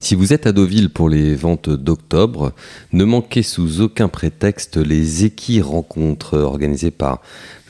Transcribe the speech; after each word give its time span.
Si 0.00 0.14
vous 0.14 0.32
êtes 0.32 0.46
à 0.46 0.52
Deauville 0.52 0.90
pour 0.90 1.08
les 1.08 1.34
ventes 1.34 1.70
d'octobre, 1.70 2.52
ne 2.92 3.04
manquez 3.04 3.42
sous 3.42 3.80
aucun 3.80 4.08
prétexte 4.08 4.76
les 4.76 5.24
équis 5.24 5.60
rencontres 5.60 6.38
organisées 6.38 6.90
par 6.92 7.20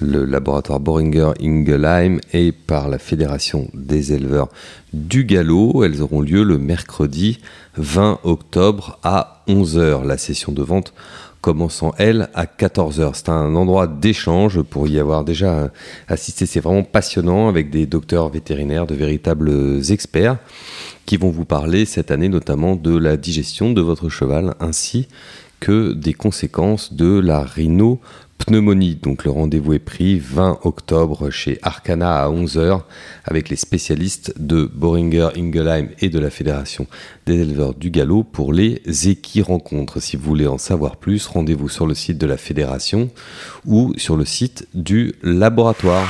le 0.00 0.24
laboratoire 0.24 0.80
Boringer 0.80 1.32
Ingelheim 1.40 2.18
et 2.32 2.52
par 2.52 2.88
la 2.88 2.98
Fédération 2.98 3.68
des 3.72 4.12
éleveurs 4.12 4.48
du 4.92 5.24
galop. 5.24 5.82
Elles 5.84 6.02
auront 6.02 6.20
lieu 6.20 6.42
le 6.42 6.58
mercredi 6.58 7.38
20 7.76 8.20
octobre 8.24 8.98
à 9.02 9.42
11h. 9.48 10.04
La 10.06 10.18
session 10.18 10.52
de 10.52 10.62
vente 10.62 10.92
commençant 11.40 11.94
elle 11.98 12.28
à 12.34 12.46
14h. 12.46 13.10
C'est 13.14 13.28
un 13.28 13.54
endroit 13.54 13.86
d'échange 13.86 14.62
pour 14.62 14.88
y 14.88 14.98
avoir 14.98 15.24
déjà 15.24 15.70
assisté. 16.08 16.46
C'est 16.46 16.60
vraiment 16.60 16.82
passionnant 16.82 17.48
avec 17.48 17.70
des 17.70 17.86
docteurs 17.86 18.28
vétérinaires, 18.28 18.86
de 18.86 18.94
véritables 18.94 19.80
experts 19.90 20.38
qui 21.06 21.16
vont 21.16 21.30
vous 21.30 21.44
parler 21.46 21.86
cette 21.86 22.10
année 22.10 22.28
notamment 22.28 22.76
de 22.76 22.96
la 22.96 23.16
digestion 23.16 23.72
de 23.72 23.80
votre 23.80 24.08
cheval 24.08 24.54
ainsi 24.60 25.08
que 25.60 25.92
des 25.92 26.12
conséquences 26.12 26.92
de 26.92 27.18
la 27.18 27.42
rhinopneumonie. 28.38 28.96
Donc 28.96 29.24
le 29.24 29.30
rendez-vous 29.30 29.74
est 29.74 29.78
pris 29.78 30.18
20 30.18 30.60
octobre 30.62 31.30
chez 31.30 31.58
Arcana 31.62 32.22
à 32.22 32.28
11h 32.28 32.82
avec 33.24 33.48
les 33.48 33.56
spécialistes 33.56 34.34
de 34.38 34.64
Boringer 34.64 35.28
Ingelheim 35.36 35.88
et 36.00 36.08
de 36.08 36.18
la 36.18 36.30
Fédération 36.30 36.86
des 37.26 37.40
éleveurs 37.40 37.74
du 37.74 37.90
galop 37.90 38.24
pour 38.24 38.52
les 38.52 38.80
équis 39.08 39.42
rencontres. 39.42 40.00
Si 40.00 40.16
vous 40.16 40.24
voulez 40.24 40.46
en 40.46 40.58
savoir 40.58 40.96
plus, 40.96 41.26
rendez-vous 41.26 41.68
sur 41.68 41.86
le 41.86 41.94
site 41.94 42.18
de 42.18 42.26
la 42.26 42.36
fédération 42.36 43.10
ou 43.66 43.92
sur 43.96 44.16
le 44.16 44.24
site 44.24 44.66
du 44.74 45.14
laboratoire. 45.22 46.08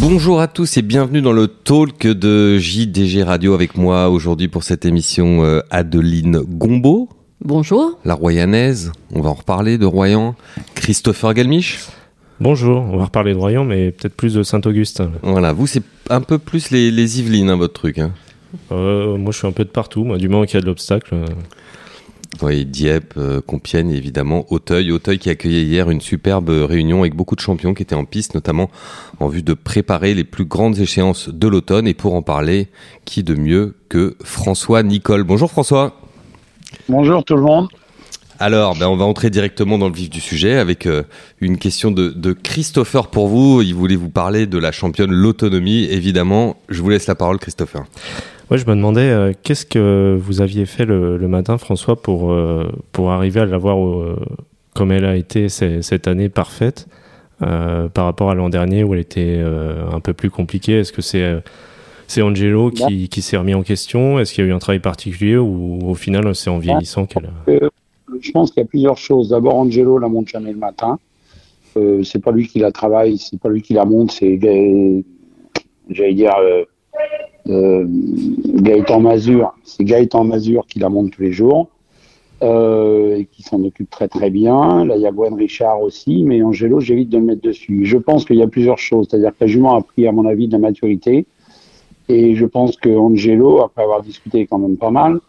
Bonjour 0.00 0.40
à 0.40 0.48
tous 0.48 0.76
et 0.76 0.82
bienvenue 0.82 1.22
dans 1.22 1.32
le 1.32 1.46
talk 1.46 2.04
de 2.04 2.58
JDG 2.58 3.22
Radio 3.22 3.54
avec 3.54 3.76
moi 3.76 4.08
aujourd'hui 4.08 4.48
pour 4.48 4.64
cette 4.64 4.84
émission 4.84 5.44
euh, 5.44 5.60
Adeline 5.70 6.40
Gombeau. 6.40 7.08
Bonjour. 7.44 7.96
La 8.04 8.14
Royanaise, 8.14 8.90
on 9.12 9.20
va 9.20 9.30
en 9.30 9.34
reparler 9.34 9.78
de 9.78 9.86
Royan. 9.86 10.34
Christopher 10.74 11.32
Galmiche. 11.32 11.78
Bonjour, 12.40 12.82
on 12.92 12.96
va 12.96 13.04
reparler 13.04 13.34
de 13.34 13.38
Royan, 13.38 13.64
mais 13.64 13.92
peut-être 13.92 14.16
plus 14.16 14.34
de 14.34 14.42
Saint-Auguste. 14.42 15.00
Voilà, 15.22 15.52
vous 15.52 15.68
c'est 15.68 15.84
un 16.10 16.22
peu 16.22 16.38
plus 16.38 16.72
les, 16.72 16.90
les 16.90 17.20
Yvelines, 17.20 17.50
hein, 17.50 17.56
votre 17.56 17.74
truc. 17.74 18.00
Hein. 18.00 18.10
Euh, 18.72 19.16
moi, 19.16 19.30
je 19.30 19.38
suis 19.38 19.46
un 19.46 19.52
peu 19.52 19.64
de 19.64 19.70
partout. 19.70 20.02
Moi, 20.02 20.18
du 20.18 20.28
moment 20.28 20.44
qu'il 20.44 20.54
y 20.54 20.58
a 20.58 20.60
de 20.60 20.66
l'obstacle. 20.66 21.14
Euh. 22.42 22.46
Oui, 22.46 22.64
Dieppe, 22.64 23.14
euh, 23.16 23.40
Compiègne, 23.40 23.90
évidemment, 23.90 24.46
Auteuil. 24.50 24.92
Auteuil 24.92 25.18
qui 25.18 25.28
a 25.28 25.32
accueilli 25.32 25.62
hier 25.62 25.90
une 25.90 26.00
superbe 26.00 26.48
réunion 26.48 27.00
avec 27.00 27.14
beaucoup 27.14 27.36
de 27.36 27.40
champions 27.40 27.74
qui 27.74 27.82
étaient 27.82 27.94
en 27.94 28.04
piste, 28.04 28.34
notamment 28.34 28.70
en 29.20 29.28
vue 29.28 29.42
de 29.42 29.54
préparer 29.54 30.14
les 30.14 30.24
plus 30.24 30.44
grandes 30.44 30.78
échéances 30.78 31.28
de 31.28 31.48
l'automne. 31.48 31.86
Et 31.86 31.94
pour 31.94 32.14
en 32.14 32.22
parler, 32.22 32.68
qui 33.04 33.22
de 33.22 33.34
mieux 33.34 33.74
que 33.88 34.16
François 34.22 34.82
Nicole? 34.82 35.24
Bonjour 35.24 35.50
François. 35.50 35.96
Bonjour 36.88 37.24
tout 37.24 37.36
le 37.36 37.42
monde. 37.42 37.68
Alors, 38.38 38.76
ben, 38.76 38.86
on 38.86 38.96
va 38.96 39.06
entrer 39.06 39.30
directement 39.30 39.78
dans 39.78 39.88
le 39.88 39.94
vif 39.94 40.10
du 40.10 40.20
sujet 40.20 40.58
avec 40.58 40.86
une 41.40 41.56
question 41.56 41.90
de, 41.90 42.10
de, 42.10 42.34
Christopher 42.34 43.06
pour 43.06 43.28
vous. 43.28 43.62
Il 43.62 43.74
voulait 43.74 43.96
vous 43.96 44.10
parler 44.10 44.46
de 44.46 44.58
la 44.58 44.72
championne 44.72 45.10
l'autonomie. 45.10 45.84
Évidemment, 45.84 46.56
je 46.68 46.82
vous 46.82 46.90
laisse 46.90 47.06
la 47.06 47.14
parole, 47.14 47.38
Christopher. 47.38 47.84
Ouais, 48.50 48.58
je 48.58 48.66
me 48.66 48.76
demandais 48.76 49.10
euh, 49.10 49.32
qu'est-ce 49.42 49.66
que 49.66 50.16
vous 50.20 50.40
aviez 50.40 50.66
fait 50.66 50.84
le, 50.84 51.18
matin, 51.26 51.58
François, 51.58 52.00
pour, 52.00 52.30
euh, 52.30 52.70
pour 52.92 53.10
arriver 53.10 53.40
à 53.40 53.46
la 53.46 53.58
voir 53.58 53.84
euh, 53.84 54.16
comme 54.72 54.92
elle 54.92 55.04
a 55.04 55.16
été 55.16 55.48
cette 55.48 56.06
année 56.06 56.28
parfaite 56.28 56.86
par 57.38 58.04
rapport 58.04 58.30
à 58.30 58.34
l'an 58.34 58.48
dernier 58.48 58.82
où 58.82 58.94
elle 58.94 59.00
était 59.00 59.42
un 59.92 60.00
peu 60.00 60.12
plus 60.12 60.30
compliquée? 60.30 60.80
Est-ce 60.80 60.92
que 60.92 61.02
c'est 61.02 61.42
c'est 62.06 62.22
Angelo 62.22 62.70
qui, 62.70 63.08
qui 63.08 63.20
s'est 63.20 63.36
remis 63.36 63.54
en 63.54 63.62
question? 63.62 64.18
Est-ce 64.18 64.32
qu'il 64.32 64.44
y 64.44 64.46
a 64.46 64.50
eu 64.50 64.54
un 64.54 64.58
travail 64.58 64.78
particulier 64.80 65.36
ou 65.36 65.80
au 65.82 65.94
final 65.94 66.34
c'est 66.34 66.50
en 66.50 66.58
vieillissant 66.58 67.06
qu'elle 67.06 67.30
Je 67.48 68.30
pense 68.32 68.52
qu'il 68.52 68.62
y 68.62 68.64
a 68.64 68.68
plusieurs 68.68 68.96
choses. 68.96 69.30
D'abord, 69.30 69.56
Angelo 69.56 69.98
la 69.98 70.08
monte 70.08 70.28
jamais 70.28 70.52
le 70.52 70.58
matin. 70.58 70.98
c'est 71.74 72.22
pas 72.22 72.32
lui 72.32 72.46
qui 72.46 72.58
la 72.58 72.70
travaille, 72.70 73.18
c'est 73.18 73.40
pas 73.40 73.48
lui 73.48 73.62
qui 73.62 73.72
la 73.72 73.86
monte, 73.86 74.12
c'est 74.12 74.38
j'allais 75.90 76.14
dire 76.14 76.34
euh, 77.48 77.86
Gaëtan 77.88 79.00
Mazur, 79.00 79.54
c'est 79.64 79.84
Gaëtan 79.84 80.24
Mazur 80.24 80.66
qui 80.66 80.78
la 80.78 80.88
monte 80.88 81.12
tous 81.12 81.22
les 81.22 81.32
jours. 81.32 81.68
Euh, 82.42 83.16
et 83.16 83.24
qui 83.24 83.42
s'en 83.42 83.64
occupe 83.64 83.88
très 83.88 84.08
très 84.08 84.28
bien. 84.28 84.84
Là, 84.84 84.96
il 84.96 85.00
y 85.00 85.06
a 85.06 85.10
Gwen 85.10 85.32
Richard 85.32 85.80
aussi, 85.80 86.22
mais 86.22 86.42
Angelo, 86.42 86.80
j'évite 86.80 87.08
de 87.08 87.16
le 87.16 87.24
mettre 87.24 87.40
dessus. 87.40 87.86
Je 87.86 87.96
pense 87.96 88.26
qu'il 88.26 88.36
y 88.36 88.42
a 88.42 88.46
plusieurs 88.46 88.76
choses, 88.76 89.06
c'est-à-dire 89.08 89.30
que 89.30 89.38
la 89.40 89.46
jument 89.46 89.74
a 89.74 89.80
pris, 89.80 90.06
à 90.06 90.12
mon 90.12 90.26
avis, 90.26 90.46
de 90.46 90.52
la 90.52 90.58
maturité, 90.58 91.24
et 92.10 92.34
je 92.34 92.44
pense 92.44 92.76
que 92.76 92.90
Angelo, 92.90 93.62
après 93.62 93.84
avoir 93.84 94.02
discuté 94.02 94.46
quand 94.46 94.58
même 94.58 94.76
pas 94.76 94.90
mal, 94.90 95.20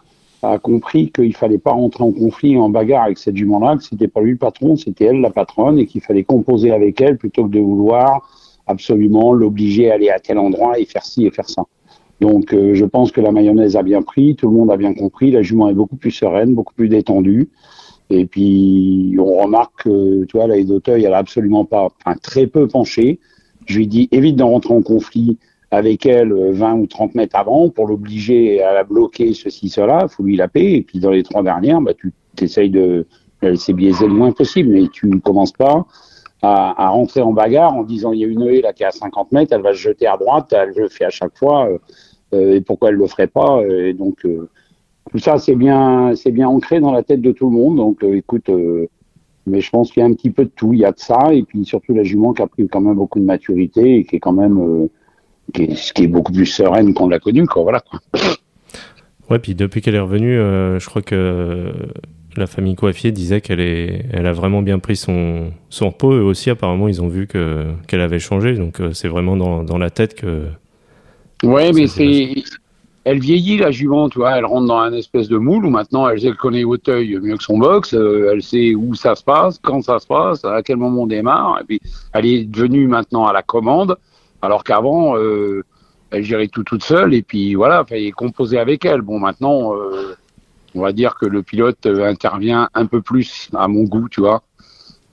a 0.43 0.59
compris 0.59 1.09
qu'il 1.09 1.33
fallait 1.33 1.57
pas 1.57 1.71
rentrer 1.71 2.03
en 2.03 2.11
conflit, 2.11 2.57
en 2.57 2.69
bagarre 2.69 3.03
avec 3.03 3.19
cette 3.19 3.37
jument-là, 3.37 3.77
que 3.77 3.83
c'était 3.83 4.09
pas 4.09 4.19
lui 4.19 4.31
le 4.31 4.37
patron, 4.37 4.75
c'était 4.75 5.05
elle 5.05 5.21
la 5.21 5.31
patronne, 5.31 5.79
et 5.79 5.85
qu'il 5.85 6.01
fallait 6.01 6.25
composer 6.25 6.71
avec 6.71 6.99
elle 6.99 7.17
plutôt 7.17 7.45
que 7.45 7.51
de 7.51 7.59
vouloir 7.59 8.29
absolument 8.67 9.31
l'obliger 9.31 9.89
à 9.91 9.93
aller 9.93 10.09
à 10.09 10.19
tel 10.19 10.37
endroit 10.37 10.77
et 10.77 10.83
faire 10.83 11.05
ci 11.05 11.25
et 11.25 11.31
faire 11.31 11.49
ça. 11.49 11.63
Donc 12.19 12.53
euh, 12.53 12.73
je 12.73 12.85
pense 12.85 13.11
que 13.11 13.21
la 13.21 13.31
mayonnaise 13.31 13.75
a 13.75 13.83
bien 13.83 14.01
pris, 14.01 14.35
tout 14.35 14.47
le 14.47 14.55
monde 14.55 14.71
a 14.71 14.77
bien 14.77 14.93
compris, 14.93 15.31
la 15.31 15.41
jument 15.41 15.69
est 15.69 15.73
beaucoup 15.73 15.95
plus 15.95 16.11
sereine, 16.11 16.55
beaucoup 16.55 16.73
plus 16.73 16.89
détendue. 16.89 17.49
Et 18.09 18.25
puis 18.25 19.15
on 19.19 19.43
remarque 19.43 19.83
que 19.83 20.25
tu 20.25 20.37
vois, 20.37 20.47
la 20.47 20.61
d'Auteuil, 20.63 21.03
elle 21.03 21.13
a 21.13 21.17
absolument 21.17 21.65
pas, 21.65 21.89
enfin 22.03 22.17
très 22.21 22.47
peu 22.47 22.67
penché. 22.67 23.19
Je 23.65 23.77
lui 23.77 23.87
dis 23.87 24.07
évite 24.11 24.37
d'en 24.37 24.49
rentrer 24.49 24.73
en 24.73 24.81
conflit 24.81 25.37
avec 25.69 26.05
elle 26.05 26.33
20 26.33 26.73
euh, 26.77 26.81
ou 26.81 26.87
30 26.87 27.15
mètres 27.15 27.35
avant 27.35 27.69
pour 27.69 27.87
l'obliger 27.87 28.63
à 28.63 28.73
la 28.73 28.83
bloquer 28.83 29.33
ceci, 29.33 29.69
cela, 29.69 30.07
faut 30.07 30.23
lui 30.23 30.37
la 30.37 30.47
paix. 30.47 30.73
Et 30.73 30.81
puis 30.81 30.99
dans 30.99 31.11
les 31.11 31.23
trois 31.23 31.43
dernières, 31.43 31.81
bah, 31.81 31.93
tu 31.93 32.13
essayes 32.41 32.69
de 32.69 33.05
la 33.41 33.51
laisser 33.51 33.73
biaiser 33.73 34.07
le 34.07 34.13
moins 34.13 34.31
possible, 34.31 34.69
mais 34.69 34.87
tu 34.87 35.07
ne 35.07 35.19
commences 35.19 35.51
pas 35.51 35.85
à, 36.41 36.89
rentrer 36.89 37.21
en 37.21 37.33
bagarre 37.33 37.73
en 37.73 37.83
disant 37.83 38.11
il 38.11 38.19
y 38.19 38.23
a 38.23 38.27
une 38.27 38.43
haie 38.43 38.61
là 38.61 38.73
qui 38.73 38.83
est 38.83 38.87
à 38.87 38.91
50 38.91 39.31
mètres, 39.31 39.53
elle 39.53 39.61
va 39.61 39.73
se 39.73 39.79
jeter 39.79 40.07
à 40.07 40.17
droite, 40.17 40.53
elle 40.53 40.73
le 40.75 40.87
fait 40.89 41.05
à 41.05 41.09
chaque 41.09 41.37
fois. 41.37 41.67
Euh, 41.67 41.77
euh, 42.33 42.55
et 42.55 42.61
pourquoi 42.61 42.89
elle 42.89 42.95
le 42.95 43.07
ferait 43.07 43.27
pas. 43.27 43.61
Euh, 43.61 43.87
et 43.87 43.93
donc 43.93 44.25
tout 45.11 45.19
ça, 45.19 45.37
c'est 45.37 45.55
bien, 45.55 46.13
c'est 46.15 46.31
bien 46.31 46.47
ancré 46.47 46.79
dans 46.79 46.91
la 46.91 47.03
tête 47.03 47.21
de 47.21 47.31
tout 47.31 47.49
le 47.49 47.55
monde. 47.55 47.77
Donc 47.77 48.03
écoute, 48.03 48.49
mais 49.45 49.61
je 49.61 49.69
pense 49.69 49.91
qu'il 49.91 50.01
y 50.01 50.03
a 50.03 50.09
un 50.09 50.13
petit 50.13 50.29
peu 50.29 50.43
de 50.43 50.51
tout. 50.53 50.73
Il 50.73 50.79
y 50.79 50.85
a 50.85 50.91
de 50.91 50.99
ça, 50.99 51.33
et 51.33 51.43
puis 51.43 51.65
surtout 51.65 51.93
la 51.93 52.03
jument 52.03 52.33
qui 52.33 52.41
a 52.41 52.47
pris 52.47 52.67
quand 52.67 52.81
même 52.81 52.95
beaucoup 52.95 53.19
de 53.19 53.25
maturité 53.25 53.99
et 53.99 54.03
qui 54.03 54.17
est 54.17 54.19
quand 54.19 54.33
même, 54.33 54.89
qui, 55.53 55.63
est, 55.63 55.93
qui 55.93 56.03
est 56.03 56.07
beaucoup 56.07 56.33
plus 56.33 56.45
sereine 56.45 56.93
qu'on 56.93 57.07
l'a 57.07 57.19
connue, 57.19 57.47
quoi. 57.47 57.63
Voilà. 57.63 57.81
Ouais, 59.29 59.39
puis 59.39 59.55
depuis 59.55 59.81
qu'elle 59.81 59.95
est 59.95 59.99
revenue, 59.99 60.35
je 60.35 60.85
crois 60.85 61.01
que 61.01 61.71
la 62.37 62.47
famille 62.47 62.75
coiffier 62.75 63.11
disait 63.11 63.41
qu'elle 63.41 63.59
est, 63.59 64.05
elle 64.11 64.27
a 64.27 64.33
vraiment 64.33 64.61
bien 64.61 64.79
pris 64.79 64.95
son, 64.95 65.51
son 65.69 65.89
repos. 65.89 66.13
Eux 66.13 66.23
aussi, 66.23 66.49
apparemment, 66.49 66.87
ils 66.87 67.01
ont 67.01 67.07
vu 67.07 67.27
que 67.27 67.65
qu'elle 67.87 68.01
avait 68.01 68.19
changé. 68.19 68.53
Donc, 68.55 68.81
c'est 68.93 69.07
vraiment 69.07 69.35
dans, 69.35 69.63
dans 69.63 69.77
la 69.77 69.89
tête 69.89 70.15
que 70.15 70.43
Ouais, 71.43 71.71
mais 71.73 71.87
c'est. 71.87 72.43
Elle 73.03 73.19
vieillit, 73.19 73.57
la 73.57 73.71
jument, 73.71 74.09
tu 74.09 74.19
vois. 74.19 74.37
Elle 74.37 74.45
rentre 74.45 74.67
dans 74.67 74.79
un 74.79 74.91
espèce 74.91 75.29
de 75.29 75.37
moule 75.37 75.65
où 75.65 75.69
maintenant 75.69 76.09
elle, 76.09 76.25
elle 76.25 76.35
connaît 76.35 76.65
Auteuil 76.65 77.17
mieux 77.21 77.37
que 77.37 77.43
son 77.43 77.57
box. 77.57 77.93
Euh, 77.93 78.31
elle 78.33 78.43
sait 78.43 78.75
où 78.75 78.95
ça 78.95 79.15
se 79.15 79.23
passe, 79.23 79.59
quand 79.59 79.81
ça 79.81 79.99
se 79.99 80.07
passe, 80.07 80.43
à 80.43 80.61
quel 80.61 80.75
moment 80.75 81.03
on 81.03 81.07
démarre. 81.07 81.59
Et 81.61 81.63
puis, 81.63 81.81
elle 82.11 82.25
est 82.25 82.43
devenue 82.43 82.87
maintenant 82.87 83.25
à 83.25 83.31
la 83.31 83.43
commande, 83.43 83.95
alors 84.41 84.65
qu'avant, 84.65 85.17
euh, 85.17 85.63
elle 86.11 86.23
gérait 86.23 86.49
tout 86.49 86.63
toute 86.63 86.83
seule. 86.83 87.13
Et 87.13 87.21
puis, 87.21 87.55
voilà, 87.55 87.85
il 87.85 87.89
fallait 87.89 88.11
composer 88.11 88.59
avec 88.59 88.83
elle. 88.83 89.01
Bon, 89.01 89.19
maintenant, 89.19 89.73
euh, 89.73 90.17
on 90.77 90.81
va 90.81 90.93
dire 90.93 91.15
que 91.15 91.25
le 91.25 91.43
pilote 91.43 91.85
intervient 91.85 92.69
un 92.73 92.85
peu 92.85 93.01
plus 93.01 93.49
à 93.55 93.67
mon 93.67 93.83
goût, 93.83 94.07
tu 94.09 94.21
vois. 94.21 94.43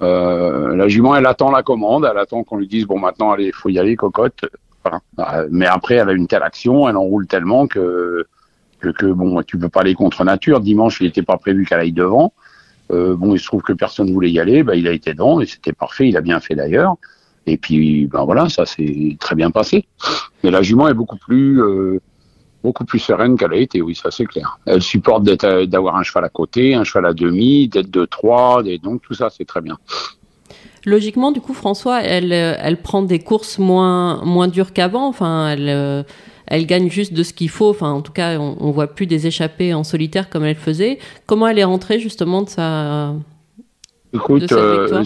la 0.00 0.88
jument, 0.88 1.16
elle 1.16 1.26
attend 1.26 1.50
la 1.50 1.62
commande, 1.62 2.08
elle 2.10 2.18
attend 2.18 2.44
qu'on 2.44 2.58
lui 2.58 2.68
dise 2.68 2.86
bon 2.86 2.98
maintenant 2.98 3.32
allez, 3.32 3.52
faut 3.52 3.70
y 3.70 3.78
aller, 3.78 3.96
cocotte. 3.96 4.44
Bah, 5.16 5.44
mais 5.50 5.66
après, 5.66 5.94
elle 5.94 6.08
a 6.08 6.12
une 6.12 6.26
telle 6.26 6.42
action, 6.42 6.88
elle 6.88 6.96
enroule 6.96 7.26
tellement 7.26 7.66
que, 7.66 8.26
que, 8.80 9.06
bon, 9.06 9.42
tu 9.42 9.58
peux 9.58 9.68
pas 9.68 9.80
aller 9.80 9.94
contre 9.94 10.24
nature. 10.24 10.60
Dimanche, 10.60 11.00
il 11.00 11.06
n'était 11.06 11.22
pas 11.22 11.38
prévu 11.38 11.64
qu'elle 11.64 11.80
aille 11.80 11.92
devant. 11.92 12.32
Euh, 12.90 13.16
bon, 13.16 13.34
il 13.34 13.38
se 13.38 13.46
trouve 13.46 13.62
que 13.62 13.72
personne 13.72 14.12
voulait 14.12 14.30
y 14.30 14.38
aller, 14.38 14.62
bah, 14.62 14.76
il 14.76 14.86
a 14.86 14.92
été 14.92 15.14
devant 15.14 15.40
et 15.40 15.46
c'était 15.46 15.72
parfait. 15.72 16.08
Il 16.08 16.16
a 16.16 16.20
bien 16.20 16.40
fait 16.40 16.54
d'ailleurs. 16.54 16.96
Et 17.46 17.56
puis, 17.56 18.06
ben 18.06 18.24
voilà, 18.24 18.48
ça 18.48 18.64
s'est 18.66 19.16
très 19.20 19.34
bien 19.34 19.50
passé. 19.50 19.86
Mais 20.42 20.50
la 20.50 20.62
jument 20.62 20.88
est 20.88 20.94
beaucoup 20.94 21.18
plus, 21.18 21.62
euh, 21.62 22.00
beaucoup 22.64 22.84
plus 22.84 22.98
sereine 22.98 23.36
qu'elle 23.36 23.52
a 23.52 23.56
été, 23.56 23.80
oui, 23.80 23.94
ça 23.94 24.10
c'est 24.10 24.24
clair. 24.24 24.58
Elle 24.66 24.82
supporte 24.82 25.22
d'avoir 25.24 25.96
un 25.96 26.02
cheval 26.02 26.24
à 26.24 26.28
côté, 26.28 26.74
un 26.74 26.82
cheval 26.82 27.06
à 27.06 27.12
demi, 27.12 27.68
d'être 27.68 27.90
de 27.90 28.04
trois, 28.06 28.62
donc 28.82 29.02
tout 29.02 29.14
ça 29.14 29.28
c'est 29.30 29.44
très 29.44 29.60
bien. 29.60 29.78
Logiquement, 30.86 31.30
du 31.30 31.40
coup, 31.40 31.54
François, 31.54 32.02
elle, 32.02 32.32
elle 32.32 32.82
prend 32.82 33.02
des 33.02 33.18
courses 33.18 33.58
moins, 33.58 34.22
moins 34.24 34.48
dures 34.48 34.74
qu'avant. 34.74 35.08
Enfin, 35.08 35.48
elle, 35.48 36.04
elle 36.46 36.66
gagne 36.66 36.90
juste 36.90 37.14
de 37.14 37.22
ce 37.22 37.32
qu'il 37.32 37.48
faut. 37.48 37.70
Enfin, 37.70 37.90
en 37.90 38.02
tout 38.02 38.12
cas, 38.12 38.38
on, 38.38 38.56
on 38.60 38.70
voit 38.70 38.88
plus 38.88 39.06
des 39.06 39.26
échappées 39.26 39.72
en 39.72 39.82
solitaire 39.82 40.28
comme 40.28 40.44
elle 40.44 40.56
faisait. 40.56 40.98
Comment 41.24 41.48
elle 41.48 41.58
est 41.58 41.64
rentrée 41.64 42.00
justement 42.00 42.42
de 42.42 42.50
sa, 42.50 43.14
Écoute, 44.14 44.52
euh, 44.52 45.04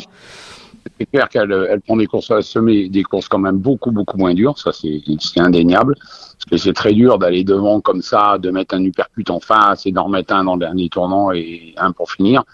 c'est 0.98 1.06
clair 1.06 1.28
qu'elle 1.28 1.66
elle 1.70 1.80
prend 1.80 1.96
des 1.96 2.06
courses 2.06 2.30
à 2.30 2.36
la 2.36 2.42
semée, 2.42 2.88
des 2.88 3.02
courses 3.02 3.28
quand 3.28 3.38
même 3.38 3.56
beaucoup, 3.56 3.90
beaucoup 3.90 4.18
moins 4.18 4.34
dures. 4.34 4.58
Ça, 4.58 4.70
c'est 4.72 5.00
indéniable. 5.40 5.94
Parce 6.38 6.50
que 6.50 6.56
c'est 6.56 6.72
très 6.72 6.92
dur 6.92 7.18
d'aller 7.18 7.44
devant 7.44 7.80
comme 7.80 8.00
ça, 8.00 8.38
de 8.38 8.50
mettre 8.50 8.74
un 8.74 8.84
uppercut 8.84 9.28
en 9.30 9.40
face 9.40 9.86
et 9.86 9.92
d'en 9.92 10.04
remettre 10.04 10.34
un 10.34 10.44
dans 10.44 10.54
le 10.54 10.60
dernier 10.60 10.88
tournant 10.88 11.32
et 11.32 11.74
un 11.76 11.92
pour 11.92 12.10
finir. 12.10 12.44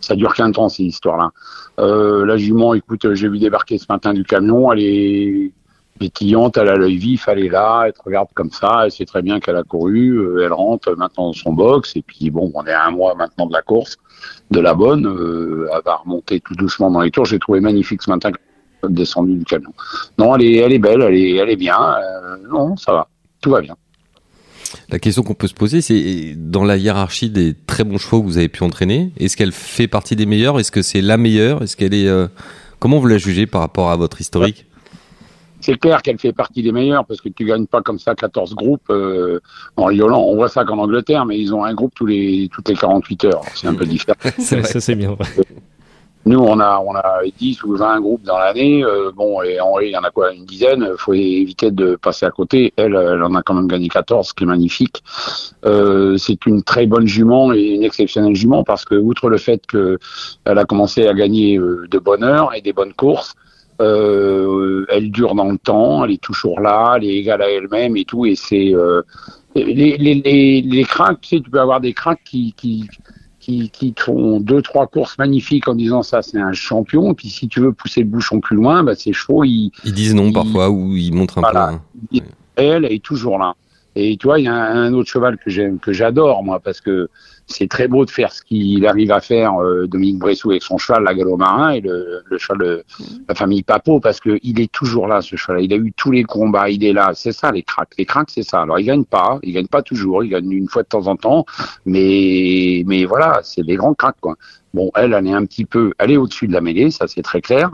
Ça 0.00 0.16
dure 0.16 0.34
qu'un 0.34 0.50
temps, 0.50 0.68
ces 0.68 0.84
histoires-là. 0.84 1.30
Euh, 1.78 2.26
la 2.26 2.36
jument, 2.36 2.74
écoute, 2.74 3.14
j'ai 3.14 3.28
vu 3.28 3.38
débarquer 3.38 3.78
ce 3.78 3.86
matin 3.88 4.12
du 4.12 4.24
camion. 4.24 4.72
Elle 4.72 4.80
est 4.80 5.52
pétillante, 5.98 6.56
elle 6.56 6.68
a 6.68 6.76
l'œil 6.76 6.96
vif, 6.96 7.28
elle 7.28 7.40
est 7.40 7.48
là, 7.48 7.84
elle 7.86 7.92
te 7.92 8.02
regarde 8.02 8.28
comme 8.34 8.50
ça, 8.50 8.82
elle 8.84 8.90
sait 8.90 9.04
très 9.04 9.20
bien 9.20 9.40
qu'elle 9.40 9.56
a 9.56 9.64
couru, 9.64 10.16
euh, 10.18 10.44
elle 10.44 10.52
rentre 10.52 10.94
maintenant 10.96 11.26
dans 11.26 11.32
son 11.32 11.52
box, 11.52 11.96
et 11.96 12.02
puis 12.02 12.30
bon, 12.30 12.50
on 12.54 12.64
est 12.64 12.72
à 12.72 12.86
un 12.86 12.90
mois 12.92 13.14
maintenant 13.14 13.46
de 13.46 13.52
la 13.52 13.62
course, 13.62 13.96
de 14.50 14.60
la 14.60 14.74
bonne, 14.74 15.06
euh, 15.06 15.68
elle 15.72 15.82
va 15.84 15.96
remonter 15.96 16.40
tout 16.40 16.54
doucement 16.54 16.90
dans 16.90 17.00
les 17.00 17.10
tours, 17.10 17.24
j'ai 17.24 17.38
trouvé 17.38 17.60
magnifique 17.60 18.02
ce 18.02 18.10
matin 18.10 18.30
descendu 18.88 19.34
du 19.34 19.44
camion. 19.44 19.72
Non, 20.18 20.36
elle 20.36 20.42
est, 20.44 20.56
elle 20.58 20.72
est 20.72 20.78
belle, 20.78 21.02
elle 21.02 21.14
est, 21.14 21.34
elle 21.34 21.50
est 21.50 21.56
bien, 21.56 21.96
euh, 21.96 22.36
non, 22.50 22.76
ça 22.76 22.92
va, 22.92 23.08
tout 23.40 23.50
va 23.50 23.60
bien. 23.60 23.76
La 24.90 24.98
question 24.98 25.22
qu'on 25.22 25.34
peut 25.34 25.48
se 25.48 25.54
poser, 25.54 25.80
c'est 25.80 26.34
dans 26.36 26.64
la 26.64 26.76
hiérarchie 26.76 27.30
des 27.30 27.54
très 27.54 27.84
bons 27.84 27.98
chevaux 27.98 28.20
que 28.20 28.26
vous 28.26 28.38
avez 28.38 28.48
pu 28.48 28.62
entraîner, 28.64 29.12
est-ce 29.18 29.36
qu'elle 29.36 29.52
fait 29.52 29.88
partie 29.88 30.14
des 30.14 30.26
meilleurs? 30.26 30.60
Est-ce 30.60 30.70
que 30.70 30.82
c'est 30.82 31.00
la 31.00 31.16
meilleure? 31.16 31.62
Est-ce 31.62 31.76
qu'elle 31.76 31.94
est, 31.94 32.10
comment 32.78 32.98
vous 32.98 33.06
la 33.06 33.16
jugez 33.16 33.46
par 33.46 33.62
rapport 33.62 33.90
à 33.90 33.96
votre 33.96 34.20
historique? 34.20 34.66
C'est 35.60 35.78
clair 35.78 36.02
qu'elle 36.02 36.18
fait 36.18 36.32
partie 36.32 36.62
des 36.62 36.72
meilleures 36.72 37.04
parce 37.04 37.20
que 37.20 37.28
tu 37.28 37.44
gagnes 37.44 37.66
pas 37.66 37.82
comme 37.82 37.98
ça 37.98 38.14
14 38.14 38.54
groupes 38.54 38.90
euh, 38.90 39.40
en 39.76 39.86
rigolant. 39.86 40.20
On 40.20 40.36
voit 40.36 40.48
ça 40.48 40.64
qu'en 40.64 40.78
Angleterre, 40.78 41.26
mais 41.26 41.38
ils 41.38 41.52
ont 41.52 41.64
un 41.64 41.74
groupe 41.74 41.92
tous 41.94 42.06
les 42.06 42.48
toutes 42.52 42.68
les 42.68 42.76
48 42.76 43.24
heures. 43.24 43.42
C'est 43.54 43.66
un 43.66 43.74
peu 43.74 43.84
différent. 43.84 44.16
ça 44.38 44.80
c'est 44.80 44.94
bien. 44.94 45.16
Nous, 46.26 46.38
on 46.38 46.60
a 46.60 46.82
on 46.84 46.94
a 46.94 47.20
10 47.38 47.62
ou 47.64 47.76
20 47.76 48.00
groupes 48.00 48.22
dans 48.22 48.38
l'année. 48.38 48.84
Euh, 48.84 49.10
bon, 49.14 49.40
et 49.42 49.60
en 49.60 49.78
il 49.78 49.90
y 49.90 49.96
en 49.96 50.04
a 50.04 50.10
quoi 50.10 50.32
une 50.32 50.44
dizaine. 50.44 50.86
Faut 50.96 51.14
éviter 51.14 51.70
de 51.70 51.96
passer 51.96 52.26
à 52.26 52.30
côté. 52.30 52.72
Elle, 52.76 52.94
elle 52.94 53.22
en 53.22 53.34
a 53.34 53.42
quand 53.42 53.54
même 53.54 53.68
gagné 53.68 53.88
14, 53.88 54.28
ce 54.28 54.34
qui 54.34 54.44
est 54.44 54.46
magnifique. 54.46 55.02
Euh, 55.64 56.16
c'est 56.18 56.44
une 56.46 56.62
très 56.62 56.86
bonne 56.86 57.06
jument 57.06 57.52
et 57.52 57.60
une 57.60 57.82
exceptionnelle 57.82 58.34
jument 58.34 58.64
parce 58.64 58.84
que 58.84 58.94
outre 58.94 59.28
le 59.30 59.38
fait 59.38 59.66
que 59.66 59.98
elle 60.44 60.58
a 60.58 60.64
commencé 60.64 61.06
à 61.06 61.14
gagner 61.14 61.56
euh, 61.56 61.86
de 61.90 61.98
bonheur 61.98 62.54
et 62.54 62.60
des 62.60 62.72
bonnes 62.72 62.94
courses. 62.94 63.34
Euh, 63.80 64.84
elle 64.88 65.12
dure 65.12 65.36
dans 65.36 65.50
le 65.50 65.58
temps, 65.58 66.04
elle 66.04 66.10
est 66.10 66.20
toujours 66.20 66.60
là, 66.60 66.94
elle 66.96 67.04
est 67.04 67.14
égale 67.14 67.42
à 67.42 67.50
elle-même 67.50 67.96
et 67.96 68.04
tout. 68.04 68.26
Et 68.26 68.34
c'est 68.34 68.74
euh, 68.74 69.02
les, 69.54 69.96
les, 69.96 70.14
les, 70.14 70.62
les 70.62 70.84
cracks, 70.84 71.20
tu 71.20 71.36
sais, 71.36 71.40
tu 71.40 71.50
peux 71.50 71.60
avoir 71.60 71.80
des 71.80 71.92
cracks 71.92 72.22
qui, 72.24 72.52
qui, 72.56 72.88
qui, 73.48 73.70
qui 73.70 73.94
font 73.98 74.40
deux, 74.40 74.60
trois 74.62 74.86
courses 74.86 75.16
magnifiques 75.18 75.68
en 75.68 75.74
disant 75.74 76.02
ça, 76.02 76.22
c'est 76.22 76.38
un 76.38 76.52
champion. 76.52 77.12
Et 77.12 77.14
puis 77.14 77.28
si 77.28 77.48
tu 77.48 77.60
veux 77.60 77.72
pousser 77.72 78.00
le 78.00 78.06
bouchon 78.06 78.40
plus 78.40 78.56
loin, 78.56 78.84
bah, 78.84 78.94
ces 78.94 79.12
chevaux, 79.12 79.44
ils. 79.44 79.72
Ils 79.84 79.94
disent 79.94 80.14
non 80.14 80.32
parfois 80.32 80.70
ou 80.70 80.94
ils 80.94 81.12
montrent 81.12 81.38
un 81.38 81.40
voilà, 81.42 81.80
peu. 82.12 82.18
Elle 82.56 82.84
est 82.84 83.02
toujours 83.02 83.38
là. 83.38 83.54
Et 84.00 84.16
tu 84.16 84.28
vois, 84.28 84.38
il 84.38 84.44
y 84.44 84.48
a 84.48 84.54
un, 84.54 84.92
autre 84.94 85.10
cheval 85.10 85.38
que 85.38 85.50
j'aime, 85.50 85.80
que 85.80 85.92
j'adore 85.92 86.44
moi, 86.44 86.60
parce 86.60 86.80
que 86.80 87.08
c'est 87.48 87.68
très 87.68 87.88
beau 87.88 88.04
de 88.04 88.10
faire 88.10 88.32
ce 88.32 88.42
qu'il 88.42 88.86
arrive 88.86 89.10
à 89.10 89.20
faire 89.20 89.60
euh, 89.60 89.88
Dominique 89.88 90.20
Bressou 90.20 90.50
avec 90.50 90.62
son 90.62 90.78
cheval, 90.78 91.02
la 91.02 91.36
Marin 91.36 91.70
et 91.70 91.80
le, 91.80 92.22
le 92.24 92.38
cheval 92.38 92.58
de 92.58 92.84
la 93.28 93.34
famille 93.34 93.64
Papo, 93.64 93.98
parce 93.98 94.20
que 94.20 94.38
il 94.44 94.60
est 94.60 94.70
toujours 94.70 95.08
là, 95.08 95.20
ce 95.20 95.34
cheval. 95.34 95.64
Il 95.64 95.72
a 95.72 95.76
eu 95.76 95.92
tous 95.96 96.12
les 96.12 96.22
combats, 96.22 96.70
il 96.70 96.84
est 96.84 96.92
là. 96.92 97.10
C'est 97.14 97.32
ça 97.32 97.50
les 97.50 97.64
cracks. 97.64 97.90
Les 97.98 98.04
cracks, 98.04 98.30
c'est 98.30 98.44
ça. 98.44 98.62
Alors 98.62 98.78
il 98.78 98.86
gagne 98.86 99.04
pas, 99.04 99.40
il 99.42 99.52
gagne 99.52 99.66
pas 99.66 99.82
toujours, 99.82 100.22
il 100.22 100.30
gagne 100.30 100.52
une 100.52 100.68
fois 100.68 100.84
de 100.84 100.88
temps 100.88 101.08
en 101.08 101.16
temps, 101.16 101.44
mais 101.84 102.84
mais 102.86 103.04
voilà, 103.04 103.40
c'est 103.42 103.62
les 103.62 103.74
grands 103.74 103.94
cracks 103.94 104.20
quoi. 104.20 104.36
Bon, 104.74 104.92
elle, 104.94 105.12
elle 105.12 105.26
est 105.26 105.32
un 105.32 105.44
petit 105.44 105.64
peu, 105.64 105.92
elle 105.98 106.12
est 106.12 106.16
au-dessus 106.16 106.46
de 106.46 106.52
la 106.52 106.60
mêlée, 106.60 106.92
ça 106.92 107.08
c'est 107.08 107.22
très 107.22 107.40
clair. 107.40 107.72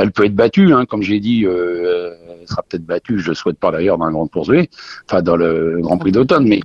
Elle 0.00 0.12
peut 0.12 0.24
être 0.24 0.34
battue, 0.34 0.72
hein, 0.72 0.86
comme 0.86 1.02
j'ai 1.02 1.20
dit, 1.20 1.44
euh, 1.44 2.14
elle 2.40 2.48
sera 2.48 2.62
peut-être 2.62 2.86
battue, 2.86 3.18
je 3.18 3.30
ne 3.30 3.34
souhaite 3.34 3.58
pas 3.58 3.70
d'ailleurs 3.70 3.98
dans 3.98 4.06
le 4.06 4.12
Grand 4.12 4.26
Course 4.28 4.50
enfin 5.06 5.20
dans 5.20 5.36
le 5.36 5.78
Grand 5.80 5.98
Prix 5.98 6.12
d'automne, 6.12 6.48
mais 6.48 6.60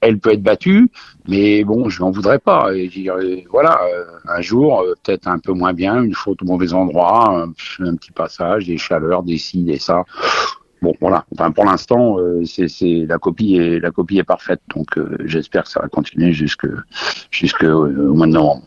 elle 0.00 0.18
peut, 0.18 0.32
être 0.32 0.42
battue, 0.42 0.88
mais 1.28 1.64
bon, 1.64 1.88
je 1.88 2.00
n'en 2.00 2.10
voudrais 2.10 2.38
pas. 2.38 2.74
Et 2.74 3.44
voilà, 3.50 3.80
euh, 3.92 4.04
un 4.28 4.40
jour, 4.40 4.82
euh, 4.82 4.94
peut-être 5.02 5.26
un 5.28 5.38
peu 5.38 5.52
moins 5.52 5.72
bien, 5.72 6.02
une 6.02 6.14
faute 6.14 6.42
au 6.42 6.44
mauvais 6.44 6.72
endroit, 6.72 7.44
un, 7.44 7.50
petit 7.96 8.12
passage, 8.12 8.66
des 8.66 8.78
chaleurs, 8.78 9.22
des 9.22 9.38
ci, 9.38 9.62
des 9.62 9.78
ça. 9.78 10.04
Bon, 10.82 10.94
voilà. 11.00 11.24
Enfin, 11.32 11.50
pour 11.50 11.64
l'instant, 11.64 12.16
c'est 12.44 13.04
la 13.06 13.18
copie 13.18 13.56
est 13.56 13.80
la 13.80 13.90
copie 13.90 14.18
est 14.18 14.24
parfaite, 14.24 14.62
donc 14.74 14.98
j'espère 15.24 15.64
que 15.64 15.68
ça 15.68 15.80
va 15.80 15.88
continuer 15.88 16.32
jusque 16.32 16.66
jusqu'au 17.30 17.86
mois 17.88 18.26
de 18.26 18.32
novembre. 18.32 18.62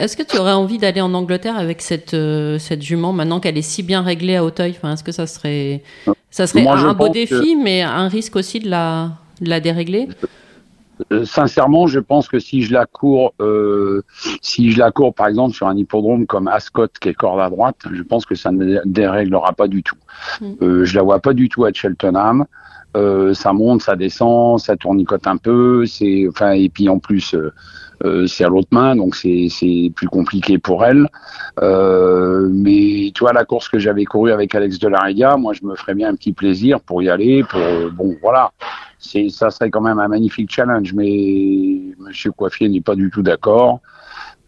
Est-ce 0.00 0.16
que 0.16 0.22
tu 0.22 0.38
aurais 0.38 0.52
envie 0.52 0.78
d'aller 0.78 1.00
en 1.00 1.14
Angleterre 1.14 1.56
avec 1.56 1.82
cette, 1.82 2.16
cette 2.58 2.82
jument 2.82 3.12
maintenant 3.12 3.40
qu'elle 3.40 3.58
est 3.58 3.62
si 3.62 3.82
bien 3.82 4.02
réglée 4.02 4.36
à 4.36 4.44
Auteuil? 4.44 4.74
Enfin, 4.76 4.94
Est-ce 4.94 5.04
que 5.04 5.12
ça 5.12 5.26
serait, 5.26 5.82
ça 6.30 6.46
serait 6.46 6.66
un 6.66 6.94
beau 6.94 7.08
défi, 7.08 7.56
mais 7.56 7.82
un 7.82 8.08
risque 8.08 8.36
aussi 8.36 8.60
de 8.60 8.68
la, 8.68 9.12
de 9.40 9.48
la 9.48 9.60
dérégler? 9.60 10.08
Euh, 11.12 11.24
sincèrement, 11.24 11.86
je 11.86 11.98
pense 11.98 12.28
que 12.28 12.38
si 12.38 12.62
je 12.62 12.72
la 12.72 12.86
cours, 12.86 13.34
euh, 13.40 14.02
si 14.42 14.70
je 14.70 14.78
la 14.78 14.90
cours 14.90 15.14
par 15.14 15.28
exemple 15.28 15.54
sur 15.54 15.66
un 15.66 15.76
hippodrome 15.76 16.26
comme 16.26 16.48
Ascot 16.48 16.88
qui 17.00 17.08
est 17.08 17.14
corde 17.14 17.40
à 17.40 17.48
droite, 17.48 17.76
je 17.92 18.02
pense 18.02 18.26
que 18.26 18.34
ça 18.34 18.50
ne 18.50 18.80
déréglera 18.84 19.52
pas 19.52 19.68
du 19.68 19.82
tout. 19.82 19.96
Mm. 20.40 20.46
Euh, 20.62 20.84
je 20.84 20.94
la 20.96 21.02
vois 21.02 21.20
pas 21.20 21.32
du 21.32 21.48
tout 21.48 21.64
à 21.64 21.72
Cheltenham. 21.72 22.44
Euh, 22.96 23.34
ça 23.34 23.52
monte, 23.52 23.82
ça 23.82 23.96
descend, 23.96 24.58
ça 24.58 24.76
tournicote 24.76 25.26
un 25.26 25.36
peu. 25.36 25.86
C'est 25.86 26.26
enfin 26.28 26.52
et 26.52 26.68
puis 26.68 26.88
en 26.88 26.98
plus. 26.98 27.34
Euh, 28.04 28.22
euh 28.22 28.26
c'est 28.26 28.44
à 28.44 28.48
l'autre 28.48 28.68
main, 28.70 28.96
donc 28.96 29.14
c'est 29.16 29.92
plus 29.94 30.08
compliqué 30.08 30.58
pour 30.58 30.84
elle. 30.84 31.08
Euh, 31.62 32.48
mais 32.50 33.10
tu 33.14 33.20
vois, 33.20 33.32
la 33.32 33.44
course 33.44 33.68
que 33.68 33.78
j'avais 33.78 34.04
courue 34.04 34.32
avec 34.32 34.54
Alex 34.54 34.78
Delaria, 34.78 35.36
moi, 35.36 35.52
je 35.52 35.64
me 35.64 35.74
ferais 35.74 35.94
bien 35.94 36.08
un 36.08 36.14
petit 36.14 36.32
plaisir 36.32 36.80
pour 36.80 37.02
y 37.02 37.08
aller. 37.08 37.44
Pour 37.44 37.60
bon, 37.92 38.16
voilà, 38.22 38.52
ça 38.98 39.50
serait 39.50 39.70
quand 39.70 39.80
même 39.80 39.98
un 39.98 40.08
magnifique 40.08 40.50
challenge, 40.52 40.92
mais 40.94 41.80
Monsieur 41.98 42.32
Coiffier 42.32 42.68
n'est 42.68 42.80
pas 42.80 42.94
du 42.94 43.10
tout 43.10 43.22
d'accord. 43.22 43.80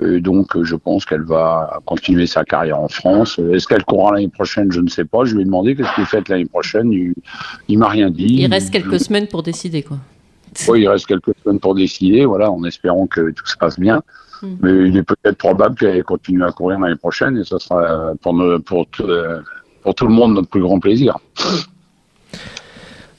Euh, 0.01 0.21
donc, 0.21 0.61
je 0.63 0.75
pense 0.75 1.05
qu'elle 1.05 1.23
va 1.23 1.81
continuer 1.85 2.27
sa 2.27 2.45
carrière 2.45 2.81
en 2.81 2.89
France. 2.89 3.39
Est-ce 3.39 3.67
qu'elle 3.67 3.85
courra 3.85 4.13
l'année 4.13 4.29
prochaine 4.29 4.73
Je 4.73 4.81
ne 4.81 4.89
sais 4.89 5.05
pas. 5.05 5.25
Je 5.25 5.35
lui 5.35 5.43
ai 5.43 5.45
demandé 5.45 5.77
qu'est-ce 5.77 5.95
que 5.95 6.01
vous 6.01 6.07
faites 6.07 6.29
l'année 6.29 6.47
prochaine. 6.47 6.93
Il, 6.93 7.15
il 7.69 7.79
m'a 7.79 7.89
rien 7.89 8.11
dit. 8.11 8.37
Il 8.39 8.47
reste 8.47 8.71
quelques 8.71 9.01
semaines 9.01 9.29
pour 9.29 9.43
décider, 9.43 9.83
quoi. 9.83 9.99
Oui, 10.69 10.83
il 10.83 10.89
reste 10.89 11.07
quelques 11.07 11.33
semaines 11.43 11.61
pour 11.61 11.75
décider, 11.75 12.25
voilà, 12.25 12.51
en 12.51 12.63
espérant 12.65 13.07
que 13.07 13.31
tout 13.31 13.47
se 13.47 13.57
passe 13.57 13.79
bien. 13.79 14.03
Hmm. 14.43 14.57
Mais 14.61 14.89
il 14.89 14.97
est 14.97 15.03
peut-être 15.03 15.39
probable 15.39 15.77
qu'elle 15.77 16.03
continue 16.05 16.45
à 16.45 16.53
courir 16.53 16.81
l'année 16.81 16.97
prochaine 16.97 17.39
et 17.39 17.45
ce 17.45 17.59
sera 17.59 18.13
pour, 18.21 18.35
pour, 18.65 18.87
pour 19.83 19.95
tout 19.95 20.07
le 20.07 20.13
monde 20.13 20.35
notre 20.35 20.49
plus 20.49 20.63
grand 20.63 20.81
plaisir. 20.81 21.19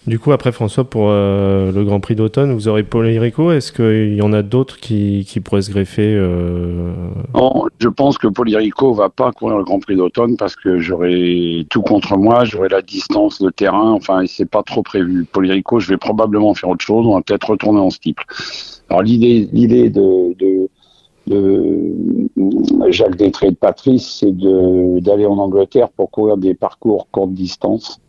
Du 0.06 0.20
coup, 0.20 0.34
après 0.34 0.52
François, 0.52 0.84
pour 0.84 1.08
euh, 1.08 1.72
le 1.72 1.86
Grand 1.86 2.02
Prix 2.02 2.16
d'automne, 2.16 2.52
vous 2.54 2.68
aurez 2.68 2.84
Paul. 2.84 3.08
Est-ce 3.08 3.72
qu'il 3.72 4.16
y 4.16 4.22
en 4.22 4.34
a 4.34 4.42
d'autres 4.42 4.78
qui, 4.78 5.26
qui, 5.26 5.40
pourraient 5.40 5.62
se 5.62 5.72
greffer 5.72 6.14
euh... 6.18 6.92
Non, 7.34 7.68
je 7.80 7.88
pense 7.88 8.18
que 8.18 8.28
Paul 8.28 8.50
Irico 8.50 8.94
va 8.94 9.10
pas 9.10 9.32
courir 9.32 9.58
le 9.58 9.64
Grand 9.64 9.80
Prix 9.80 9.96
d'automne 9.96 10.36
parce 10.36 10.58
que 10.58 10.80
j'aurai 10.80 11.66
tout 11.70 11.82
contre 11.82 12.18
moi, 12.18 12.44
j'aurai 12.44 12.68
la 12.68 12.82
distance 12.82 13.42
de 13.42 13.50
terrain. 13.50 13.92
Enfin, 13.92 14.24
c'est 14.28 14.50
pas 14.50 14.64
trop 14.64 14.84
prévu. 14.84 15.26
Paul 15.32 15.48
je 15.48 15.88
vais 15.88 15.98
probablement 15.98 16.54
faire 16.54 16.70
autre 16.70 16.84
chose. 16.84 17.08
On 17.08 17.16
va 17.16 17.22
peut-être 17.22 17.50
retourner 17.50 17.80
en 17.80 17.90
steeple. 17.90 18.26
Alors 18.90 19.04
l'idée, 19.04 19.48
l'idée 19.54 19.90
de, 19.90 20.34
de 20.38 20.70
de 21.28 21.94
Jacques 22.90 23.16
Détré 23.16 23.52
de 23.52 23.56
Patrice, 23.56 24.20
c'est 24.20 24.36
d'aller 25.02 25.26
en 25.26 25.38
Angleterre 25.38 25.88
pour 25.90 26.12
courir 26.12 26.36
des 26.36 26.54
parcours 26.54 27.08
courte 27.12 27.32
distance 27.32 28.02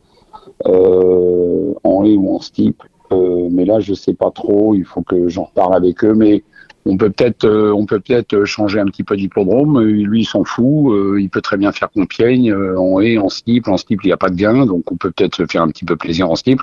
en 0.65 2.03
lait 2.03 2.17
ou 2.17 2.35
en 2.35 2.41
steep. 2.41 2.83
Euh, 3.13 3.49
mais 3.51 3.65
là, 3.65 3.81
je 3.81 3.95
sais 3.95 4.15
pas 4.15 4.31
trop. 4.31 4.75
Il 4.75 4.85
faut 4.85 5.03
que 5.03 5.29
j'en 5.29 5.45
reparle 5.45 5.75
avec 5.75 6.05
eux. 6.05 6.15
Mais 6.15 6.43
on 6.87 6.97
peut 6.97 7.11
peut-être, 7.11 7.45
euh, 7.45 7.73
on 7.73 7.87
peut 7.87 8.01
peut-être 8.01 8.45
changer 8.45 8.81
un 8.81 8.87
petit 8.87 9.05
peu 9.05 9.17
d'hippodrome. 9.17 9.81
Lui, 9.81 10.23
il 10.23 10.25
s'en 10.25 10.45
fout. 10.45 10.93
il 11.19 11.29
peut 11.31 11.41
très 11.41 11.57
bien 11.57 11.73
faire 11.73 11.91
Compiègne 11.91 12.55
en 12.55 13.01
haie, 13.01 13.19
en 13.19 13.29
steep. 13.29 13.69
En 13.69 13.77
steep, 13.77 14.01
il 14.05 14.09
n'y 14.09 14.13
a 14.13 14.17
pas 14.17 14.31
de 14.31 14.37
gain, 14.37 14.67
donc 14.67 14.91
on 14.91 14.97
peut 14.97 15.11
peut-être 15.11 15.37
se 15.37 15.47
faire 15.47 15.63
un 15.63 15.69
petit 15.69 15.85
peu 15.85 15.97
plaisir 15.97 16.31
en 16.31 16.37
steep. 16.37 16.61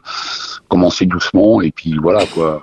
Commencer 0.67 1.05
doucement 1.05 1.61
et 1.61 1.71
puis 1.71 1.95
voilà 2.01 2.25
quoi. 2.33 2.61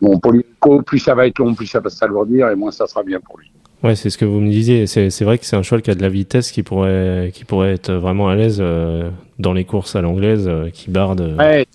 Bon, 0.00 0.20
lui, 0.30 0.44
plus 0.86 0.98
ça 1.00 1.14
va 1.14 1.26
être 1.26 1.38
long, 1.40 1.54
plus 1.54 1.66
ça 1.66 1.80
va 1.80 1.90
s'alourdir 1.90 2.48
et 2.50 2.54
moins 2.54 2.70
ça 2.70 2.86
sera 2.86 3.02
bien 3.02 3.18
pour 3.20 3.38
lui. 3.38 3.50
Ouais, 3.82 3.94
c'est 3.94 4.10
ce 4.10 4.18
que 4.18 4.24
vous 4.24 4.40
me 4.40 4.50
disiez. 4.50 4.86
C'est 4.86 5.22
vrai 5.22 5.38
que 5.38 5.44
c'est 5.44 5.56
un 5.56 5.62
cheval 5.62 5.82
qui 5.82 5.90
a 5.90 5.94
de 5.94 6.02
la 6.02 6.08
vitesse, 6.08 6.50
qui 6.50 6.62
pourrait, 6.62 7.30
qui 7.34 7.44
pourrait 7.44 7.72
être 7.72 7.92
vraiment 7.92 8.28
à 8.28 8.34
l'aise 8.34 8.58
euh, 8.60 9.10
dans 9.38 9.52
les 9.52 9.64
courses 9.64 9.96
à 9.96 10.00
l'anglaise, 10.00 10.46
euh, 10.48 10.70
qui 10.70 10.90
barde. 10.90 11.34
Ouais. 11.38 11.66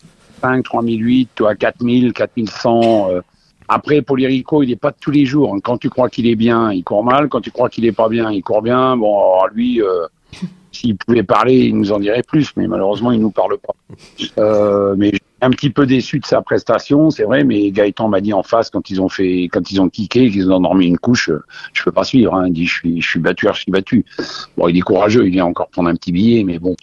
3005, 0.42 0.64
3008, 0.64 1.30
toi 1.36 1.56
4000, 1.56 2.14
4100. 2.14 3.10
euh. 3.12 3.22
Après, 3.68 4.02
Polirico, 4.02 4.64
il 4.64 4.70
n'est 4.70 4.76
pas 4.76 4.92
de 4.92 4.98
tous 5.00 5.12
les 5.12 5.26
jours. 5.26 5.56
Quand 5.64 5.78
tu 5.78 5.90
crois 5.90 6.10
qu'il 6.10 6.28
est 6.28 6.36
bien, 6.36 6.74
il 6.74 6.84
court 6.84 7.04
mal. 7.06 7.30
Quand 7.30 7.40
tu 7.40 7.52
crois 7.52 7.70
qu'il 7.70 7.86
est 7.86 7.94
pas 7.94 8.10
bien, 8.10 8.30
il 8.30 8.42
court 8.42 8.62
bien. 8.62 8.98
Bon, 8.98 9.14
alors 9.14 9.48
lui, 9.54 9.82
euh, 9.82 10.08
s'il 10.74 10.98
pouvait 10.98 11.24
parler, 11.24 11.68
il 11.68 11.78
nous 11.78 11.92
en 11.94 12.00
dirait 12.00 12.24
plus, 12.24 12.52
mais 12.58 12.68
malheureusement, 12.68 13.12
il 13.14 13.22
nous 13.22 13.32
parle 13.32 13.58
pas. 13.58 13.74
Euh, 14.40 14.96
mais 14.98 15.12
je 15.12 15.16
suis 15.16 15.24
un 15.42 15.52
petit 15.52 15.70
peu 15.70 15.86
déçu 15.86 16.20
de 16.20 16.26
sa 16.26 16.42
prestation, 16.42 17.12
c'est 17.12 17.24
vrai, 17.24 17.46
mais 17.46 17.72
Gaëtan 17.72 18.10
m'a 18.10 18.20
dit 18.20 18.34
en 18.34 18.44
face 18.44 18.70
quand 18.70 18.90
ils 18.90 19.02
ont 19.02 19.10
fait, 19.10 19.44
quand 19.44 19.72
ils 19.72 19.80
ont 19.80 19.88
kické, 19.88 20.30
qu'ils 20.30 20.52
ont 20.52 20.60
dormi 20.60 20.88
une 20.88 20.98
couche, 20.98 21.30
euh, 21.30 21.42
je 21.72 21.84
peux 21.84 21.94
pas 21.94 22.04
suivre. 22.04 22.36
Hein. 22.36 22.48
Il 22.48 22.54
dit, 22.54 22.66
je 22.66 22.74
suis, 22.74 23.02
je 23.02 23.08
suis 23.08 23.20
battu, 23.20 23.48
je 23.54 23.60
suis 23.60 23.72
battu. 23.72 24.04
Bon, 24.58 24.68
il 24.68 24.78
est 24.78 24.82
courageux, 24.82 25.26
il 25.26 25.32
vient 25.32 25.46
encore 25.46 25.70
prendre 25.70 25.88
un 25.88 25.96
petit 25.96 26.12
billet, 26.12 26.44
mais 26.44 26.60
bon, 26.60 26.76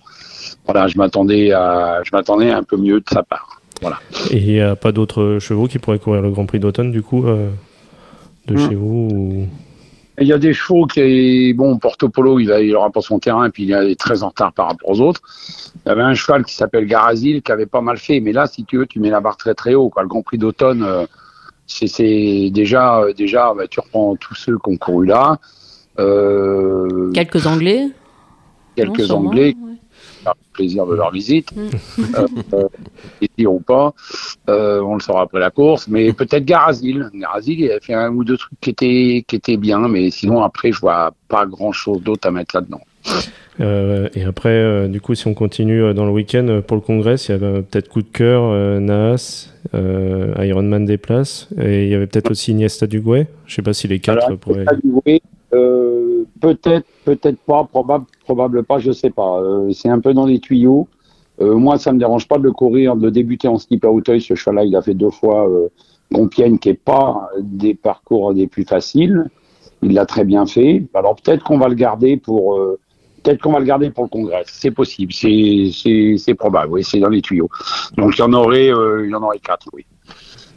voilà, 0.65 0.89
je 0.89 0.97
m'attendais 0.99 1.53
à, 1.53 2.01
je 2.05 2.11
m'attendais 2.13 2.51
un 2.51 2.63
peu 2.63 2.77
mieux 2.77 3.01
de 3.01 3.05
sa 3.13 3.23
part. 3.23 3.61
Voilà. 3.81 3.99
Et 4.31 4.39
il 4.39 4.47
n'y 4.53 4.61
a 4.61 4.75
pas 4.77 4.91
d'autres 4.93 5.39
chevaux 5.41 5.67
qui 5.69 5.79
pourraient 5.79 5.99
courir 5.99 6.21
le 6.23 6.31
Grand 6.31 6.47
Prix 6.47 6.59
d'automne, 6.59 6.91
du 6.91 7.03
coup, 7.03 7.27
euh, 7.27 7.49
de 8.47 8.55
Hmm. 8.55 8.69
chez 8.69 8.75
vous 8.75 9.09
ou- 9.13 9.47
Il 10.21 10.27
y 10.27 10.33
a 10.33 10.39
des 10.39 10.53
chevaux 10.53 10.87
qui, 10.87 11.53
bon, 11.55 11.79
Porto 11.79 12.09
Polo, 12.09 12.41
il, 12.41 12.51
a, 12.51 12.61
il 12.61 12.75
aura 12.75 12.91
pas 12.91 13.01
son 13.03 13.21
terrain, 13.21 13.51
puis 13.51 13.63
il 13.63 13.73
est 13.73 13.95
très 13.99 14.25
en 14.25 14.31
retard 14.31 14.53
par 14.53 14.67
rapport 14.67 14.91
aux 14.91 15.01
autres. 15.01 15.21
Il 15.87 15.89
y 15.89 15.93
avait 15.93 16.03
un 16.03 16.15
cheval 16.15 16.45
qui 16.45 16.55
s'appelle 16.57 16.87
Garazil 16.87 17.41
qui 17.41 17.53
avait 17.53 17.67
pas 17.67 17.81
mal 17.83 17.99
fait, 17.99 18.19
mais 18.19 18.33
là, 18.33 18.49
si 18.49 18.65
tu 18.65 18.79
veux, 18.79 18.87
tu 18.87 18.99
mets 18.99 19.11
la 19.11 19.21
barre 19.21 19.37
très 19.37 19.55
très 19.55 19.75
haut. 19.75 19.91
Quoi. 19.91 20.03
Le 20.03 20.09
Grand 20.09 20.23
Prix 20.23 20.39
d'automne, 20.39 20.83
euh, 20.83 21.07
c'est- 21.69 21.87
c'est 21.87 22.51
déjà, 22.53 22.99
euh, 23.03 23.13
déjà, 23.13 23.55
bah, 23.57 23.69
tu 23.71 23.79
reprends 23.79 24.17
tous 24.17 24.35
ceux 24.35 24.59
qui 24.59 24.71
ont 24.73 24.77
couru 24.77 25.07
là, 25.07 25.39
euh, 26.01 27.13
Quelques 27.13 27.47
Anglais? 27.47 27.89
Quelques 28.77 29.11
Anglais. 29.11 29.55
Faire 30.23 30.35
plaisir 30.53 30.87
de 30.87 30.95
leur 30.95 31.11
visite, 31.11 31.51
Mm. 31.55 31.69
euh, 32.17 32.27
euh, 32.55 32.69
plaisir 33.19 33.53
ou 33.53 33.61
pas, 33.61 33.95
euh, 34.49 34.81
on 34.81 34.95
le 34.95 35.01
saura 35.01 35.23
après 35.23 35.41
la 35.41 35.51
course, 35.51 35.89
mais 35.89 36.13
peut-être 36.13 36.45
Garazil. 36.45 37.09
Garazil, 37.15 37.61
il 37.61 37.73
a 37.73 37.81
fait 37.81 37.95
un 37.95 38.11
ou 38.11 38.25
deux 38.25 38.37
trucs 38.37 38.59
qui 38.61 38.71
étaient, 38.71 39.25
qui 39.27 39.37
étaient 39.37 39.57
bien, 39.57 39.89
mais 39.89 40.11
sinon 40.11 40.43
après, 40.43 40.73
je 40.73 40.81
vois 40.81 41.13
pas 41.29 41.47
grand-chose 41.47 42.03
d'autre 42.03 42.27
à 42.29 42.31
mettre 42.31 42.57
là-dedans. 42.57 42.81
Euh, 43.61 44.09
et 44.15 44.23
après, 44.25 44.51
euh, 44.51 44.87
du 44.87 45.01
coup, 45.01 45.15
si 45.17 45.27
on 45.27 45.35
continue 45.35 45.83
euh, 45.83 45.93
dans 45.93 46.05
le 46.05 46.13
week-end 46.13 46.47
euh, 46.49 46.61
pour 46.61 46.77
le 46.77 46.81
congrès, 46.81 47.17
il 47.17 47.31
y 47.31 47.35
avait 47.35 47.47
euh, 47.47 47.63
peut-être 47.63 47.89
coup 47.89 48.03
de 48.03 48.09
cœur, 48.09 48.43
euh, 48.45 48.79
Naas, 48.79 49.53
euh, 49.75 50.33
Ironman 50.39 50.85
des 50.85 50.97
places, 50.99 51.49
et 51.61 51.85
il 51.85 51.91
y 51.91 51.95
avait 51.95 52.07
peut-être 52.07 52.31
aussi 52.31 52.53
Iniesta 52.53 52.87
Dugouet. 52.87 53.27
Je 53.47 53.55
sais 53.57 53.63
pas 53.63 53.73
si 53.73 53.89
les 53.89 53.99
quatre 53.99 54.27
Alors, 54.27 54.39
pourraient. 54.39 54.65
Pas 54.65 54.77
du 54.77 54.93
way, 55.05 55.21
euh, 55.55 56.18
peut-être, 56.41 56.87
peut-être 57.05 57.39
pas, 57.41 57.65
probable, 57.65 58.07
probable 58.25 58.65
pas, 58.65 58.79
je 58.79 58.93
sais 58.93 59.11
pas. 59.11 59.41
Euh, 59.41 59.71
c'est 59.73 59.89
un 59.89 60.01
peu 60.01 60.15
dans 60.15 60.27
les 60.27 60.41
tuyaux. 60.41 60.89
Euh, 61.41 61.55
moi, 61.57 61.79
ça 61.79 61.93
me 61.93 61.99
dérange 61.99 62.27
pas 62.27 62.39
de 62.39 62.43
le 62.43 62.53
courir, 62.53 62.97
de 62.97 63.11
débuter 63.11 63.49
en 63.49 63.59
slip 63.59 63.85
à 63.85 63.91
Hauteuil. 63.91 64.21
Ce 64.21 64.35
cheval-là, 64.35 64.65
il 64.65 64.75
a 64.75 64.83
fait 64.83 64.95
deux 64.95 65.11
fois 65.11 65.49
euh, 65.49 65.69
Compiègne, 66.13 66.59
qui 66.59 66.71
est 66.71 66.75
pas 66.75 67.29
des 67.41 67.75
parcours 67.75 68.35
des 68.35 68.47
plus 68.47 68.65
faciles. 68.65 69.29
Il 69.83 69.93
l'a 69.93 70.07
très 70.07 70.25
bien 70.25 70.47
fait. 70.47 70.85
Alors 70.95 71.15
peut-être 71.17 71.45
qu'on 71.45 71.59
va 71.59 71.69
le 71.69 71.77
garder 71.77 72.17
pour, 72.17 72.59
euh, 72.59 72.81
peut-être 73.23 73.41
qu'on 73.41 73.53
va 73.53 73.61
le 73.61 73.65
garder 73.65 73.91
pour 73.91 74.05
le 74.05 74.09
congrès. 74.11 74.43
C'est 74.47 74.73
possible, 74.73 75.13
c'est, 75.13 75.71
c'est, 75.73 76.17
c'est 76.19 76.35
probable. 76.35 76.73
Oui, 76.73 76.83
c'est 76.83 76.99
dans 76.99 77.11
les 77.11 77.23
tuyaux. 77.23 77.49
Donc 77.97 78.17
il 78.17 78.21
y 78.21 78.23
en 78.23 78.33
aurait, 78.33 78.67
il 78.67 79.11
y 79.11 79.15
en 79.15 79.23
aurait 79.23 79.39
quatre, 79.39 79.69
oui. 79.73 79.87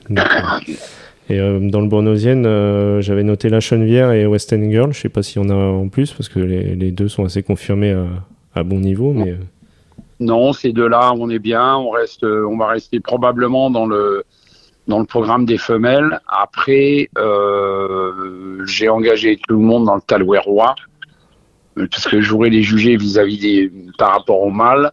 D'accord. 0.10 0.60
Et 1.32 1.40
euh, 1.40 1.60
dans 1.62 1.80
le 1.80 1.88
Bournosienne, 1.88 2.46
euh, 2.46 3.00
j'avais 3.00 3.24
noté 3.24 3.48
La 3.48 3.62
Chenevière 3.62 4.12
et 4.12 4.26
West 4.26 4.52
End 4.52 4.70
Girl. 4.70 4.92
Je 4.92 5.00
sais 5.00 5.10
pas 5.10 5.24
s'il 5.24 5.42
y 5.42 5.46
en 5.46 5.50
a 5.50 5.56
en 5.56 5.88
plus, 5.88 6.12
parce 6.12 6.28
que 6.28 6.40
les, 6.40 6.92
deux 6.92 7.08
sont 7.08 7.24
assez 7.24 7.42
confirmés 7.42 7.96
à, 8.54 8.64
bon 8.64 8.80
niveau, 8.80 9.16
euh, 9.18 9.38
Non, 10.20 10.52
ces 10.52 10.74
deux-là, 10.74 11.14
on 11.16 11.30
est 11.30 11.40
bien. 11.40 11.78
On 11.78 11.92
reste, 11.92 12.26
on 12.26 12.58
va 12.58 12.68
rester 12.68 13.00
probablement 13.00 13.70
dans 13.72 13.86
le 13.86 14.26
dans 14.88 15.00
le 15.00 15.06
programme 15.06 15.46
des 15.46 15.58
femelles. 15.58 16.20
Après, 16.28 17.10
j'ai 18.66 18.90
engagé 18.90 19.38
tout 19.48 19.56
le 19.56 19.62
monde 19.62 19.86
dans 19.86 19.96
le 19.96 20.02
Talouérois 20.02 20.76
euh, 21.78 21.88
parce 21.90 22.08
que 22.08 22.22
je 22.22 22.32
voudrais 22.32 22.50
les 22.50 22.64
juger 22.64 22.98
vis-à-vis 22.98 23.38
des 23.38 23.72
par 23.98 24.12
rapport 24.12 24.42
au 24.42 24.50
mâle. 24.50 24.92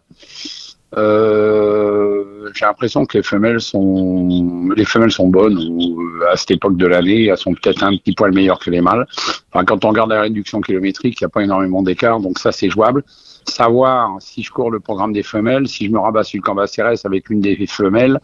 Euh, 0.97 2.49
j'ai 2.55 2.65
l'impression 2.65 3.05
que 3.05 3.17
les 3.19 3.23
femelles 3.23 3.61
sont 3.61 4.69
les 4.75 4.85
femelles 4.85 5.11
sont 5.11 5.27
bonnes 5.27 5.57
ou, 5.57 6.01
euh, 6.01 6.31
à 6.31 6.35
cette 6.35 6.51
époque 6.51 6.77
de 6.77 6.87
l'année, 6.87 7.25
elles 7.25 7.37
sont 7.37 7.53
peut-être 7.53 7.83
un 7.83 7.95
petit 7.95 8.13
poil 8.13 8.33
meilleures 8.33 8.59
que 8.59 8.71
les 8.71 8.81
mâles. 8.81 9.05
Enfin, 9.51 9.65
quand 9.65 9.85
on 9.85 9.89
regarde 9.89 10.09
la 10.09 10.21
réduction 10.21 10.61
kilométrique, 10.61 11.21
il 11.21 11.23
n'y 11.23 11.27
a 11.27 11.29
pas 11.29 11.43
énormément 11.43 11.83
d'écart, 11.83 12.19
donc 12.19 12.39
ça 12.39 12.51
c'est 12.51 12.69
jouable 12.69 13.03
savoir 13.47 14.17
si 14.19 14.43
je 14.43 14.51
cours 14.51 14.71
le 14.71 14.79
programme 14.79 15.13
des 15.13 15.23
femelles, 15.23 15.67
si 15.67 15.85
je 15.85 15.91
me 15.91 15.99
rabats 15.99 16.23
sur 16.23 16.37
le 16.37 16.43
Cambacérès 16.43 17.03
avec 17.05 17.29
une 17.29 17.41
des 17.41 17.65
femelles, 17.67 18.19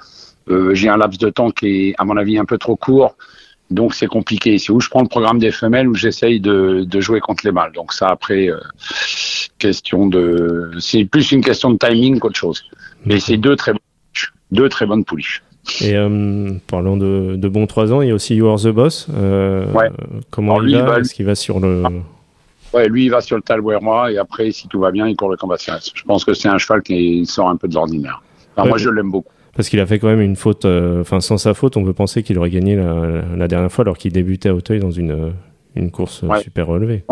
euh, 0.50 0.74
j'ai 0.74 0.90
un 0.90 0.98
laps 0.98 1.20
de 1.20 1.30
temps 1.30 1.52
qui 1.52 1.90
est, 1.90 1.96
à 1.98 2.06
mon 2.06 2.18
avis, 2.18 2.38
un 2.38 2.46
peu 2.46 2.58
trop 2.58 2.76
court. 2.76 3.18
Donc 3.72 3.94
c'est 3.96 4.08
compliqué. 4.08 4.58
C'est 4.60 4.72
où 4.72 4.80
je 4.80 4.90
prends 4.90 5.02
le 5.02 5.08
programme 5.08 5.40
des 5.40 5.52
femelles 5.52 5.88
ou 5.88 5.96
j'essaye 5.96 6.40
de, 6.40 6.84
de 6.86 7.00
jouer 7.02 7.20
contre 7.20 7.46
les 7.46 7.52
mâles. 7.52 7.72
Donc 7.74 7.94
ça 7.94 8.10
après, 8.10 8.48
euh, 8.50 8.60
question 9.60 10.08
de, 10.08 10.72
c'est 10.80 11.06
plus 11.06 11.32
une 11.32 11.42
question 11.44 11.72
de 11.72 11.78
timing 11.78 12.20
qu'autre 12.20 12.38
chose. 12.38 12.64
Mais 13.06 13.20
c'est 13.20 13.38
deux 13.38 13.56
très 13.56 13.74
deux 14.52 14.70
très 14.70 14.86
bonnes 14.86 15.04
pouliches. 15.04 15.42
Et 15.82 15.96
euh, 15.96 16.52
parlant 16.68 16.96
de, 16.96 17.36
de 17.38 17.48
bons 17.48 17.66
3 17.66 17.92
ans, 17.92 18.02
il 18.02 18.10
y 18.10 18.12
a 18.12 18.14
aussi 18.14 18.36
You 18.36 18.48
Are 18.48 18.60
the 18.62 18.68
Boss. 18.68 19.08
Euh, 19.12 19.66
Ouais. 19.74 19.90
Comment 20.30 20.58
Alors, 20.58 20.64
il 20.64 20.68
lui, 20.68 20.74
va 20.76 20.80
il 20.80 20.86
va- 20.86 21.00
Est-ce 21.00 21.14
qu'il 21.16 21.26
va 21.26 21.34
sur 21.36 21.60
le. 21.60 21.84
Ouais, 22.74 22.88
lui 22.90 23.06
il 23.06 23.10
va 23.10 23.22
sur 23.22 23.38
le 23.38 23.42
Talouérois 23.42 24.12
et 24.12 24.18
après 24.18 24.52
si 24.52 24.68
tout 24.68 24.80
va 24.80 24.92
bien 24.92 25.08
il 25.08 25.16
court 25.16 25.30
le 25.30 25.38
Cambacérès. 25.38 25.92
Je 25.96 26.04
pense 26.04 26.26
que 26.26 26.34
c'est 26.34 26.50
un 26.50 26.58
cheval 26.58 26.82
qui 26.84 27.26
sort 27.26 27.50
un 27.50 27.56
peu 27.56 27.68
de 27.68 27.74
l'ordinaire. 27.74 28.22
Enfin, 28.54 28.64
Ouais, 28.64 28.70
moi 28.70 28.78
je 28.78 28.90
l'aime 28.90 29.10
beaucoup. 29.12 29.32
Parce 29.56 29.70
qu'il 29.70 29.80
a 29.80 29.86
fait 29.86 30.00
quand 30.00 30.08
même 30.08 30.22
une 30.22 30.36
faute. 30.36 30.66
euh, 30.66 31.02
Enfin, 31.02 31.22
sans 31.22 31.38
sa 31.38 31.54
faute, 31.54 31.78
on 31.78 31.84
peut 31.86 31.94
penser 31.94 32.24
qu'il 32.24 32.38
aurait 32.38 32.50
gagné 32.50 32.76
la, 32.76 33.24
la 33.36 33.48
dernière 33.48 33.72
fois 33.72 33.84
alors 33.84 33.98
qu'il 33.98 34.12
débutait 34.12 34.50
à 34.50 34.56
Auteuil 34.56 34.80
dans 34.80 34.92
une, 34.92 35.12
euh, 35.12 35.30
une 35.76 35.92
course 35.92 36.24
euh, 36.24 36.28
Ouais. 36.28 36.42
super 36.42 36.68
relevée. 36.68 37.04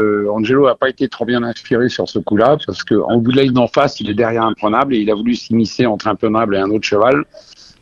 Euh, 0.00 0.28
Angelo 0.28 0.66
n'a 0.66 0.74
pas 0.74 0.88
été 0.88 1.08
trop 1.08 1.24
bien 1.24 1.42
inspiré 1.44 1.88
sur 1.88 2.08
ce 2.08 2.18
coup-là, 2.18 2.58
parce 2.66 2.82
que 2.82 2.96
en 2.96 3.18
bout 3.18 3.30
de 3.30 3.36
la 3.36 3.42
ligne 3.44 3.52
d'en 3.52 3.68
face, 3.68 4.00
il 4.00 4.10
est 4.10 4.14
derrière 4.14 4.42
imprenable 4.42 4.92
et 4.94 4.98
il 4.98 5.10
a 5.10 5.14
voulu 5.14 5.36
s'immiscer 5.36 5.86
entre 5.86 6.08
imprenable 6.08 6.56
et 6.56 6.58
un 6.58 6.68
autre 6.70 6.84
cheval. 6.84 7.24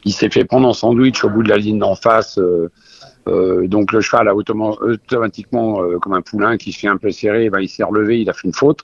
Il 0.05 0.13
s'est 0.13 0.29
fait 0.29 0.45
prendre 0.45 0.69
en 0.69 0.75
sandwich 0.75 1.25
au 1.25 1.31
bout 1.31 1.43
de 1.43 1.49
la 1.49 1.57
ligne 1.57 1.79
d'en 1.79 1.95
face. 1.95 2.39
euh, 2.39 2.71
euh, 3.29 3.67
donc 3.69 3.93
le 3.93 4.01
cheval 4.01 4.29
a 4.29 4.35
automa- 4.35 4.77
automatiquement, 4.83 5.81
comme 6.01 6.13
un 6.13 6.23
poulain 6.23 6.57
qui 6.57 6.73
se 6.73 6.81
fait 6.81 6.89
un 6.89 6.97
peu 6.99 7.11
serré, 7.11 7.51
ben, 7.51 7.61
il 7.61 7.69
s'est 7.69 7.85
relevé, 7.85 8.21
il 8.21 8.29
a 8.29 8.33
fait 8.33 8.47
une 8.47 8.53
faute. 8.55 8.81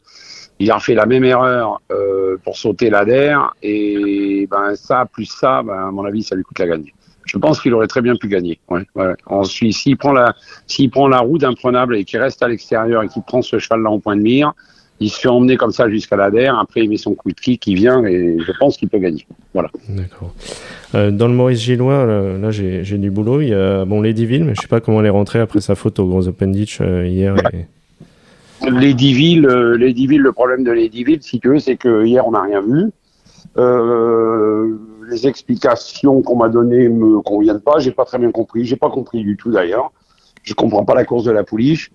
Il 0.61 0.71
a 0.71 0.77
refait 0.77 0.95
la 0.95 1.07
même 1.07 1.25
erreur 1.25 1.81
euh, 1.93 2.37
pour 2.43 2.57
sauter 2.57 2.91
l'adhère 2.91 3.55
et 3.63 4.49
ben 4.51 4.75
ça 4.75 5.07
plus 5.11 5.27
ça, 5.27 5.63
ben, 5.63 5.89
à 5.89 5.91
mon 5.91 6.05
avis, 6.05 6.23
ça 6.23 6.35
lui 6.35 6.43
coûte 6.43 6.59
la 6.59 6.67
gagne. 6.67 6.93
Je 7.27 7.37
pense 7.37 7.61
qu'il 7.61 7.75
aurait 7.75 7.87
très 7.87 8.01
bien 8.01 8.17
pu 8.17 8.29
gagner. 8.29 8.59
Ouais, 8.69 8.87
ouais. 8.95 9.15
Ensuite, 9.27 9.75
s'il 9.75 9.97
prend 9.97 10.13
la, 10.13 10.35
s'il 10.67 10.91
prend 10.91 11.09
la 11.09 11.19
roue 11.19 11.39
d'imprenable 11.39 11.97
et 11.97 12.05
qu'il 12.05 12.19
reste 12.19 12.43
à 12.43 12.49
l'extérieur 12.49 13.03
et 13.03 13.09
qu'il 13.09 13.23
prend 13.23 13.43
ce 13.43 13.59
cheval-là 13.59 13.91
en 13.91 14.01
point 14.01 14.17
de 14.17 14.23
mire, 14.23 14.55
il 15.01 15.11
se 15.11 15.21
fait 15.21 15.29
emmener 15.29 15.57
comme 15.57 15.71
ça 15.71 15.89
jusqu'à 15.89 16.17
l'adhère. 16.17 16.59
Après, 16.59 16.83
il 16.83 16.89
met 16.89 16.97
son 16.97 17.15
coup 17.15 17.31
de 17.31 17.39
kick, 17.39 17.67
il 17.67 17.77
vient 17.77 18.05
et 18.05 18.39
je 18.45 18.53
pense 18.59 18.77
qu'il 18.77 18.89
peut 18.89 18.99
gagner. 18.99 19.27
Voilà. 19.53 19.71
D'accord. 19.89 20.35
Euh, 20.95 21.11
dans 21.11 21.29
le 21.29 21.35
Maurice 21.35 21.61
Gillois, 21.61 22.05
là, 22.05 22.39
là, 22.39 22.51
j'ai 22.51 22.99
du 22.99 23.11
boulot. 23.11 23.41
Il 23.43 23.49
y 23.49 23.55
a 23.55 23.85
bon, 23.85 24.01
Ladyville, 24.01 24.45
mais 24.45 24.55
je 24.57 24.63
sais 24.63 24.69
pas 24.69 24.81
comment 24.81 25.01
elle 25.01 25.07
est 25.07 25.11
rentrée 25.11 25.39
après 25.39 25.61
sa 25.61 25.75
faute 25.75 25.99
au 25.99 26.07
Gros 26.07 26.27
Open 26.27 26.51
Ditch 26.51 26.79
euh, 26.81 27.07
hier. 27.07 27.37
Ladyville, 28.63 29.47
euh, 29.47 29.77
Ladyville, 29.77 30.21
le 30.21 30.33
problème 30.33 30.65
de 30.65 30.71
Ladyville, 30.73 31.23
si 31.23 31.41
tu 31.41 31.49
veux, 31.49 31.59
c'est 31.59 31.77
que 31.77 32.05
hier 32.05 32.27
on 32.27 32.33
n'a 32.33 32.43
rien 32.43 32.61
vu. 32.61 32.91
Euh, 33.57 34.77
les 35.09 35.27
explications 35.27 36.23
qu'on 36.23 36.37
m'a 36.37 36.49
données 36.49 36.89
me 36.89 37.21
conviennent 37.21 37.61
pas. 37.61 37.79
J'ai 37.79 37.93
pas 37.93 38.05
très 38.05 38.19
bien 38.19 38.31
compris. 38.31 38.65
J'ai 38.65 38.77
pas 38.77 38.91
compris 38.91 39.23
du 39.23 39.37
tout 39.37 39.51
d'ailleurs. 39.51 39.91
Je 40.43 40.55
comprends 40.55 40.85
pas 40.85 40.95
la 40.95 41.05
course 41.05 41.25
de 41.25 41.31
la 41.31 41.45
pouliche. 41.45 41.91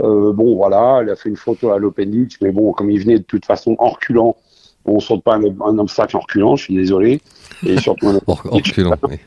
Euh, 0.00 0.32
bon, 0.32 0.56
voilà, 0.56 0.98
elle 1.02 1.10
a 1.10 1.16
fait 1.16 1.28
une 1.28 1.36
photo 1.36 1.70
à 1.70 1.78
l'Open 1.78 2.10
Ditch, 2.10 2.36
mais 2.42 2.50
bon, 2.50 2.72
comme 2.72 2.90
il 2.90 3.00
venait 3.00 3.18
de 3.18 3.24
toute 3.24 3.46
façon 3.46 3.76
en 3.78 3.88
reculant, 3.88 4.36
on 4.84 5.00
saute 5.00 5.22
pas 5.22 5.36
un, 5.36 5.42
un 5.42 5.78
obstacle 5.78 6.16
en 6.16 6.20
reculant. 6.20 6.56
Je 6.56 6.64
suis 6.64 6.74
désolé. 6.74 7.20
Et 7.64 7.78
surtout 7.78 8.08
un 8.08 8.20
En, 8.26 8.34
reculant, 8.34 8.94
oui. 9.08 9.18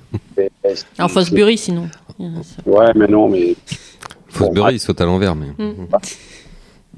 obstacle. 0.63 0.85
En 0.99 1.07
Fosbury, 1.07 1.57
sinon. 1.57 1.87
Ouais, 2.65 2.91
mais 2.95 3.07
non, 3.07 3.29
mais 3.29 3.55
Fosbury, 4.27 4.75
il 4.75 4.79
saute 4.79 5.01
à 5.01 5.05
l'envers, 5.05 5.35
mais. 5.35 5.47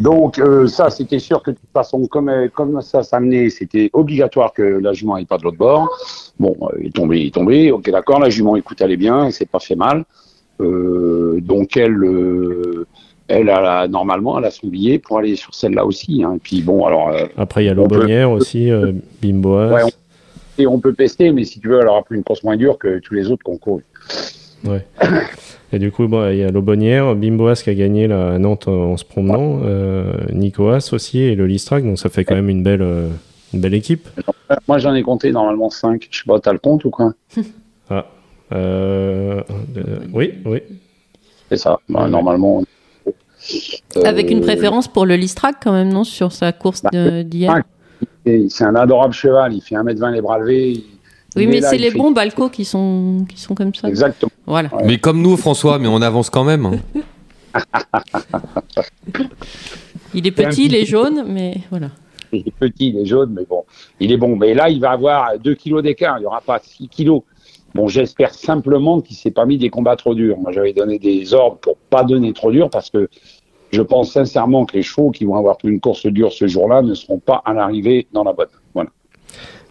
Donc 0.01 0.39
euh, 0.39 0.67
ça, 0.67 0.89
c'était 0.89 1.19
sûr 1.19 1.43
que 1.43 1.51
de 1.51 1.55
toute 1.57 1.69
façon, 1.71 2.07
comme, 2.07 2.29
euh, 2.29 2.47
comme 2.51 2.81
ça 2.81 3.03
s'amenait, 3.03 3.49
c'était 3.51 3.91
obligatoire 3.93 4.51
que 4.51 4.63
la 4.63 4.93
jument 4.93 5.15
n'aille 5.15 5.25
pas 5.25 5.37
de 5.37 5.43
l'autre 5.43 5.57
bord. 5.57 5.89
Bon, 6.39 6.55
euh, 6.63 6.77
il 6.79 6.87
est 6.87 6.95
tombé, 6.95 7.19
il 7.19 7.27
est 7.27 7.33
tombé. 7.33 7.71
Ok, 7.71 7.87
d'accord, 7.91 8.19
la 8.19 8.29
jument, 8.31 8.55
écoute, 8.55 8.81
elle 8.81 8.91
est 8.91 8.97
bien, 8.97 9.25
elle 9.25 9.31
s'est 9.31 9.45
pas 9.45 9.59
fait 9.59 9.75
mal. 9.75 10.03
Euh, 10.59 11.39
donc 11.41 11.77
elle, 11.77 12.03
euh, 12.03 12.87
elle 13.27 13.49
a 13.49 13.87
normalement, 13.87 14.39
elle 14.39 14.45
a 14.45 14.51
son 14.51 14.67
billet 14.67 14.97
pour 14.97 15.19
aller 15.19 15.35
sur 15.35 15.53
celle-là 15.53 15.85
aussi. 15.85 16.23
Hein. 16.23 16.33
Et 16.35 16.39
puis 16.39 16.61
bon, 16.63 16.83
alors, 16.85 17.09
euh, 17.09 17.25
Après, 17.37 17.63
il 17.63 17.67
y 17.67 17.69
a 17.69 17.73
On 17.73 17.87
peut- 17.87 17.95
l'Aubonnière 17.95 18.31
aussi, 18.31 18.71
euh, 18.71 18.91
Bimboas. 19.21 19.71
Ouais, 19.71 19.91
et 20.57 20.65
on 20.65 20.79
peut 20.79 20.93
pester, 20.93 21.31
mais 21.31 21.43
si 21.43 21.59
tu 21.59 21.67
veux, 21.67 21.79
elle 21.79 21.87
aura 21.87 22.01
pris 22.01 22.15
une 22.15 22.23
course 22.23 22.43
moins 22.43 22.57
dure 22.57 22.79
que 22.79 22.97
tous 22.99 23.13
les 23.13 23.29
autres 23.29 23.43
qu'on 23.43 23.57
court. 23.57 23.81
Ouais. 24.65 24.85
Et 25.73 25.79
du 25.79 25.91
coup, 25.91 26.07
bon, 26.07 26.29
il 26.29 26.37
y 26.37 26.43
a 26.43 26.51
l'Aubonnière, 26.51 27.15
Bimboas 27.15 27.61
qui 27.63 27.69
a 27.69 27.73
gagné 27.73 28.07
là, 28.07 28.33
à 28.33 28.39
Nantes 28.39 28.67
en, 28.67 28.91
en 28.91 28.97
se 28.97 29.05
promenant, 29.05 29.61
euh, 29.63 30.13
Nicoas 30.33 30.89
aussi 30.91 31.19
et 31.19 31.35
le 31.35 31.47
Listrac, 31.47 31.83
donc 31.83 31.97
ça 31.97 32.09
fait 32.09 32.25
quand 32.25 32.35
même 32.35 32.49
une 32.49 32.61
belle, 32.63 32.81
euh, 32.81 33.07
Une 33.53 33.61
belle 33.61 33.73
équipe. 33.73 34.07
Moi, 34.67 34.77
j'en 34.79 34.93
ai 34.93 35.01
compté 35.03 35.31
normalement 35.31 35.69
5. 35.69 36.07
Je 36.11 36.17
sais 36.19 36.23
pas, 36.25 36.39
t'as 36.39 36.53
le 36.53 36.59
compte 36.59 36.85
ou 36.85 36.89
quoi? 36.89 37.13
Ah. 37.89 38.05
Euh, 38.53 39.41
euh, 39.77 39.99
oui, 40.13 40.33
oui. 40.45 40.61
C'est 41.49 41.57
ça. 41.57 41.79
Bah, 41.89 42.07
normalement. 42.07 42.63
Avec 44.03 44.29
une 44.29 44.41
préférence 44.41 44.87
pour 44.87 45.05
le 45.05 45.15
Listrac 45.15 45.55
quand 45.63 45.71
même, 45.71 45.91
non? 45.91 46.03
Sur 46.03 46.31
sa 46.31 46.51
course 46.51 46.83
de- 46.93 47.23
d'hier 47.23 47.61
C'est 48.25 48.63
un 48.63 48.75
adorable 48.75 49.13
cheval. 49.13 49.53
Il 49.53 49.61
fait 49.61 49.75
1m20 49.75 50.11
les 50.11 50.21
bras 50.21 50.37
levés. 50.39 50.71
Il- 50.71 50.83
Oui, 51.35 51.47
mais 51.47 51.61
c'est 51.61 51.77
les 51.77 51.91
fait- 51.91 51.97
bons 51.97 52.11
balcos 52.11 52.49
qui 52.49 52.65
sont, 52.65 53.25
qui 53.29 53.39
sont 53.39 53.55
comme 53.55 53.73
ça. 53.73 53.87
Exactement. 53.87 54.31
Voilà. 54.45 54.73
Ouais. 54.75 54.83
Mais 54.85 54.97
comme 54.97 55.21
nous, 55.21 55.37
François, 55.37 55.79
mais 55.79 55.87
on 55.87 56.01
avance 56.01 56.29
quand 56.29 56.43
même. 56.43 56.65
hein. 56.65 56.79
Il 60.13 60.27
est 60.27 60.31
petit, 60.31 60.65
il 60.65 60.75
est 60.75 60.85
jaune, 60.85 61.23
mais 61.27 61.55
voilà. 61.69 61.87
Il 62.33 62.39
est 62.47 62.53
petit, 62.59 62.89
il 62.89 62.97
est 62.97 63.05
jaune, 63.05 63.31
mais 63.33 63.45
bon, 63.49 63.63
il 63.99 64.11
est 64.11 64.17
bon. 64.17 64.35
Mais 64.35 64.53
là, 64.53 64.69
il 64.69 64.79
va 64.81 64.91
avoir 64.91 65.37
2 65.39 65.55
kilos 65.55 65.81
d'écart. 65.83 66.17
Il 66.17 66.21
n'y 66.21 66.25
aura 66.25 66.41
pas 66.41 66.59
6 66.61 66.87
kilos. 66.89 67.21
Bon, 67.73 67.87
j'espère 67.87 68.33
simplement 68.33 68.99
qu'il 68.99 69.15
s'est 69.15 69.31
pas 69.31 69.45
mis 69.45 69.57
des 69.57 69.69
combats 69.69 69.95
trop 69.95 70.13
durs. 70.13 70.37
Moi, 70.37 70.51
j'avais 70.51 70.73
donné 70.73 70.99
des 70.99 71.33
ordres 71.33 71.57
pour 71.57 71.77
pas 71.77 72.03
donner 72.03 72.33
trop 72.33 72.51
dur 72.51 72.69
parce 72.69 72.89
que 72.89 73.09
je 73.71 73.81
pense 73.81 74.11
sincèrement 74.11 74.65
que 74.65 74.75
les 74.75 74.83
chevaux 74.83 75.11
qui 75.11 75.23
vont 75.23 75.35
avoir 75.35 75.57
une 75.63 75.79
course 75.79 76.05
dure 76.07 76.33
ce 76.33 76.47
jour-là 76.47 76.81
ne 76.81 76.93
seront 76.93 77.19
pas 77.19 77.41
à 77.45 77.53
l'arrivée 77.53 78.07
dans 78.11 78.25
la 78.25 78.33
boîte. 78.33 78.51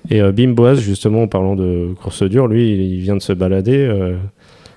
Et 0.09 0.23
euh, 0.23 0.75
justement, 0.76 1.23
en 1.23 1.28
parlant 1.28 1.57
de 1.57 1.95
course 2.02 2.23
dure, 2.23 2.47
lui, 2.47 2.73
il, 2.73 3.00
vient 3.00 3.16
de 3.16 3.23
se 3.23 3.33
balader. 3.33 3.76
euh, 3.76 4.16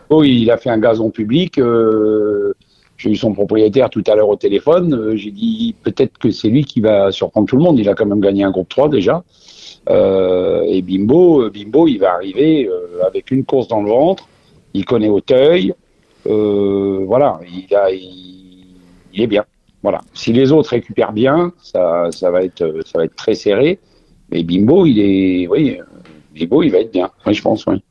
Oh, 0.09 0.23
il 0.23 0.51
a 0.51 0.57
fait 0.57 0.69
un 0.69 0.79
gazon 0.79 1.09
public. 1.09 1.57
euh, 1.57 2.53
j'ai 2.97 3.09
eu 3.11 3.15
son 3.15 3.33
propriétaire 3.33 3.89
tout 3.89 4.03
à 4.07 4.15
l'heure 4.15 4.29
au 4.29 4.35
téléphone. 4.35 4.93
euh, 4.93 5.15
j'ai 5.15 5.31
dit 5.31 5.75
peut-être 5.83 6.17
que 6.17 6.29
c'est 6.31 6.49
lui 6.49 6.63
qui 6.65 6.81
va 6.81 7.11
surprendre 7.11 7.47
tout 7.47 7.57
le 7.57 7.63
monde. 7.63 7.79
Il 7.79 7.87
a 7.89 7.95
quand 7.95 8.05
même 8.05 8.19
gagné 8.19 8.43
un 8.43 8.51
groupe 8.51 8.69
3 8.69 8.89
déjà. 8.89 9.23
Et 9.89 10.81
Bimbo, 10.81 11.49
Bimbo, 11.49 11.87
il 11.87 11.97
va 11.97 12.13
arriver 12.13 12.69
avec 13.05 13.31
une 13.31 13.43
course 13.43 13.67
dans 13.67 13.81
le 13.81 13.89
ventre. 13.89 14.29
Il 14.73 14.85
connaît 14.85 15.09
Auteuil. 15.09 15.73
Voilà, 16.25 17.39
il, 17.51 19.21
est 19.21 19.27
bien. 19.27 19.43
Voilà. 19.81 19.99
Si 20.13 20.31
les 20.31 20.53
autres 20.53 20.69
récupèrent 20.69 21.11
bien, 21.11 21.51
ça 21.61 22.09
va 22.31 22.43
être 22.43 23.15
très 23.17 23.33
serré. 23.33 23.79
Mais 24.33 24.43
Bimbo, 24.43 24.85
il 24.87 24.99
est, 24.99 25.47
oui, 25.47 25.77
euh, 25.79 25.83
Bimbo, 26.35 26.63
il 26.63 26.71
va 26.71 26.79
être 26.79 26.91
bien. 26.91 27.09
Oui, 27.25 27.33
je 27.33 27.41
pense, 27.41 27.65
oui. 27.67 27.81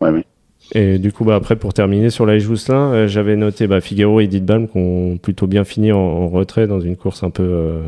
Et 0.74 0.98
du 0.98 1.12
coup, 1.12 1.24
bah, 1.24 1.36
après, 1.36 1.54
pour 1.56 1.72
terminer 1.72 2.10
sur 2.10 2.26
la 2.26 2.38
Jousselin, 2.38 2.92
euh, 2.92 3.06
j'avais 3.08 3.36
noté 3.36 3.66
bah, 3.66 3.80
Figaro 3.80 4.20
et 4.20 4.24
Edith 4.24 4.44
Balm 4.44 4.66
qui 4.68 4.76
ont 4.78 5.18
plutôt 5.18 5.46
bien 5.46 5.64
fini 5.64 5.92
en, 5.92 5.98
en 5.98 6.28
retrait 6.28 6.66
dans 6.66 6.80
une 6.80 6.96
course 6.96 7.22
un 7.22 7.30
peu 7.30 7.42
euh, 7.44 7.82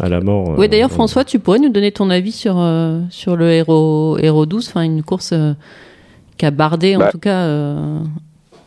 à 0.00 0.08
la 0.08 0.20
mort. 0.20 0.54
Oui, 0.58 0.68
d'ailleurs, 0.68 0.88
dans- 0.88 0.94
François, 0.96 1.24
tu 1.24 1.38
pourrais 1.38 1.58
nous 1.60 1.68
donner 1.68 1.92
ton 1.92 2.10
avis 2.10 2.32
sur, 2.32 2.58
euh, 2.58 3.00
sur 3.10 3.36
le 3.36 3.50
Héros, 3.52 4.18
Héros 4.18 4.46
12, 4.46 4.68
enfin 4.68 4.82
une 4.82 5.02
course 5.04 5.30
euh, 5.32 5.52
qui 6.36 6.46
a 6.46 6.50
bardé, 6.50 6.96
en 6.96 7.00
Bah. 7.00 7.10
tout 7.12 7.18
cas. 7.20 7.44
euh, 7.44 7.98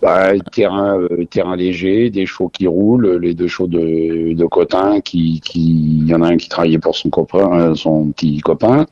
Bah, 0.02 0.34
terrain, 0.52 1.00
euh, 1.00 1.26
terrain 1.30 1.56
léger, 1.56 2.10
des 2.10 2.26
chevaux 2.26 2.50
qui 2.50 2.68
roulent, 2.68 3.18
les 3.22 3.34
deux 3.34 3.48
chevaux 3.48 3.68
de, 3.68 4.34
de 4.34 4.46
Cotin, 4.46 5.00
qui, 5.02 5.40
qui, 5.42 6.00
il 6.02 6.08
y 6.08 6.14
en 6.14 6.22
a 6.22 6.28
un 6.28 6.38
qui 6.38 6.48
travaillait 6.50 6.78
pour 6.78 6.96
son 6.96 7.10
copain, 7.10 7.50
euh, 7.72 7.76
son 7.76 8.12
petit 8.12 8.40
copain. 8.40 8.86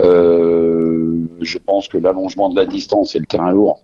Euh, 0.00 1.16
je 1.40 1.58
pense 1.58 1.88
que 1.88 1.98
l'allongement 1.98 2.48
de 2.48 2.56
la 2.56 2.66
distance 2.66 3.16
et 3.16 3.18
le 3.18 3.26
terrain 3.26 3.52
lourd 3.52 3.80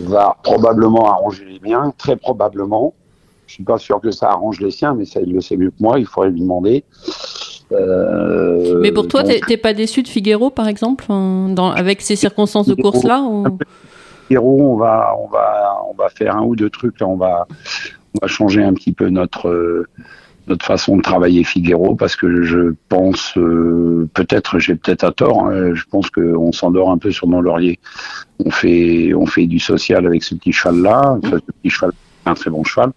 va 0.00 0.36
probablement 0.42 1.10
arranger 1.10 1.44
les 1.44 1.60
miens, 1.60 1.92
très 1.96 2.16
probablement. 2.16 2.94
Je 3.46 3.54
suis 3.54 3.64
pas 3.64 3.78
sûr 3.78 4.00
que 4.00 4.10
ça 4.10 4.30
arrange 4.30 4.60
les 4.60 4.70
siens, 4.70 4.94
mais 4.94 5.04
ça, 5.04 5.20
il 5.20 5.32
le 5.32 5.40
sait 5.40 5.56
mieux 5.56 5.70
que 5.70 5.76
moi, 5.80 5.98
il 5.98 6.06
faudrait 6.06 6.30
lui 6.30 6.40
demander. 6.40 6.84
Euh, 7.72 8.78
Mais 8.80 8.92
pour 8.92 9.08
toi, 9.08 9.22
donc, 9.22 9.46
t'es 9.46 9.56
pas 9.56 9.74
déçu 9.74 10.02
de 10.02 10.08
Figaro, 10.08 10.50
par 10.50 10.68
exemple, 10.68 11.04
hein, 11.10 11.48
dans, 11.50 11.70
avec 11.70 12.00
ces 12.00 12.16
circonstances 12.16 12.66
de 12.66 12.74
course-là 12.74 13.22
ou- 13.22 13.44
on 14.34 14.76
va, 14.76 15.14
on 15.22 15.28
va, 15.28 15.82
on 15.90 15.94
va 15.94 16.08
faire 16.08 16.36
un 16.36 16.42
ou 16.42 16.56
deux 16.56 16.70
trucs. 16.70 16.98
Là, 17.00 17.06
on 17.06 17.16
va, 17.16 17.46
on 18.14 18.18
va 18.22 18.26
changer 18.28 18.62
un 18.64 18.72
petit 18.72 18.92
peu 18.92 19.10
notre 19.10 19.84
notre 20.48 20.64
façon 20.64 20.96
de 20.96 21.02
travailler 21.02 21.44
Figaro 21.44 21.94
parce 21.94 22.16
que 22.16 22.42
je 22.42 22.74
pense, 22.88 23.36
euh, 23.36 24.08
peut-être, 24.14 24.58
j'ai 24.58 24.74
peut-être 24.74 25.04
à 25.04 25.12
tort. 25.12 25.46
hein, 25.46 25.74
je 25.74 25.84
pense 25.90 26.10
qu'on 26.10 26.52
s'endort 26.52 26.90
un 26.90 26.98
peu 26.98 27.10
sur 27.12 27.28
nos 27.28 27.40
lauriers. 27.40 27.78
On 28.44 28.50
fait, 28.50 29.14
on 29.14 29.26
fait 29.26 29.46
du 29.46 29.58
social 29.58 30.06
avec 30.06 30.24
ce 30.24 30.34
petit 30.34 30.52
cheval 30.52 30.82
là. 30.82 31.18
Ce 31.22 31.36
petit 31.36 31.70
cheval, 31.70 31.92
un 32.26 32.34
très 32.34 32.50
bon 32.50 32.64
cheval, 32.64 32.90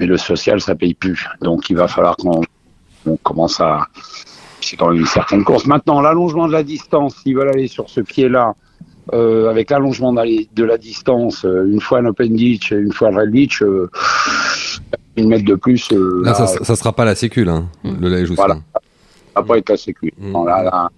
mais 0.00 0.06
le 0.06 0.16
social, 0.16 0.60
ça 0.60 0.74
paye 0.74 0.94
plus. 0.94 1.26
Donc, 1.42 1.70
il 1.70 1.76
va 1.76 1.88
falloir 1.88 2.16
qu'on 2.16 2.40
on 3.06 3.16
commence 3.18 3.60
à 3.60 3.86
c'est 4.60 4.76
quand 4.76 4.90
même 4.90 5.00
une 5.00 5.06
certaine 5.06 5.44
course. 5.44 5.66
Maintenant, 5.66 6.00
l'allongement 6.00 6.48
de 6.48 6.52
la 6.52 6.64
distance, 6.64 7.14
s'ils 7.22 7.36
veulent 7.36 7.48
aller 7.48 7.68
sur 7.68 7.88
ce 7.88 8.00
pied-là, 8.00 8.54
euh, 9.14 9.48
avec 9.48 9.70
l'allongement 9.70 10.12
de 10.12 10.64
la- 10.64 10.76
distance, 10.78 11.44
euh, 11.44 11.64
une 11.66 11.80
fois 11.80 12.00
un 12.00 12.06
open 12.06 12.34
ditch 12.34 12.72
une 12.72 12.92
fois 12.92 13.10
le 13.10 13.18
red 13.18 13.30
ditch, 13.30 13.62
euh, 13.62 13.88
une 15.18 15.28
mètre 15.28 15.44
de 15.44 15.54
plus, 15.54 15.90
euh, 15.92 16.22
Là, 16.24 16.30
là, 16.32 16.46
ça, 16.46 16.64
ça 16.64 16.76
sera 16.76 16.92
pas 16.92 17.04
la 17.04 17.14
sécu, 17.14 17.44
là, 17.44 17.54
hein, 17.54 17.68
le 17.84 18.08
lait 18.08 18.24
Voilà. 18.24 18.54
Ça 18.74 18.80
va 19.36 19.42
pas 19.42 19.58
être 19.58 19.70
assez 19.70 19.92
cuit. 19.92 20.12
Mm. 20.18 20.32
Non, 20.32 20.44
là, 20.44 20.62
là, 20.62 20.90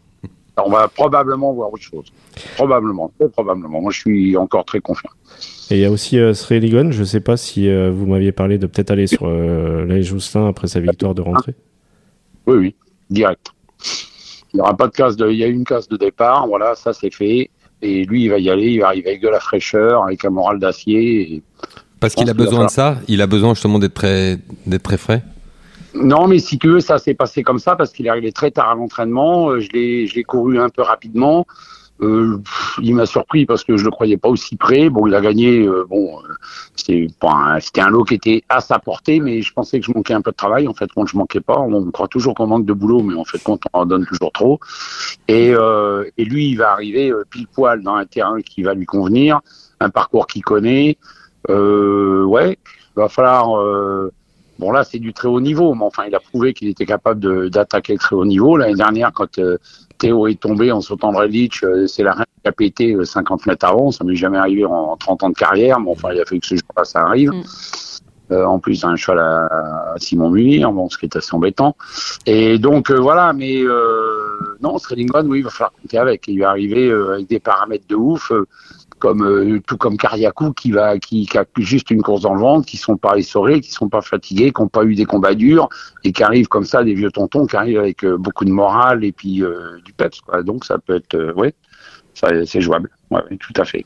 on 0.65 0.71
va 0.71 0.89
probablement 0.89 1.53
voir 1.53 1.73
autre 1.73 1.83
chose. 1.83 2.07
Probablement, 2.57 3.11
très 3.19 3.29
probablement. 3.29 3.81
Moi, 3.81 3.93
je 3.93 4.01
suis 4.01 4.37
encore 4.37 4.65
très 4.65 4.81
confiant. 4.81 5.11
Et 5.71 5.77
il 5.77 5.81
y 5.81 5.85
a 5.85 5.91
aussi 5.91 6.19
euh, 6.19 6.35
Sreligon, 6.35 6.91
je 6.91 7.05
sais 7.05 7.21
pas 7.21 7.37
si 7.37 7.69
euh, 7.69 7.91
vous 7.91 8.07
m'aviez 8.07 8.33
parlé 8.33 8.59
de 8.59 8.67
peut-être 8.67 8.91
aller 8.91 9.07
sur 9.07 9.23
euh, 9.25 9.85
la 9.87 10.01
Jousselin 10.01 10.49
après 10.49 10.67
sa 10.67 10.81
victoire 10.81 11.15
de 11.15 11.23
rentrée. 11.23 11.55
Oui, 12.47 12.57
oui, 12.57 12.75
direct. 13.09 13.53
Il 14.53 14.57
n'y 14.57 14.61
aura 14.63 14.77
pas 14.77 14.89
de 14.89 15.31
il 15.31 15.39
y 15.39 15.45
a 15.45 15.47
une 15.47 15.65
case 15.65 15.89
de 15.89 15.97
départ, 15.97 16.49
voilà, 16.49 16.75
ça 16.75 16.93
c'est 16.93 17.15
fait. 17.15 17.51
Et 17.83 18.05
lui, 18.05 18.25
il 18.25 18.31
va 18.31 18.39
y 18.39 18.51
aller, 18.51 18.73
il 18.73 18.81
va 18.81 18.89
arriver 18.89 19.11
avec 19.11 19.23
de 19.23 19.29
la 19.29 19.41
fraîcheur, 19.41 20.03
avec 20.03 20.25
un 20.25 20.31
moral 20.31 20.59
d'acier. 20.59 21.35
et- 21.35 21.43
Parce 22.01 22.15
qu'il 22.15 22.29
a 22.31 22.35
besoin 22.35 22.65
de 22.67 22.71
ça, 22.71 22.97
il 23.09 23.21
a 23.23 23.27
besoin 23.27 23.55
justement 23.55 23.79
d'être 23.79 23.95
très, 23.95 24.39
très 24.83 24.97
frais. 24.97 25.23
Non, 25.95 26.29
mais 26.29 26.39
si 26.39 26.59
tu 26.59 26.69
veux, 26.69 26.81
ça 26.81 26.99
s'est 26.99 27.15
passé 27.15 27.43
comme 27.43 27.59
ça 27.59 27.77
parce 27.77 27.93
qu'il 27.93 28.07
est 28.07 28.11
arrivé 28.11 28.33
très 28.33 28.51
tard 28.51 28.71
à 28.71 28.75
l'entraînement. 28.75 29.51
Euh, 29.51 29.61
Je 29.61 29.69
l'ai, 29.73 30.25
couru 30.25 30.59
un 30.59 30.69
peu 30.69 30.83
rapidement. 30.83 31.47
Euh, 32.03 32.39
pff, 32.39 32.79
il 32.81 32.95
m'a 32.95 33.05
surpris 33.05 33.45
parce 33.45 33.63
que 33.65 33.77
je 33.77 33.85
le 33.85 33.91
croyais 33.91 34.17
pas 34.17 34.29
aussi 34.31 34.57
près. 34.57 34.89
Bon, 34.89 35.07
il 35.07 35.15
a 35.15 35.21
gagné. 35.21 35.67
euh, 35.67 35.85
bon, 35.91 36.19
euh, 36.21 36.33
c'était 36.75 37.09
un- 37.23 37.61
c'était 37.61 37.83
un 37.83 37.91
lot 37.91 38.05
qui 38.05 38.15
était 38.15 38.43
à 38.49 38.61
sa 38.63 38.79
portée, 38.79 39.21
mais 39.21 39.43
je 39.43 39.53
pensais 39.53 39.81
que 39.81 39.85
je 39.87 39.93
manquais 39.93 40.15
un 40.15 40.23
peu 40.23 40.31
de 40.31 40.37
travail. 40.37 40.67
En 40.69 40.73
fait, 40.75 40.91
compte, 40.93 41.09
je 41.09 41.17
manquais 41.19 41.41
pas. 41.41 41.59
On 41.59 41.91
croit 41.91 42.09
toujours 42.09 42.35
qu'on 42.35 42.47
manque 42.47 42.65
de 42.65 42.73
boulot, 42.73 43.03
mais 43.03 43.15
en 43.15 43.25
fait, 43.25 43.43
on 43.47 43.59
en 43.75 43.85
donne 43.85 44.07
toujours 44.07 44.33
trop. 44.33 44.61
Et, 45.29 45.49
et 45.51 46.25
lui, 46.25 46.49
il 46.51 46.55
va 46.57 46.71
arriver 46.73 47.13
pile 47.29 47.49
poil 47.49 47.83
dans 47.83 47.97
un 47.97 48.07
terrain 48.07 48.41
qui 48.41 48.63
va 48.63 48.73
lui 48.73 48.87
convenir, 48.87 49.41
un 49.81 49.91
parcours 49.91 50.27
qu'il 50.27 50.43
connaît. 50.43 50.97
Euh, 51.51 52.25
ouais, 52.25 52.59
il 52.97 53.01
va 53.01 53.09
falloir. 53.09 53.59
euh, 53.61 54.11
Bon 54.59 54.73
là 54.73 54.85
c'est 54.85 54.99
du 54.99 55.15
très 55.15 55.27
haut 55.27 55.41
niveau, 55.41 55.73
mais 55.75 55.85
enfin 55.85 56.03
il 56.07 56.15
a 56.15 56.21
prouvé 56.21 56.53
qu'il 56.53 56.69
était 56.69 56.85
capable 56.85 57.49
d'attaquer 57.49 57.95
le 57.95 57.99
très 57.99 58.15
haut 58.15 58.27
niveau. 58.27 58.59
L'année 58.59 58.75
dernière 58.75 59.11
quand 59.11 59.39
euh, 59.39 59.57
Théo 59.97 60.27
est 60.27 60.39
tombé 60.39 60.71
en 60.71 60.83
sautant 60.83 61.13
de 61.13 61.17
Redlich, 61.17 61.63
euh, 61.65 61.87
c'est 61.87 62.03
la 62.03 62.13
reine 62.13 62.27
qui 62.43 62.49
a 62.49 62.53
pété 62.53 62.93
euh, 62.93 63.07
50 63.07 63.47
mètres 63.47 63.65
avant, 63.67 63.91
ça 63.91 64.05
m'est 64.05 64.17
jamais 64.17 64.37
arrivé 64.37 64.67
en, 64.67 64.71
en 64.75 64.97
30 64.99 65.23
ans 65.23 65.31
de 65.31 65.35
carrière, 65.35 65.81
mais 65.81 65.91
enfin 65.91 66.11
il 66.13 66.21
a 66.21 66.27
fallu 66.27 66.43
que 66.43 66.47
ce 66.47 66.57
jour-là 66.57 66.85
ça 66.85 67.01
arrive. 67.01 67.31
Mm. 67.31 67.43
Euh, 68.33 68.45
en 68.45 68.59
plus 68.61 68.85
un 68.85 68.95
cheval 68.97 69.19
à, 69.19 69.47
à 69.47 69.95
Simon 69.97 70.29
Munir, 70.29 70.71
bon 70.73 70.91
ce 70.91 70.99
qui 70.99 71.07
est 71.07 71.17
assez 71.17 71.35
embêtant. 71.35 71.75
Et 72.27 72.59
donc 72.59 72.91
euh, 72.91 73.01
voilà, 73.01 73.33
mais 73.33 73.63
euh, 73.63 74.20
non, 74.61 74.79
Stradingon, 74.79 75.27
oui, 75.27 75.39
il 75.39 75.45
va 75.45 75.51
falloir 75.51 75.73
compter 75.73 75.99
avec. 75.99 76.29
Il 76.29 76.41
va 76.41 76.51
arriver 76.51 76.89
euh, 76.89 77.15
avec 77.15 77.29
des 77.29 77.41
paramètres 77.41 77.87
de 77.89 77.97
ouf. 77.97 78.31
euh, 78.33 78.47
comme 79.01 79.23
euh, 79.25 79.61
tout 79.67 79.77
comme 79.77 79.97
Kariakou 79.97 80.53
qui 80.53 80.71
va 80.71 80.99
qui, 80.99 81.27
qui 81.27 81.37
a 81.37 81.45
juste 81.57 81.91
une 81.91 82.03
course 82.03 82.21
dans 82.21 82.35
le 82.35 82.41
ventre, 82.41 82.67
qui 82.67 82.77
sont 82.77 82.97
pas 82.97 83.17
essorés, 83.17 83.61
qui 83.61 83.73
sont 83.73 83.89
pas 83.89 84.03
fatigués, 84.03 84.53
qui 84.53 84.61
n'ont 84.61 84.69
pas 84.69 84.85
eu 84.85 84.95
des 84.95 85.07
combats 85.07 85.35
durs 85.35 85.69
et 86.05 86.13
qui 86.13 86.23
arrivent 86.23 86.49
comme 86.49 86.67
ça 86.67 86.85
des 86.85 86.95
vieux 86.95 87.11
tontons 87.11 87.47
qui 87.47 87.57
arrivent 87.57 87.81
avec 87.81 88.05
euh, 88.05 88.17
beaucoup 88.17 88.45
de 88.45 88.53
morale 88.53 89.03
et 89.03 89.11
puis 89.11 89.43
euh, 89.43 89.79
du 89.85 89.93
peps. 89.93 90.21
Donc 90.45 90.65
ça 90.65 90.79
peut 90.79 90.97
être 90.97 91.15
euh, 91.15 91.33
ouais, 91.33 91.55
c'est 92.15 92.61
jouable. 92.61 92.91
Tout 93.41 93.55
à 93.57 93.65
fait. 93.65 93.85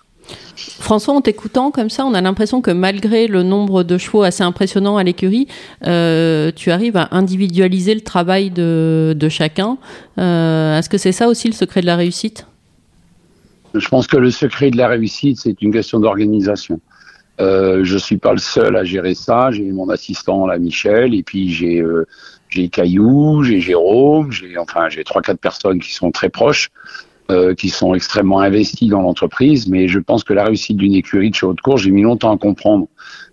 François, 0.57 1.15
en 1.15 1.21
t'écoutant 1.21 1.71
comme 1.71 1.91
ça, 1.91 2.05
on 2.07 2.15
a 2.15 2.21
l'impression 2.21 2.61
que 2.61 2.71
malgré 2.71 3.27
le 3.27 3.43
nombre 3.43 3.83
de 3.83 3.99
chevaux 3.99 4.23
assez 4.23 4.43
impressionnant 4.43 4.97
à 4.97 5.03
l'écurie, 5.03 5.49
euh, 5.87 6.53
tu 6.55 6.71
arrives 6.71 6.97
à 6.97 7.09
individualiser 7.13 7.95
le 7.95 8.01
travail 8.01 8.51
de, 8.51 9.29
chacun. 9.29 9.79
Euh, 10.19 10.79
Est-ce 10.79 10.89
que 10.89 10.99
c'est 10.99 11.13
ça 11.13 11.29
aussi 11.29 11.49
le 11.49 11.55
secret 11.55 11.81
de 11.81 11.87
la 11.87 11.97
réussite? 11.97 12.47
Je 13.75 13.89
pense 13.89 14.07
que 14.07 14.17
le 14.17 14.31
secret 14.31 14.71
de 14.71 14.77
la 14.77 14.89
réussite, 14.89 15.41
c'est 15.41 15.61
une 15.61 15.73
question 15.73 15.99
d'organisation. 15.99 16.81
Euh, 17.41 17.81
je 17.83 17.99
suis 17.99 18.19
pas 18.19 18.33
le 18.33 18.39
seul 18.39 18.77
à 18.77 18.85
gérer 18.85 19.15
ça. 19.15 19.51
J'ai 19.51 19.65
mon 19.73 19.89
assistant, 19.89 20.47
là, 20.47 20.59
Michel, 20.59 21.15
et 21.15 21.25
puis 21.25 21.51
j'ai 21.51 21.81
euh, 21.81 22.07
j'ai 22.49 22.69
Caillou, 22.69 23.43
j'ai 23.43 23.61
Jérôme, 23.61 24.31
j'ai 24.31 24.57
enfin 24.57 24.89
j'ai 24.89 25.03
trois 25.03 25.23
quatre 25.23 25.41
personnes 25.41 25.81
qui 25.81 25.93
sont 25.93 26.13
très 26.13 26.29
proches, 26.29 26.71
euh, 27.31 27.55
qui 27.55 27.71
sont 27.71 27.95
extrêmement 27.95 28.41
investies 28.41 28.89
dans 28.89 29.01
l'entreprise. 29.01 29.67
Mais 29.67 29.89
je 29.89 29.99
pense 29.99 30.25
que 30.25 30.35
la 30.35 30.45
réussite 30.45 30.77
d'une 30.77 30.95
écurie 30.95 31.31
de 31.31 31.35
chez 31.35 31.47
Haute 31.47 31.61
Cour, 31.63 31.79
j'ai 31.79 31.91
mis 31.91 32.03
longtemps 32.03 32.35
à 32.35 32.37
comprendre 32.37 32.87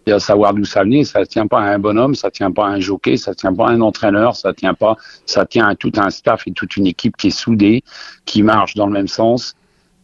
et 0.07 0.13
à 0.13 0.19
savoir 0.19 0.53
d'où 0.53 0.63
ça 0.63 0.83
venait. 0.83 1.03
Ça 1.03 1.25
tient 1.25 1.47
pas 1.47 1.59
à 1.59 1.73
un 1.73 1.79
bonhomme, 1.79 2.15
ça 2.15 2.31
tient 2.31 2.51
pas 2.51 2.67
à 2.67 2.69
un 2.69 2.79
jockey, 2.79 3.17
ça 3.17 3.35
tient 3.35 3.53
pas 3.53 3.67
à 3.67 3.71
un 3.71 3.81
entraîneur, 3.81 4.35
ça 4.37 4.53
tient 4.53 4.73
pas, 4.73 4.95
ça 5.25 5.45
tient 5.45 5.67
à 5.67 5.75
tout 5.75 5.91
un 5.97 6.09
staff 6.09 6.47
et 6.47 6.51
toute 6.51 6.77
une 6.77 6.87
équipe 6.87 7.17
qui 7.17 7.27
est 7.27 7.37
soudée, 7.37 7.83
qui 8.23 8.43
marche 8.43 8.75
dans 8.75 8.87
le 8.87 8.93
même 8.93 9.09
sens. 9.09 9.55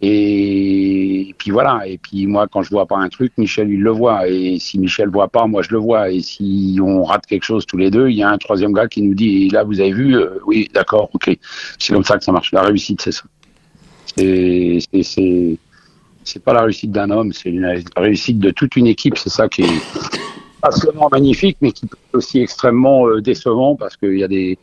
Et, 0.02 1.34
puis 1.38 1.52
voilà. 1.52 1.88
Et 1.88 1.98
puis 1.98 2.28
moi, 2.28 2.48
quand 2.52 2.62
je 2.62 2.70
vois 2.70 2.86
pas 2.86 2.98
un 2.98 3.10
truc, 3.10 3.32
Michel 3.38 3.70
il 3.70 3.82
le 3.82 3.92
voit. 3.92 4.28
Et 4.28 4.60
si 4.60 4.80
Michel 4.80 5.10
voit 5.10 5.30
pas, 5.30 5.48
moi 5.48 5.62
je 5.62 5.70
le 5.72 5.80
vois. 5.80 6.12
Et 6.12 6.22
si 6.22 6.78
on 6.82 7.04
rate 7.04 7.26
quelque 7.26 7.44
chose 7.44 7.66
tous 7.66 7.78
les 7.78 7.90
deux, 7.90 8.10
il 8.10 8.18
y 8.18 8.24
a 8.24 8.30
un 8.30 8.38
troisième 8.38 8.74
gars 8.74 8.88
qui 8.88 9.02
nous 9.02 9.16
dit 9.16 9.50
là 9.50 9.64
vous 9.64 9.80
avez 9.80 9.94
vu, 9.94 10.16
euh, 10.18 10.40
oui 10.46 10.70
d'accord, 10.74 11.10
ok. 11.14 11.38
C'est 11.80 11.94
comme 11.94 12.04
ça 12.04 12.18
que 12.18 12.24
ça 12.24 12.32
marche. 12.32 12.52
La 12.52 12.62
réussite, 12.62 13.02
c'est 13.02 13.12
ça. 13.12 13.24
C'est 14.18 15.58
pas 16.44 16.54
la 16.54 16.64
réussite 16.64 16.92
d'un 16.92 17.10
homme, 17.10 17.32
c'est 17.32 17.52
la 17.52 17.76
réussite 17.96 18.40
de 18.40 18.52
toute 18.52 18.76
une 18.76 18.88
équipe. 18.88 19.18
C'est 19.18 19.30
ça 19.30 19.48
qui 19.48 19.64
est 19.64 19.82
pas 20.62 20.72
seulement 20.72 21.08
magnifique, 21.12 21.58
mais 21.62 21.72
qui 21.72 21.86
peut 21.86 21.98
être 22.10 22.18
aussi 22.18 22.42
extrêmement 22.42 23.08
euh, 23.08 23.22
décevant 23.22 23.76
parce 23.76 23.96
qu'il 23.96 24.18
y 24.18 24.24
a 24.24 24.28
des 24.28 24.58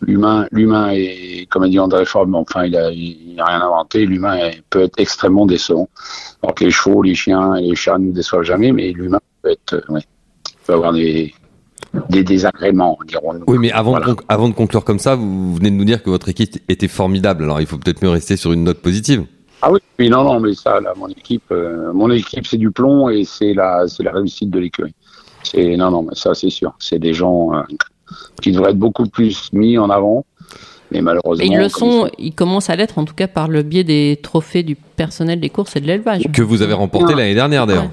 l'humain, 0.00 0.46
l'humain 0.50 0.90
est, 0.92 1.46
comme 1.48 1.62
a 1.62 1.68
dit 1.68 1.78
André 1.78 2.04
Ford, 2.04 2.26
enfin, 2.34 2.64
il 2.64 2.76
a, 2.76 2.90
il 2.90 3.36
a 3.38 3.46
rien 3.46 3.62
inventé. 3.62 4.06
L'humain 4.06 4.50
peut 4.70 4.82
être 4.82 4.98
extrêmement 4.98 5.46
décevant. 5.46 5.88
Alors 6.42 6.54
que 6.54 6.64
les 6.64 6.70
chevaux, 6.70 7.02
les 7.02 7.14
chiens 7.14 7.54
et 7.56 7.62
les 7.62 7.76
chats 7.76 7.98
ne 7.98 8.06
nous 8.06 8.12
déçoivent 8.12 8.42
jamais, 8.42 8.72
mais 8.72 8.92
l'humain 8.92 9.20
peut 9.42 9.50
être, 9.50 9.74
euh, 9.74 9.94
ouais, 9.94 10.02
peut 10.66 10.74
avoir 10.74 10.92
des, 10.92 11.32
des 12.10 12.24
désagréments, 12.24 12.98
dirons-nous. 13.06 13.44
Oui, 13.46 13.58
mais 13.58 13.72
avant, 13.72 13.98
de, 13.98 14.16
avant 14.28 14.48
de 14.48 14.54
conclure 14.54 14.84
comme 14.84 14.98
ça, 14.98 15.14
vous 15.14 15.54
venez 15.54 15.70
de 15.70 15.76
nous 15.76 15.84
dire 15.84 16.02
que 16.02 16.10
votre 16.10 16.28
équipe 16.28 16.58
était 16.68 16.88
formidable. 16.88 17.44
Alors, 17.44 17.60
il 17.60 17.66
faut 17.66 17.78
peut-être 17.78 18.02
mieux 18.02 18.10
rester 18.10 18.36
sur 18.36 18.52
une 18.52 18.64
note 18.64 18.78
positive. 18.78 19.24
Ah 19.62 19.72
oui, 19.72 19.80
oui 19.98 20.08
non, 20.08 20.24
non, 20.24 20.40
mais 20.40 20.54
ça, 20.54 20.80
là, 20.80 20.92
mon 20.96 21.08
équipe, 21.08 21.50
euh, 21.50 21.92
mon 21.92 22.10
équipe, 22.10 22.46
c'est 22.46 22.58
du 22.58 22.70
plomb 22.70 23.08
et 23.08 23.24
c'est 23.24 23.54
la, 23.54 23.88
c'est 23.88 24.02
la 24.02 24.12
réussite 24.12 24.50
de 24.50 24.58
l'écurie. 24.58 24.94
C'est 25.42 25.76
non, 25.76 25.90
non, 25.90 26.02
mais 26.02 26.14
ça, 26.14 26.34
c'est 26.34 26.50
sûr. 26.50 26.74
C'est 26.78 26.98
des 26.98 27.14
gens. 27.14 27.54
Euh, 27.54 27.62
qui 28.42 28.52
devraient 28.52 28.70
être 28.70 28.78
beaucoup 28.78 29.06
plus 29.06 29.50
mis 29.52 29.78
en 29.78 29.90
avant. 29.90 30.24
Mais 30.92 31.00
malheureusement. 31.00 31.44
ils 31.44 31.58
le 31.58 31.68
sont, 31.68 32.08
ils 32.16 32.32
commencent 32.32 32.70
à 32.70 32.76
l'être 32.76 32.98
en 32.98 33.04
tout 33.04 33.14
cas 33.14 33.26
par 33.26 33.48
le 33.48 33.62
biais 33.62 33.82
des 33.82 34.20
trophées 34.22 34.62
du 34.62 34.76
personnel 34.76 35.40
des 35.40 35.50
courses 35.50 35.74
et 35.74 35.80
de 35.80 35.86
l'élevage. 35.86 36.22
Que 36.32 36.42
vous 36.42 36.62
avez 36.62 36.74
remporté 36.74 37.14
l'année 37.14 37.34
dernière 37.34 37.66
d'ailleurs. 37.66 37.90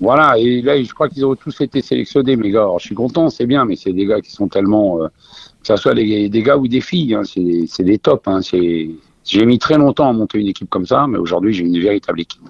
Voilà, 0.00 0.38
et 0.38 0.60
là 0.62 0.82
je 0.82 0.92
crois 0.92 1.08
qu'ils 1.08 1.24
ont 1.24 1.34
tous 1.34 1.60
été 1.60 1.80
sélectionnés, 1.80 2.36
mes 2.36 2.50
gars. 2.50 2.68
je 2.78 2.86
suis 2.86 2.94
content, 2.94 3.30
c'est 3.30 3.46
bien, 3.46 3.64
mais 3.64 3.76
c'est 3.76 3.92
des 3.92 4.06
gars 4.06 4.20
qui 4.20 4.30
sont 4.30 4.48
tellement. 4.48 5.02
Euh, 5.02 5.08
que 5.08 5.74
ce 5.74 5.76
soit 5.76 5.94
des, 5.94 6.28
des, 6.28 6.42
gars 6.42 6.56
ou 6.56 6.68
des 6.68 6.80
filles, 6.80 7.14
hein, 7.14 7.22
c'est 7.24 7.82
des 7.82 7.98
tops. 7.98 8.28
Hein, 8.28 8.40
j'ai 8.42 9.46
mis 9.46 9.58
très 9.58 9.78
longtemps 9.78 10.08
à 10.08 10.12
monter 10.12 10.38
une 10.38 10.46
équipe 10.46 10.70
comme 10.70 10.86
ça, 10.86 11.06
mais 11.08 11.18
aujourd'hui 11.18 11.52
j'ai 11.52 11.64
une 11.64 11.80
véritable 11.80 12.20
équipe. 12.20 12.42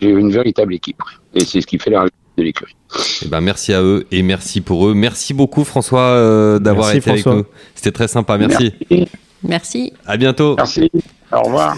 j'ai 0.00 0.10
une 0.10 0.30
véritable 0.30 0.74
équipe. 0.74 1.02
Et 1.34 1.40
c'est 1.40 1.60
ce 1.60 1.66
qui 1.66 1.78
fait 1.78 1.90
la 1.90 2.06
de 2.38 2.44
l'écurie. 2.44 2.76
Eh 3.22 3.28
ben, 3.28 3.40
merci 3.40 3.74
à 3.74 3.82
eux 3.82 4.06
et 4.10 4.22
merci 4.22 4.60
pour 4.60 4.88
eux. 4.88 4.94
Merci 4.94 5.34
beaucoup 5.34 5.64
François 5.64 6.00
euh, 6.00 6.58
d'avoir 6.58 6.94
été 6.94 7.10
avec 7.10 7.26
nous. 7.26 7.44
C'était 7.74 7.92
très 7.92 8.08
sympa, 8.08 8.38
merci. 8.38 8.72
merci. 8.90 9.08
Merci. 9.42 9.92
À 10.06 10.16
bientôt. 10.16 10.56
Merci. 10.56 10.90
Au 11.30 11.42
revoir. 11.42 11.76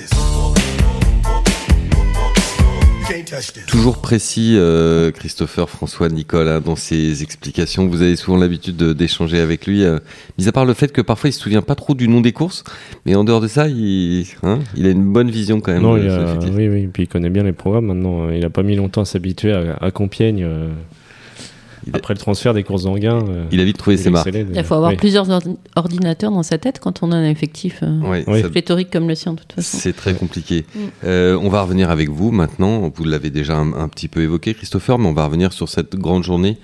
Toujours 3.66 3.98
précis, 3.98 4.54
euh, 4.56 5.10
Christopher, 5.10 5.68
François, 5.68 6.08
Nicolas, 6.08 6.56
hein, 6.56 6.60
dans 6.64 6.76
ses 6.76 7.22
explications. 7.22 7.86
Vous 7.86 8.02
avez 8.02 8.16
souvent 8.16 8.36
l'habitude 8.36 8.76
d'échanger 8.76 9.40
avec 9.40 9.66
lui. 9.66 9.84
Euh, 9.84 9.98
mis 10.38 10.48
à 10.48 10.52
part 10.52 10.64
le 10.64 10.74
fait 10.74 10.92
que 10.92 11.00
parfois 11.00 11.30
il 11.30 11.32
se 11.32 11.40
souvient 11.40 11.62
pas 11.62 11.74
trop 11.74 11.94
du 11.94 12.08
nom 12.08 12.20
des 12.20 12.32
courses, 12.32 12.64
mais 13.06 13.14
en 13.14 13.24
dehors 13.24 13.40
de 13.40 13.48
ça, 13.48 13.68
il, 13.68 14.26
hein, 14.42 14.60
il 14.76 14.86
a 14.86 14.90
une 14.90 15.12
bonne 15.12 15.30
vision 15.30 15.60
quand 15.60 15.72
même. 15.72 15.82
Non, 15.82 15.94
oui, 15.94 16.68
oui, 16.68 16.88
puis 16.92 17.04
il 17.04 17.08
connaît 17.08 17.30
bien 17.30 17.42
les 17.42 17.52
programmes 17.52 17.86
maintenant. 17.86 18.30
Il 18.30 18.44
a 18.44 18.50
pas 18.50 18.62
mis 18.62 18.76
longtemps 18.76 19.02
à 19.02 19.06
s'habituer 19.06 19.52
à, 19.52 19.76
à, 19.80 19.90
Compiègne. 19.90 20.44
Euh, 20.44 20.68
après 21.92 22.14
le 22.14 22.18
transfert 22.18 22.54
des 22.54 22.62
courses 22.62 22.84
d'Anguin, 22.84 23.24
euh, 23.28 23.44
il 23.50 23.60
a 23.60 23.64
vite 23.64 23.78
trouvé 23.78 23.96
ses 23.96 24.10
marques. 24.10 24.30
Il 24.32 24.64
faut 24.64 24.74
avoir 24.74 24.94
plusieurs 24.96 25.28
ordinateurs 25.76 26.30
dans 26.30 26.42
sa 26.42 26.58
tête 26.58 26.78
quand 26.78 27.02
on 27.02 27.12
a 27.12 27.16
un 27.16 27.28
effectif 27.28 27.82
euh, 27.82 28.48
pléthorique 28.48 28.90
comme 28.90 29.08
le 29.08 29.14
sien, 29.14 29.32
de 29.32 29.40
toute 29.40 29.52
façon. 29.52 29.78
C'est 29.78 29.94
très 29.94 30.14
compliqué. 30.14 30.64
Mm. 30.74 30.78
Euh, 31.04 31.38
on 31.40 31.48
va 31.48 31.62
revenir 31.62 31.90
avec 31.90 32.10
vous 32.10 32.30
maintenant. 32.30 32.90
Vous 32.94 33.04
l'avez 33.04 33.30
déjà 33.30 33.56
un, 33.56 33.88
petit 33.88 34.08
peu 34.08 34.20
évoqué, 34.20 34.54
Christopher, 34.54 34.98
mais 34.98 35.08
on 35.08 35.14
va 35.14 35.24
revenir 35.24 35.52
sur 35.52 35.68
cette 35.68 35.96
grande 35.96 36.24
journée 36.24 36.58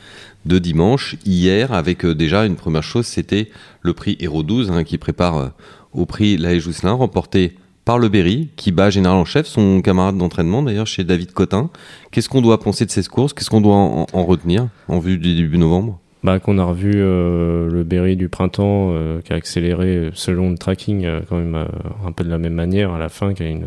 de 0.44 0.58
dimanche. 0.58 1.16
Hier, 1.24 1.72
avec 1.72 2.06
déjà 2.06 2.44
une 2.44 2.56
première 2.56 2.82
chose, 2.82 3.06
c'était 3.06 3.50
le 3.82 3.94
prix 3.94 4.16
Hero 4.20 4.42
12 4.42 4.70
hein, 4.70 4.84
qui 4.84 4.98
prépare 4.98 5.52
au 5.92 6.06
prix 6.06 6.36
La 6.36 6.58
Jousselin, 6.58 6.92
remporté 6.92 7.56
par 7.86 7.98
le 8.00 8.08
Berry, 8.08 8.50
qui 8.56 8.72
bat 8.72 8.90
Général 8.90 9.16
en 9.16 9.24
chef, 9.24 9.46
son 9.46 9.80
camarade 9.80 10.18
d'entraînement 10.18 10.60
d'ailleurs 10.60 10.88
chez 10.88 11.04
David 11.04 11.32
Cotin. 11.32 11.70
Qu'est-ce 12.10 12.28
qu'on 12.28 12.42
doit 12.42 12.58
penser 12.58 12.84
de 12.84 12.90
ces 12.90 13.04
courses? 13.04 13.32
Qu'est-ce 13.32 13.48
qu'on 13.48 13.60
doit 13.60 13.76
en, 13.76 14.24
retenir 14.24 14.66
en 14.88 14.98
vue 14.98 15.18
du 15.18 15.36
début 15.36 15.56
novembre? 15.56 16.00
Bah, 16.24 16.40
qu'on 16.40 16.58
a 16.58 16.64
revu 16.64 16.94
euh, 16.96 17.70
le 17.70 17.84
Berry 17.84 18.16
du 18.16 18.28
printemps 18.28 18.90
euh, 18.90 19.20
qui 19.20 19.32
a 19.32 19.36
accéléré 19.36 20.10
selon 20.14 20.50
le 20.50 20.58
tracking 20.58 21.04
euh, 21.04 21.20
quand 21.28 21.36
même 21.36 21.54
un 22.04 22.10
peu 22.10 22.24
de 22.24 22.28
la 22.28 22.38
même 22.38 22.54
manière 22.54 22.92
à 22.92 22.98
la 22.98 23.08
fin, 23.08 23.32
qui 23.34 23.44
a 23.44 23.48
une 23.48 23.64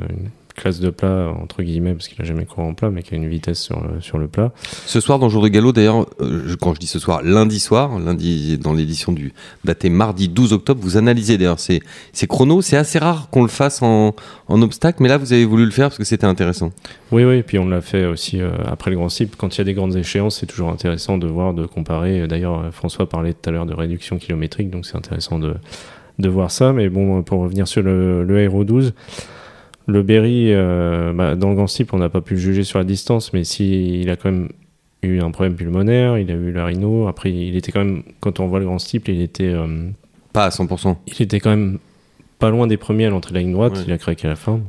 classe 0.59 0.79
de 0.79 0.89
plat, 0.89 1.33
entre 1.41 1.63
guillemets, 1.63 1.93
parce 1.93 2.07
qu'il 2.07 2.21
a 2.21 2.25
jamais 2.25 2.45
couru 2.45 2.67
en 2.67 2.73
plat, 2.73 2.89
mais 2.89 3.01
qui 3.01 3.13
a 3.13 3.17
une 3.17 3.27
vitesse 3.27 3.59
sur 3.59 3.81
le, 3.81 4.01
sur 4.01 4.17
le 4.17 4.27
plat. 4.27 4.51
Ce 4.85 4.99
soir, 4.99 5.17
dans 5.17 5.29
jour 5.29 5.41
de 5.41 5.47
galop, 5.47 5.71
d'ailleurs, 5.71 6.05
euh, 6.21 6.55
quand 6.61 6.73
je 6.73 6.79
dis 6.79 6.87
ce 6.87 6.99
soir, 6.99 7.21
lundi 7.23 7.59
soir, 7.59 7.97
lundi 7.99 8.57
dans 8.57 8.73
l'édition 8.73 9.11
du 9.11 9.33
daté 9.63 9.89
mardi 9.89 10.27
12 10.27 10.53
octobre, 10.53 10.81
vous 10.83 10.97
analysez 10.97 11.37
d'ailleurs 11.37 11.59
ces, 11.59 11.81
ces 12.13 12.27
chronos. 12.27 12.61
C'est 12.61 12.77
assez 12.77 12.99
rare 12.99 13.29
qu'on 13.31 13.41
le 13.41 13.47
fasse 13.47 13.81
en, 13.81 14.13
en 14.47 14.61
obstacle, 14.61 15.01
mais 15.01 15.09
là, 15.09 15.17
vous 15.17 15.33
avez 15.33 15.45
voulu 15.45 15.65
le 15.65 15.71
faire 15.71 15.87
parce 15.87 15.97
que 15.97 16.03
c'était 16.03 16.27
intéressant. 16.27 16.71
Oui, 17.11 17.23
oui, 17.23 17.37
et 17.37 17.43
puis 17.43 17.57
on 17.57 17.67
l'a 17.67 17.81
fait 17.81 18.05
aussi 18.05 18.41
euh, 18.41 18.51
après 18.65 18.91
le 18.91 18.97
Grand 18.97 19.09
Cycle. 19.09 19.35
Quand 19.37 19.55
il 19.55 19.59
y 19.59 19.61
a 19.61 19.65
des 19.65 19.73
grandes 19.73 19.95
échéances, 19.95 20.39
c'est 20.39 20.45
toujours 20.45 20.69
intéressant 20.69 21.17
de 21.17 21.27
voir, 21.27 21.53
de 21.53 21.65
comparer. 21.65 22.27
D'ailleurs, 22.27 22.59
euh, 22.59 22.71
François 22.71 23.07
parlait 23.07 23.33
tout 23.33 23.49
à 23.49 23.51
l'heure 23.51 23.65
de 23.65 23.73
réduction 23.73 24.17
kilométrique, 24.17 24.69
donc 24.69 24.85
c'est 24.85 24.97
intéressant 24.97 25.39
de, 25.39 25.55
de 26.19 26.29
voir 26.29 26.51
ça. 26.51 26.73
Mais 26.73 26.89
bon, 26.89 27.23
pour 27.23 27.39
revenir 27.39 27.67
sur 27.67 27.81
le, 27.81 28.23
le 28.23 28.39
Aero 28.39 28.63
12, 28.63 28.93
le 29.89 30.03
Berry, 30.03 30.53
euh, 30.53 31.11
bah, 31.13 31.35
dans 31.35 31.49
le 31.49 31.55
Grand 31.55 31.67
Steep, 31.67 31.93
on 31.93 31.97
n'a 31.97 32.09
pas 32.09 32.21
pu 32.21 32.35
le 32.35 32.39
juger 32.39 32.63
sur 32.63 32.79
la 32.79 32.85
distance, 32.85 33.33
mais 33.33 33.43
si 33.43 33.99
il 34.01 34.09
a 34.09 34.15
quand 34.15 34.31
même 34.31 34.49
eu 35.01 35.19
un 35.19 35.31
problème 35.31 35.55
pulmonaire, 35.55 36.17
il 36.17 36.29
a 36.31 36.33
eu 36.33 36.51
la 36.51 36.65
rhino. 36.65 37.07
Après, 37.07 37.31
il 37.31 37.55
était 37.55 37.71
quand 37.71 37.83
même, 37.83 38.03
quand 38.19 38.39
on 38.39 38.47
voit 38.47 38.59
le 38.59 38.65
Grand 38.65 38.79
Steep, 38.79 39.07
il 39.07 39.21
était. 39.21 39.43
Euh, 39.43 39.89
pas 40.33 40.45
à 40.45 40.49
100%. 40.49 40.95
Il 41.07 41.21
était 41.21 41.39
quand 41.39 41.49
même 41.49 41.79
pas 42.37 42.49
loin 42.49 42.67
des 42.67 42.77
premiers 42.77 43.05
à 43.05 43.09
l'entrée 43.09 43.31
de 43.31 43.35
la 43.35 43.41
ligne 43.41 43.53
droite, 43.53 43.83
il 43.85 43.91
a 43.91 43.97
craqué 43.97 44.27
à 44.27 44.31
la 44.31 44.35
fin. 44.35 44.61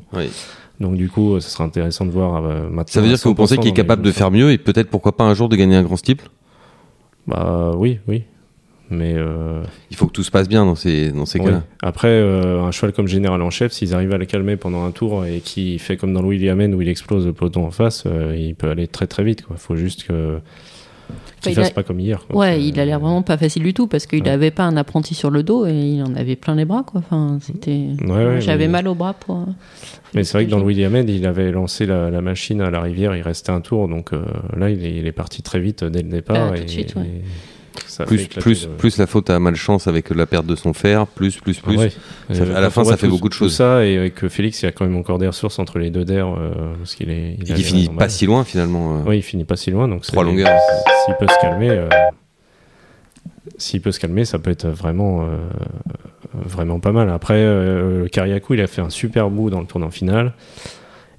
Donc 0.80 0.96
du 0.96 1.10
coup, 1.10 1.38
ce 1.40 1.50
sera 1.50 1.64
intéressant 1.64 2.06
de 2.06 2.10
voir 2.10 2.44
euh, 2.44 2.62
maintenant. 2.70 2.84
Ça 2.86 3.00
veut 3.00 3.08
dire 3.08 3.20
que 3.20 3.28
vous 3.28 3.34
pensez 3.34 3.58
qu'il 3.58 3.68
est 3.68 3.74
capable 3.74 4.02
de 4.02 4.10
faire 4.10 4.30
mieux 4.30 4.50
et 4.50 4.58
peut-être 4.58 4.88
pourquoi 4.88 5.16
pas 5.16 5.24
un 5.24 5.34
jour 5.34 5.48
de 5.48 5.56
gagner 5.56 5.76
un 5.76 5.82
grand 5.82 5.96
steeple 5.96 6.28
Bah 7.26 7.72
oui, 7.76 7.98
oui. 8.08 8.24
Mais 8.90 9.14
euh, 9.14 9.62
il 9.90 9.96
faut 9.96 10.06
que 10.06 10.12
tout 10.12 10.24
se 10.24 10.32
passe 10.32 10.48
bien 10.48 10.64
dans 10.64 10.74
ces, 10.74 11.12
dans 11.12 11.24
ces 11.24 11.38
cas-là. 11.38 11.62
Après, 11.80 12.08
euh, 12.08 12.60
un 12.62 12.72
cheval 12.72 12.92
comme 12.92 13.06
général 13.06 13.40
en 13.40 13.50
chef, 13.50 13.72
s'ils 13.72 13.94
arrivent 13.94 14.12
à 14.12 14.18
le 14.18 14.26
calmer 14.26 14.56
pendant 14.56 14.84
un 14.84 14.90
tour 14.90 15.24
et 15.24 15.38
qui 15.38 15.78
fait 15.78 15.96
comme 15.96 16.12
dans 16.12 16.22
le 16.22 16.28
Williamen 16.28 16.74
où 16.74 16.82
il 16.82 16.88
explose 16.88 17.24
le 17.24 17.32
peloton 17.32 17.64
en 17.64 17.70
face, 17.70 18.02
euh, 18.06 18.36
il 18.36 18.56
peut 18.56 18.68
aller 18.68 18.88
très 18.88 19.06
très 19.06 19.22
vite. 19.22 19.44
Il 19.48 19.56
faut 19.58 19.76
juste 19.76 20.08
que 20.08 20.40
qu'il 21.40 21.54
fasse 21.54 21.70
pas 21.70 21.82
comme 21.82 21.98
hier. 21.98 22.24
Ouais, 22.30 22.62
il 22.62 22.78
a 22.78 22.84
l'air 22.84 23.00
vraiment 23.00 23.22
pas 23.22 23.38
facile 23.38 23.62
du 23.62 23.74
tout 23.74 23.86
parce 23.86 24.06
qu'il 24.06 24.22
n'avait 24.24 24.50
pas 24.50 24.64
un 24.64 24.76
apprenti 24.76 25.14
sur 25.14 25.30
le 25.30 25.42
dos 25.42 25.66
et 25.66 25.72
il 25.72 26.02
en 26.02 26.14
avait 26.14 26.36
plein 26.36 26.54
les 26.54 26.64
bras. 26.64 26.82
Quoi. 26.84 27.00
Enfin, 27.00 27.38
c'était. 27.40 27.86
J'avais 28.40 28.68
mal 28.68 28.88
au 28.88 28.94
bras 28.94 29.14
pour. 29.14 29.46
Mais 30.14 30.24
c'est 30.24 30.36
vrai 30.36 30.46
que 30.46 30.50
dans 30.50 30.58
le 30.58 30.64
Williamed, 30.64 31.08
il 31.08 31.26
avait 31.26 31.52
lancé 31.52 31.86
la, 31.86 32.20
machine 32.20 32.60
à 32.60 32.70
la 32.70 32.80
rivière, 32.80 33.16
il 33.16 33.22
restait 33.22 33.52
un 33.52 33.60
tour, 33.60 33.88
donc 33.88 34.10
là, 34.56 34.68
il 34.68 34.84
est, 34.84 34.96
il 34.96 35.06
est, 35.06 35.12
parti 35.12 35.42
très 35.42 35.60
vite 35.60 35.84
dès 35.84 36.02
le 36.02 36.08
départ. 36.08 36.54
Tout 36.54 36.64
de 36.64 36.68
suite, 36.68 36.94
ouais 38.00 38.06
plus, 38.06 38.26
plus, 38.28 38.68
plus 38.78 38.98
la 38.98 39.06
faute 39.06 39.30
à 39.30 39.38
malchance 39.38 39.86
avec 39.86 40.10
la 40.10 40.26
perte 40.26 40.46
de 40.46 40.56
son 40.56 40.72
fer, 40.72 41.06
plus, 41.06 41.36
plus, 41.36 41.60
plus. 41.60 41.78
à 42.30 42.60
la 42.60 42.70
fin, 42.70 42.84
ça 42.84 42.96
fait 42.96 43.08
beaucoup 43.08 43.28
de 43.28 43.34
choses. 43.34 43.54
ça, 43.54 43.84
et 43.84 44.12
que 44.14 44.28
Félix, 44.28 44.62
il 44.62 44.66
y 44.66 44.68
a 44.68 44.72
quand 44.72 44.84
même 44.84 44.96
encore 44.96 45.18
des 45.18 45.26
ressources 45.26 45.58
entre 45.58 45.78
les 45.78 45.90
deux 45.90 46.04
d'air, 46.04 46.28
euh, 46.28 46.74
parce 46.78 46.94
qu'il 46.94 47.10
est. 47.10 47.36
Il, 47.40 47.64
finit 47.64 47.88
pas 47.88 48.08
si 48.08 48.26
loin 48.26 48.44
finalement. 48.44 48.98
Euh. 48.98 49.02
Oui, 49.06 49.18
il 49.18 49.22
finit 49.22 49.44
pas 49.44 49.56
si 49.56 49.70
loin, 49.70 49.88
donc. 49.88 50.02
Trois 50.02 50.24
longueurs. 50.24 50.58
S'il 51.04 51.14
peut 51.16 51.32
se 51.32 51.40
calmer, 51.40 51.70
euh, 51.70 51.88
s'il 53.58 53.80
peut 53.80 53.92
se 53.92 54.00
calmer, 54.00 54.24
ça 54.24 54.38
peut 54.38 54.50
être 54.50 54.68
vraiment, 54.68 55.28
vraiment 56.34 56.80
pas 56.80 56.92
mal. 56.92 57.10
Après, 57.10 57.44
Kariakou, 58.12 58.54
il 58.54 58.60
a 58.60 58.66
fait 58.66 58.82
un 58.82 58.90
super 58.90 59.30
bout 59.30 59.50
dans 59.50 59.60
le 59.60 59.66
tournant 59.66 59.90
final. 59.90 60.34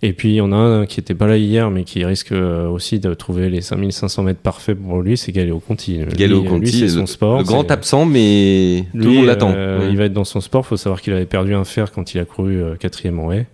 Et 0.03 0.13
puis 0.13 0.29
il 0.29 0.35
y 0.35 0.41
en 0.41 0.51
a 0.51 0.55
un 0.55 0.85
qui 0.87 0.99
était 0.99 1.13
pas 1.13 1.27
là 1.27 1.37
hier, 1.37 1.69
mais 1.69 1.83
qui 1.83 2.03
risque 2.03 2.31
euh, 2.31 2.67
aussi 2.67 2.99
de 2.99 3.13
trouver 3.13 3.49
les 3.49 3.61
5500 3.61 4.23
mètres 4.23 4.39
parfaits 4.39 4.75
pour 4.75 5.01
lui, 5.01 5.15
c'est 5.15 5.31
Galéo 5.31 5.59
Conti. 5.59 5.99
Galéo 6.15 6.43
Conti, 6.43 6.71
c'est 6.71 6.89
son 6.89 7.05
sport. 7.05 7.37
Le 7.37 7.43
grand 7.43 7.69
absent, 7.69 8.05
mais 8.05 8.85
tout 8.93 8.97
le 8.97 9.11
monde 9.11 9.25
l'attend. 9.25 9.53
Euh, 9.55 9.87
il 9.91 9.97
va 9.97 10.05
être 10.05 10.13
dans 10.13 10.23
son 10.23 10.41
sport. 10.41 10.63
Il 10.65 10.69
faut 10.69 10.77
savoir 10.77 11.01
qu'il 11.01 11.13
avait 11.13 11.25
perdu 11.25 11.53
un 11.53 11.65
fer 11.65 11.91
quand 11.91 12.15
il 12.15 12.19
a 12.19 12.25
couru 12.25 12.55
euh, 12.55 12.75
quatrième 12.75 13.19
en 13.19 13.31
haie. 13.31 13.45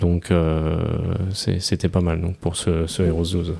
Donc 0.00 0.30
c'était 1.32 1.88
pas 1.88 2.02
mal 2.02 2.20
donc, 2.20 2.36
pour 2.36 2.56
ce, 2.56 2.86
ce 2.86 3.02
Heroes 3.02 3.32
12. 3.32 3.54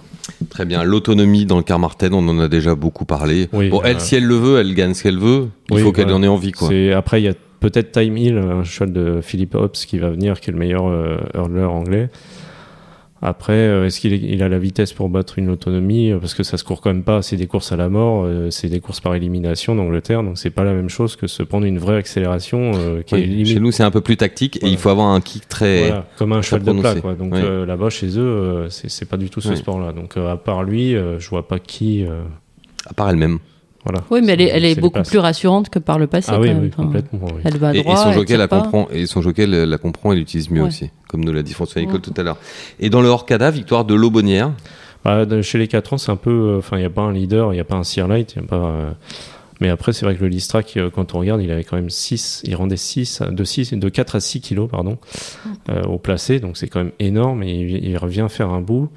Très 0.50 0.66
bien. 0.66 0.84
L'autonomie 0.84 1.46
dans 1.46 1.56
le 1.56 1.62
car 1.62 1.78
Martin, 1.78 2.10
on 2.12 2.28
en 2.28 2.38
a 2.38 2.48
déjà 2.48 2.74
beaucoup 2.74 3.06
parlé. 3.06 3.48
bon, 3.52 3.80
elle, 3.82 4.00
si 4.00 4.16
elle 4.16 4.26
le 4.26 4.34
veut, 4.34 4.58
elle 4.58 4.74
gagne 4.74 4.92
ce 4.92 5.02
qu'elle 5.02 5.18
veut. 5.18 5.48
Il 5.70 5.78
faut 5.78 5.92
qu'elle 5.92 6.12
en 6.12 6.22
ait 6.22 6.28
envie. 6.28 6.52
Quoi. 6.52 6.70
Après, 6.94 7.22
il 7.22 7.24
y 7.24 7.28
a 7.28 7.34
peut-être 7.60 7.92
Time 7.92 8.16
Hill, 8.16 8.38
un 8.38 8.64
cheval 8.64 8.92
de 8.92 9.20
Philippe 9.20 9.54
Hobbs 9.54 9.72
qui 9.72 9.98
va 9.98 10.10
venir, 10.10 10.40
qui 10.40 10.50
est 10.50 10.52
le 10.52 10.58
meilleur 10.58 10.86
euh, 10.88 11.16
hurler 11.34 11.62
anglais. 11.64 12.08
Après, 13.22 13.54
euh, 13.54 13.86
est-ce 13.86 13.98
qu'il 14.00 14.42
a 14.42 14.48
la 14.48 14.58
vitesse 14.58 14.92
pour 14.92 15.08
battre 15.08 15.38
une 15.38 15.48
autonomie? 15.48 16.12
Euh, 16.12 16.18
Parce 16.18 16.34
que 16.34 16.42
ça 16.42 16.58
se 16.58 16.64
court 16.64 16.82
quand 16.82 16.90
même 16.90 17.02
pas. 17.02 17.22
C'est 17.22 17.36
des 17.36 17.46
courses 17.46 17.72
à 17.72 17.76
la 17.76 17.88
mort, 17.88 18.28
c'est 18.50 18.68
des 18.68 18.78
courses 18.80 19.00
par 19.00 19.14
élimination 19.14 19.74
d'Angleterre, 19.74 20.22
donc 20.22 20.36
c'est 20.36 20.50
pas 20.50 20.64
la 20.64 20.74
même 20.74 20.90
chose 20.90 21.16
que 21.16 21.26
se 21.26 21.42
prendre 21.42 21.64
une 21.66 21.78
vraie 21.78 21.96
accélération 21.96 22.72
euh, 22.74 23.00
qui 23.02 23.14
est 23.14 23.18
Oui, 23.18 23.26
limite 23.26 23.46
Chez 23.54 23.60
nous, 23.60 23.70
c'est 23.72 23.82
un 23.84 23.90
peu 23.90 24.02
plus 24.02 24.18
tactique 24.18 24.62
et 24.62 24.68
il 24.68 24.76
faut 24.76 24.90
avoir 24.90 25.08
un 25.08 25.20
kick 25.22 25.48
très. 25.48 25.86
Voilà, 25.86 26.06
comme 26.18 26.32
un 26.34 26.42
cheval 26.42 26.62
de 26.62 26.72
plat. 26.80 26.94
Quoi. 26.96 27.14
Donc 27.14 27.32
Oui. 27.32 27.40
euh, 27.42 27.64
là-bas, 27.64 27.88
chez 27.88 28.18
eux, 28.18 28.20
euh, 28.22 28.68
c'est 28.68 29.08
pas 29.08 29.16
du 29.16 29.30
tout 29.30 29.40
ce 29.40 29.48
Oui. 29.50 29.56
sport-là. 29.56 29.92
Donc 29.92 30.16
à 30.18 30.36
part 30.36 30.62
lui, 30.62 30.92
je 30.92 31.28
vois 31.30 31.48
pas 31.48 31.58
qui. 31.58 32.04
À 32.88 32.92
part 32.92 33.08
elle-même. 33.08 33.38
Voilà. 33.86 34.04
Oui, 34.10 34.20
mais 34.22 34.32
elle 34.32 34.40
est, 34.40 34.72
elle 34.74 34.80
beaucoup 34.80 35.02
plus 35.02 35.18
rassurante 35.18 35.70
que 35.70 35.78
par 35.78 35.98
le 35.98 36.06
passé. 36.06 36.30
Ah 36.32 36.40
oui, 36.40 36.48
quand 36.48 36.54
même. 36.54 36.62
oui, 36.64 36.70
Enfin, 36.72 36.82
complètement. 36.84 37.26
oui. 37.34 37.40
Elle 37.44 37.56
va 37.58 37.74
Et, 37.74 37.78
et 37.78 37.82
droit. 37.82 37.96
son 37.96 38.12
jockey 38.12 38.36
la 38.36 38.48
comprend 38.48 38.88
et 38.92 39.06
son 39.06 39.22
jockey 39.22 39.46
la, 39.46 39.64
la 39.66 39.78
comprend 39.78 40.12
et 40.12 40.16
l'utilise 40.16 40.50
mieux 40.50 40.62
Ouais. 40.62 40.68
aussi, 40.68 40.90
comme 41.08 41.24
nous 41.24 41.32
l'a 41.32 41.42
dit 41.42 41.52
François 41.54 41.80
Nicole 41.80 41.96
Ouais. 41.96 42.02
tout 42.02 42.14
à 42.16 42.22
l'heure. 42.22 42.36
Et 42.80 42.90
dans 42.90 43.00
le 43.00 43.08
Orcada, 43.08 43.50
victoire 43.50 43.84
de 43.84 43.94
l'Aubonnière. 43.94 44.50
Bah, 45.04 45.24
chez 45.42 45.58
les 45.58 45.68
4 45.68 45.92
ans, 45.92 45.98
c'est 45.98 46.10
un 46.10 46.16
peu. 46.16 46.30
euh, 46.30 46.58
Enfin, 46.58 46.76
il 46.76 46.80
n'y 46.80 46.86
a 46.86 46.90
pas 46.90 47.02
un 47.02 47.12
leader, 47.12 47.52
il 47.52 47.56
n'y 47.56 47.60
a 47.60 47.64
pas 47.64 47.76
un 47.76 47.84
Sear 47.84 48.08
Light, 48.08 48.32
il 48.34 48.42
y 48.42 48.44
a 48.44 48.48
pas. 48.48 48.56
euh, 48.56 48.90
Mais 49.60 49.68
après, 49.68 49.92
c'est 49.92 50.04
vrai 50.04 50.16
que 50.16 50.20
le 50.22 50.28
Listrac, 50.28 50.76
euh, 50.76 50.90
quand 50.90 51.14
on 51.14 51.20
regarde, 51.20 51.40
il 51.40 51.50
avait 51.52 51.62
quand 51.64 51.76
même 51.76 51.90
6, 51.90 52.42
il 52.44 52.56
rendait 52.56 52.76
6, 52.76 53.22
de, 53.30 53.44
6, 53.44 53.72
de 53.74 53.88
4 53.88 54.16
à 54.16 54.20
6 54.20 54.40
kilos 54.40 54.68
pardon, 54.70 54.98
euh, 55.70 55.82
au 55.84 55.98
placé, 55.98 56.40
donc 56.40 56.56
c'est 56.56 56.66
quand 56.66 56.80
même 56.80 56.92
énorme 56.98 57.42
et 57.44 57.54
il, 57.54 57.84
il 57.84 57.96
revient 57.98 58.26
faire 58.28 58.50
un 58.50 58.60
bout. 58.60 58.88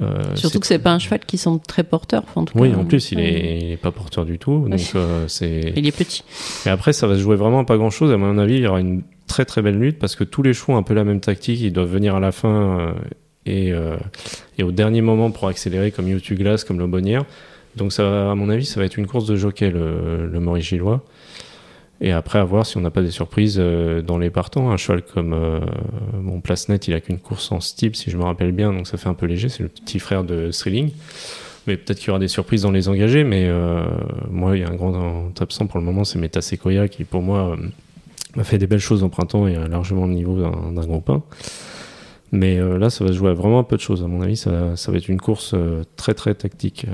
Euh, 0.00 0.22
Surtout 0.36 0.60
que 0.60 0.66
c'est 0.66 0.78
pas 0.78 0.92
un 0.92 0.98
cheval 0.98 1.20
qui 1.26 1.36
semble 1.38 1.60
très 1.60 1.82
porteur. 1.84 2.22
enfin, 2.26 2.42
en 2.42 2.44
tout 2.46 2.56
Oui, 2.58 2.70
cas. 2.70 2.78
en 2.78 2.84
plus, 2.84 3.12
il 3.12 3.20
est, 3.20 3.58
il 3.60 3.70
est 3.72 3.76
pas 3.76 3.90
porteur 3.90 4.24
du 4.24 4.38
tout, 4.38 4.60
donc 4.68 4.78
Oui. 4.78 4.90
euh, 4.94 5.24
c'est. 5.28 5.72
Il 5.76 5.86
est 5.86 5.96
petit. 5.96 6.24
Et 6.66 6.70
après, 6.70 6.92
ça 6.92 7.06
va 7.06 7.14
se 7.16 7.20
jouer 7.20 7.36
vraiment 7.36 7.60
à 7.60 7.64
pas 7.64 7.76
grand 7.76 7.90
chose. 7.90 8.10
À 8.12 8.16
mon 8.16 8.38
avis, 8.38 8.54
il 8.54 8.62
y 8.62 8.66
aura 8.66 8.80
une 8.80 9.02
très 9.26 9.44
très 9.44 9.60
belle 9.62 9.78
lutte 9.78 9.98
parce 9.98 10.16
que 10.16 10.24
tous 10.24 10.42
les 10.42 10.52
chevaux 10.54 10.72
ont 10.74 10.76
un 10.76 10.82
peu 10.82 10.94
la 10.94 11.04
même 11.04 11.20
tactique. 11.20 11.60
Ils 11.60 11.72
doivent 11.72 11.90
venir 11.92 12.14
à 12.14 12.20
la 12.20 12.32
fin 12.32 12.78
euh, 12.80 12.92
et, 13.46 13.72
et 14.58 14.62
au 14.62 14.70
dernier 14.70 15.00
moment 15.02 15.30
pour 15.32 15.48
accélérer 15.48 15.90
comme 15.90 16.08
YouTube 16.08 16.38
Glass, 16.38 16.64
comme 16.64 16.78
l'Aubonnière. 16.78 17.24
Donc, 17.76 17.92
ça, 17.92 18.30
à 18.30 18.34
mon 18.34 18.48
avis, 18.50 18.66
ça 18.66 18.78
va 18.80 18.86
être 18.86 18.96
une 18.98 19.06
course 19.06 19.26
de 19.26 19.34
jockey, 19.34 19.70
le, 19.70 20.26
le 20.30 20.40
Maurice 20.40 20.66
Gillois. 20.66 21.02
Et 22.04 22.10
après, 22.10 22.40
à 22.40 22.44
voir 22.44 22.66
si 22.66 22.76
on 22.76 22.80
n'a 22.80 22.90
pas 22.90 23.00
des 23.00 23.12
surprises 23.12 23.58
euh, 23.60 24.02
dans 24.02 24.18
les 24.18 24.28
partants. 24.28 24.72
Un 24.72 24.76
cheval 24.76 25.02
comme 25.02 25.32
euh, 25.32 25.60
mon 26.20 26.40
place 26.40 26.68
net, 26.68 26.88
il 26.88 26.94
a 26.94 27.00
qu'une 27.00 27.20
course 27.20 27.52
en 27.52 27.60
steep, 27.60 27.94
si 27.94 28.10
je 28.10 28.16
me 28.16 28.24
rappelle 28.24 28.50
bien, 28.50 28.72
donc 28.72 28.88
ça 28.88 28.98
fait 28.98 29.08
un 29.08 29.14
peu 29.14 29.26
léger. 29.26 29.48
C'est 29.48 29.62
le 29.62 29.68
petit 29.68 30.00
frère 30.00 30.24
de 30.24 30.50
Strilling. 30.50 30.90
Mais 31.68 31.76
peut-être 31.76 32.00
qu'il 32.00 32.08
y 32.08 32.10
aura 32.10 32.18
des 32.18 32.26
surprises 32.26 32.62
dans 32.62 32.72
les 32.72 32.88
engagés. 32.88 33.22
Mais 33.22 33.44
euh, 33.46 33.84
moi, 34.28 34.56
il 34.56 34.62
y 34.62 34.64
a 34.64 34.68
un 34.68 34.74
grand 34.74 35.40
absent 35.40 35.68
pour 35.68 35.78
le 35.78 35.84
moment, 35.84 36.02
c'est 36.02 36.18
Meta 36.18 36.42
Sequoia 36.42 36.88
qui, 36.88 37.04
pour 37.04 37.22
moi, 37.22 37.52
euh, 37.52 37.56
m'a 38.34 38.42
fait 38.42 38.58
des 38.58 38.66
belles 38.66 38.80
choses 38.80 39.04
en 39.04 39.08
printemps 39.08 39.46
et 39.46 39.54
a 39.54 39.68
largement 39.68 40.06
le 40.06 40.14
niveau 40.14 40.36
d'un 40.42 40.84
groupe 40.84 41.08
1. 41.08 41.22
Mais 42.32 42.56
là, 42.56 42.88
ça 42.88 43.04
va 43.04 43.12
se 43.12 43.16
jouer 43.16 43.30
à 43.30 43.34
vraiment 43.34 43.62
peu 43.62 43.76
de 43.76 43.82
choses. 43.82 44.02
À 44.02 44.06
mon 44.06 44.22
avis, 44.22 44.38
ça, 44.38 44.50
va 44.74 44.96
être 44.96 45.08
une 45.08 45.20
course 45.20 45.54
très 45.96 46.14
très 46.14 46.34
tactique, 46.34 46.86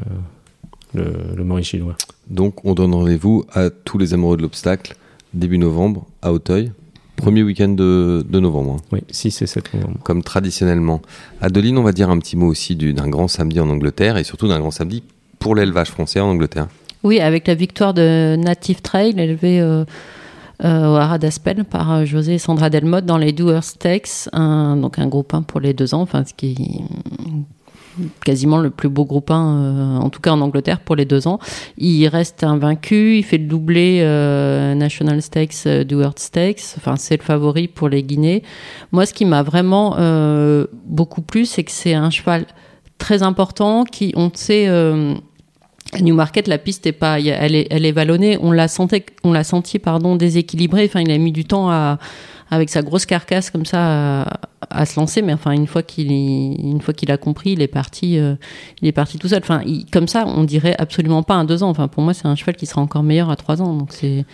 le, 0.95 1.13
le 1.37 1.45
Maurice 1.45 1.67
Chinois. 1.69 1.97
Donc, 2.31 2.65
on 2.65 2.75
donne 2.75 2.95
rendez-vous 2.95 3.45
à 3.53 3.71
tous 3.71 3.99
les 3.99 4.15
amoureux 4.15 4.37
de 4.37 4.43
l'obstacle 4.43 4.97
début 5.35 5.59
novembre 5.59 6.07
à 6.23 6.33
Auteuil. 6.33 6.73
Premier 7.17 7.43
week-end 7.43 7.71
de, 7.71 8.25
de 8.29 8.39
novembre, 8.41 8.77
hein, 8.79 8.83
Oui, 8.93 9.01
6 9.11 9.43
et 9.43 9.47
7 9.47 9.75
novembre. 9.75 9.99
comme 10.05 10.23
traditionnellement. 10.23 11.03
Adeline, 11.41 11.77
on 11.79 11.83
va 11.83 11.91
dire 11.93 12.11
un 12.11 12.19
petit 12.19 12.37
mot 12.37 12.47
aussi 12.47 12.77
du- 12.77 12.95
d'un 12.95 13.09
grand 13.09 13.27
samedi 13.29 13.59
en 13.59 13.69
Angleterre 13.69 14.17
et 14.19 14.25
surtout 14.25 14.47
d'un 14.47 14.61
grand 14.61 14.71
samedi 14.71 15.03
pour 15.41 15.55
l'élevage 15.57 15.89
français 15.91 16.21
en 16.21 16.29
Angleterre. 16.29 16.69
Oui, 17.03 17.19
avec 17.21 17.47
la 17.49 17.55
victoire 17.55 17.93
de 17.93 18.37
Native 18.37 18.83
Trail 18.83 19.19
élevée 19.19 19.61
euh, 19.61 19.85
euh, 20.65 20.93
au 20.93 20.95
Haras 20.97 21.19
d'Aspel 21.19 21.65
par 21.65 21.93
euh, 21.93 22.05
José 22.05 22.35
et 22.35 22.39
Sandra 22.39 22.71
Delmotte 22.71 23.05
dans 23.07 23.19
les 23.19 23.33
Doer 23.33 23.63
Stakes, 23.63 24.29
un, 24.33 24.77
donc 24.77 24.99
un 25.01 25.07
groupe 25.09 25.35
1 25.35 25.43
pour 25.43 25.59
les 25.61 25.75
deux 25.75 25.95
ans, 25.95 26.03
enfin 26.03 26.25
ce 26.25 26.35
qui 26.35 26.83
quasiment 28.25 28.59
le 28.59 28.71
plus 28.71 28.89
beau 28.89 29.05
groupe 29.05 29.31
1, 29.31 29.35
euh, 29.35 29.97
en 29.99 30.11
tout 30.11 30.21
cas 30.21 30.33
en 30.33 30.41
Angleterre 30.41 30.81
pour 30.81 30.97
les 30.97 31.05
deux 31.05 31.27
ans. 31.27 31.39
Il 31.77 32.07
reste 32.09 32.45
invaincu, 32.45 33.19
il 33.19 33.23
fait 33.23 33.39
le 33.39 33.47
doublé 33.47 34.01
euh, 34.03 34.75
National 34.75 35.23
Stakes, 35.23 35.67
euh, 35.67 35.85
Doer 35.85 36.11
Stakes, 36.17 36.75
enfin 36.77 36.97
c'est 36.97 37.17
le 37.17 37.23
favori 37.23 37.69
pour 37.69 37.89
les 37.89 38.03
Guinées. 38.03 38.43
Moi, 38.93 39.07
ce 39.07 39.15
qui 39.15 39.25
m'a 39.25 39.43
vraiment 39.43 39.97
beaucoup 40.87 41.23
plu, 41.23 41.45
c'est 41.45 41.65
que 41.65 41.71
c'est 41.71 41.95
un 41.95 42.11
cheval 42.11 42.47
très 42.99 43.23
important 43.23 43.85
qui, 43.85 44.13
on 44.17 44.31
sait, 44.33 44.67
à 44.69 46.01
Newmarket, 46.01 46.49
la 46.49 46.59
piste 46.59 46.87
est 46.87 46.93
pas, 46.93 47.19
elle 47.21 47.55
est, 47.55 47.67
elle 47.71 47.87
est 47.87 47.93
vallonnée. 47.93 48.39
On 48.41 48.53
l'a 48.53 48.69
senti, 48.69 49.03
on 49.25 49.33
l'a 49.33 49.45
senti, 49.45 49.79
pardon, 49.79 50.17
déséquilibrée. 50.17 50.85
Enfin, 50.85 51.01
il 51.01 51.11
a 51.11 51.19
mis 51.19 51.33
du 51.33 51.45
temps 51.45 51.71
à, 51.71 51.99
avec 52.51 52.71
sa 52.71 52.83
grosse 52.83 53.07
carcasse 53.07 53.51
comme 53.51 53.67
ça, 53.67 54.23
à, 54.23 54.41
à 54.71 54.87
se 54.87 54.99
lancer. 54.99 55.23
Mais 55.23 55.33
enfin, 55.33 55.51
une 55.53 55.67
fois 55.67 55.83
qu'il, 55.83 56.11
une 56.11 56.81
fois 56.81 56.95
qu'il 56.95 57.11
a 57.11 57.17
compris, 57.17 57.53
il 57.53 57.63
est 57.63 57.67
parti, 57.69 58.19
euh, 58.19 58.35
il 58.83 58.89
est 58.89 58.93
parti 58.93 59.19
tout 59.19 59.29
seul. 59.29 59.41
Enfin, 59.43 59.61
il- 59.67 59.87
comme 59.91 60.09
ça, 60.09 60.25
on 60.27 60.45
dirait 60.45 60.75
absolument 60.79 61.23
pas 61.23 61.35
un 61.35 61.45
deux 61.45 61.63
ans. 61.63 61.69
Enfin, 61.71 61.89
pour 61.89 62.03
moi, 62.03 62.15
c'est 62.15 62.27
un 62.27 62.35
cheval 62.35 62.57
qui 62.57 62.67
sera 62.67 62.81
encore 62.81 63.03
meilleur 63.03 63.31
à 63.31 63.37
trois 63.37 63.61
ans. 63.63 63.75
Donc 63.75 63.93
c'est 63.93 64.25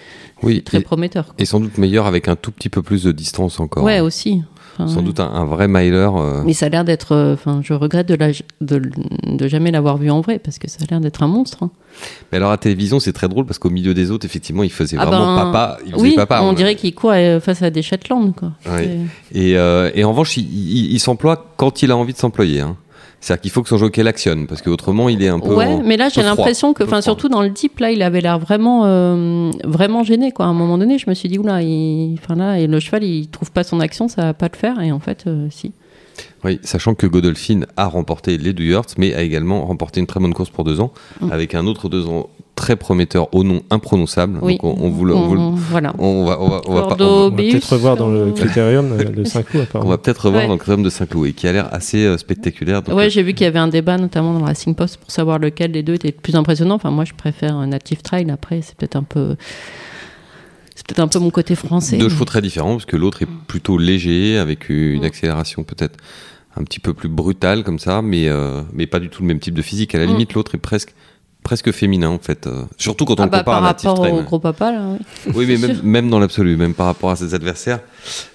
Oui, 0.42 0.62
très 0.62 0.78
et, 0.78 0.80
prometteur. 0.80 1.26
quoi. 1.26 1.34
et 1.38 1.44
sans 1.44 1.60
doute 1.60 1.78
meilleur 1.78 2.06
avec 2.06 2.28
un 2.28 2.36
tout 2.36 2.52
petit 2.52 2.68
peu 2.68 2.82
plus 2.82 3.02
de 3.04 3.12
distance 3.12 3.58
encore. 3.60 3.82
Ouais, 3.84 4.00
aussi. 4.00 4.42
Enfin, 4.76 4.88
Sans 4.88 4.96
ouais. 4.98 5.02
doute 5.04 5.20
un, 5.20 5.26
un 5.32 5.44
vrai 5.44 5.68
miler. 5.68 5.92
euh, 6.16 6.42
Mais 6.44 6.52
ça 6.52 6.66
a 6.66 6.68
l'air 6.68 6.84
d'être. 6.84 7.12
euh, 7.12 7.34
Enfin, 7.34 7.60
je 7.62 7.72
regrette 7.72 8.08
de, 8.08 8.14
la, 8.16 8.30
de, 8.60 8.82
de 9.24 9.48
jamais 9.48 9.70
l'avoir 9.70 9.96
vu 9.96 10.10
en 10.10 10.20
vrai 10.20 10.38
parce 10.38 10.58
que 10.58 10.68
ça 10.68 10.78
a 10.82 10.86
l'air 10.90 11.00
d'être 11.00 11.22
un 11.22 11.28
monstre. 11.28 11.62
hein. 11.62 11.70
Mais 12.32 12.38
alors 12.38 12.50
à 12.50 12.56
télévision, 12.58 12.98
c'est 12.98 13.12
très 13.12 13.28
drôle 13.28 13.46
parce 13.46 13.58
qu'au 13.60 13.70
milieu 13.70 13.94
des 13.94 14.10
autres, 14.10 14.26
effectivement, 14.26 14.64
il 14.64 14.72
faisait 14.72 14.96
Ah 14.98 15.06
vraiment 15.06 15.36
ben, 15.36 15.44
papa. 15.52 15.78
Il 15.86 15.92
faisait 15.92 16.02
oui, 16.02 16.14
papa. 16.16 16.40
on 16.42 16.52
dirait 16.52 16.74
qu'il 16.74 16.92
court 16.94 17.12
euh, 17.14 17.38
face 17.40 17.62
à 17.62 17.70
des 17.70 17.82
Shetland. 17.82 18.34
Quoi. 18.34 18.52
Ouais. 18.66 18.98
C'est- 19.32 19.38
Et, 19.38 19.56
euh, 19.56 19.90
et 19.94 20.02
en 20.04 20.10
revanche, 20.10 20.36
il, 20.36 20.42
il- 20.42 20.92
il 20.92 20.98
s'emploie 20.98 21.52
quand 21.56 21.82
il 21.82 21.90
a 21.92 21.96
envie 21.96 22.12
de 22.12 22.18
s'employer. 22.18 22.60
hein. 22.62 22.76
C'est-à-dire 23.24 23.40
qu'il 23.40 23.50
faut 23.52 23.62
que 23.62 23.70
son 23.70 23.78
jockey 23.78 24.02
l'actionne 24.02 24.46
parce 24.46 24.60
qu'autrement, 24.60 25.08
il 25.08 25.22
est 25.22 25.28
un 25.28 25.40
peu. 25.40 25.54
Ouais, 25.54 25.64
en- 25.64 25.82
mais 25.82 25.96
là 25.96 26.10
j'ai 26.10 26.20
l'impression 26.22 26.74
que, 26.74 26.82
enfin 26.84 27.00
surtout 27.00 27.30
dans 27.30 27.40
le 27.40 27.48
deep 27.48 27.78
là, 27.80 27.90
il 27.90 28.02
avait 28.02 28.20
l'air 28.20 28.38
vraiment, 28.38 28.82
euh, 28.84 29.50
vraiment 29.64 30.02
gêné 30.04 30.30
quoi. 30.30 30.44
À 30.44 30.48
un 30.50 30.52
moment 30.52 30.76
donné, 30.76 30.98
je 30.98 31.08
me 31.08 31.14
suis 31.14 31.30
dit 31.30 31.38
oula, 31.38 31.62
il... 31.62 32.18
enfin 32.22 32.34
là, 32.34 32.58
et 32.58 32.66
le 32.66 32.78
cheval 32.80 33.02
il 33.02 33.28
trouve 33.28 33.50
pas 33.50 33.64
son 33.64 33.80
action, 33.80 34.08
ça 34.08 34.20
va 34.22 34.34
pas 34.34 34.48
le 34.52 34.58
faire, 34.58 34.78
et 34.82 34.92
en 34.92 35.00
fait, 35.00 35.24
euh, 35.26 35.46
si. 35.50 35.72
Oui, 36.44 36.60
sachant 36.62 36.94
que 36.94 37.06
Godolphin 37.06 37.60
a 37.76 37.86
remporté 37.86 38.36
les 38.38 38.52
deux 38.52 38.64
Yurts, 38.64 38.94
mais 38.98 39.14
a 39.14 39.22
également 39.22 39.64
remporté 39.64 40.00
une 40.00 40.06
très 40.06 40.20
bonne 40.20 40.34
course 40.34 40.50
pour 40.50 40.64
deux 40.64 40.80
ans, 40.80 40.92
Mm. 41.20 41.32
avec 41.32 41.54
un 41.54 41.66
autre 41.66 41.88
deux 41.88 42.06
ans 42.06 42.28
très 42.54 42.76
prometteur 42.76 43.34
au 43.34 43.42
nom 43.42 43.62
imprononçable. 43.70 44.38
Oui. 44.40 44.52
Donc 44.52 44.64
on, 44.64 44.76
on 44.80 44.88
vous 44.88 45.04
le- 45.04 45.14
on 45.14 45.26
vous 45.26 45.34
le- 45.34 45.40
On- 45.40 45.50
voilà. 45.50 45.92
on 45.98 46.24
va, 46.24 46.40
on 46.40 46.48
va, 46.48 46.60
on 46.66 46.74
va 46.74 46.82
pas- 46.82 46.88
Bordeaux. 46.94 47.04
on 47.04 47.08
va- 47.08 47.14
On 47.26 47.30
va 47.30 47.36
Béus, 47.36 47.50
peut-être 47.52 47.72
revoir 47.72 47.96
dans 47.96 48.08
le 48.08 48.18
euh, 48.20 48.30
critérium 48.32 48.96
de, 48.96 49.04
de 49.04 49.24
Saint-Cloud, 49.24 49.66
on 49.74 49.88
va 49.88 49.98
peut-être 49.98 50.26
revoir 50.26 50.42
Ouais. 50.42 50.46
dans 50.46 50.52
le 50.54 50.58
critérium 50.58 50.84
de 50.84 50.90
Saint-Cloud 50.90 51.26
et 51.26 51.32
qui 51.32 51.48
a 51.48 51.52
l'air 51.52 51.68
assez 51.74 52.04
euh, 52.04 52.16
spectaculaire. 52.16 52.82
Donc, 52.82 52.96
Ouais, 52.96 53.06
euh, 53.06 53.10
j'ai 53.10 53.24
vu 53.24 53.34
qu'il 53.34 53.44
y 53.44 53.48
avait 53.48 53.58
un 53.58 53.66
débat 53.66 53.96
notamment 53.98 54.34
dans 54.34 54.40
la 54.40 54.46
Racing 54.46 54.74
Post 54.76 54.98
pour 54.98 55.10
savoir 55.10 55.40
lequel 55.40 55.72
des 55.72 55.82
deux 55.82 55.94
était 55.94 56.08
le 56.08 56.12
plus 56.22 56.36
impressionnant. 56.36 56.76
Enfin, 56.76 56.92
moi, 56.92 57.04
je 57.04 57.12
préfère 57.14 57.56
un 57.56 57.66
Native 57.66 58.02
Trail. 58.02 58.30
Après, 58.30 58.60
c'est 58.62 58.76
peut-être 58.76 58.94
un 58.96 59.02
peu, 59.02 59.34
c'est 60.76 60.86
peut-être 60.86 61.00
un 61.00 61.08
peu 61.08 61.18
mon 61.18 61.30
côté 61.30 61.56
français. 61.56 61.96
Deux 61.96 62.04
mais- 62.04 62.10
chevaux 62.10 62.24
très 62.24 62.40
différents, 62.40 62.72
parce 62.74 62.86
que 62.86 62.96
l'autre 62.96 63.22
est 63.22 63.28
plutôt 63.48 63.78
léger, 63.78 64.38
avec 64.38 64.68
une 64.68 65.00
Mm. 65.00 65.04
accélération 65.04 65.64
peut-être 65.64 65.96
un 66.56 66.64
petit 66.64 66.80
peu 66.80 66.94
plus 66.94 67.08
brutale 67.08 67.64
comme 67.64 67.78
ça, 67.78 68.00
mais, 68.02 68.28
euh, 68.28 68.62
mais 68.72 68.86
pas 68.86 69.00
du 69.00 69.08
tout 69.08 69.22
le 69.22 69.28
même 69.28 69.40
type 69.40 69.54
de 69.54 69.62
physique. 69.62 69.94
À 69.94 69.98
la 69.98 70.04
Mm. 70.06 70.10
limite, 70.10 70.34
l'autre 70.34 70.54
est 70.54 70.58
presque 70.58 70.94
presque 71.42 71.72
féminin 71.72 72.08
en 72.08 72.18
fait. 72.18 72.46
euh, 72.46 72.62
surtout 72.78 73.04
quand 73.04 73.20
on 73.20 73.24
Ah 73.24 73.26
bah, 73.26 73.38
compare 73.40 73.56
par 73.56 73.64
à 73.64 73.66
Native 73.68 73.90
rapport 73.90 74.12
au 74.14 74.22
gros 74.22 74.38
papa 74.38 74.72
là. 74.72 74.82
Oui. 75.26 75.32
Oui, 75.34 75.44
mais 75.46 75.58
même, 75.58 75.78
même 75.82 76.08
dans 76.08 76.18
l'absolu, 76.18 76.56
même 76.56 76.72
par 76.72 76.86
rapport 76.86 77.10
à 77.10 77.16
ses 77.16 77.34
adversaires. 77.34 77.80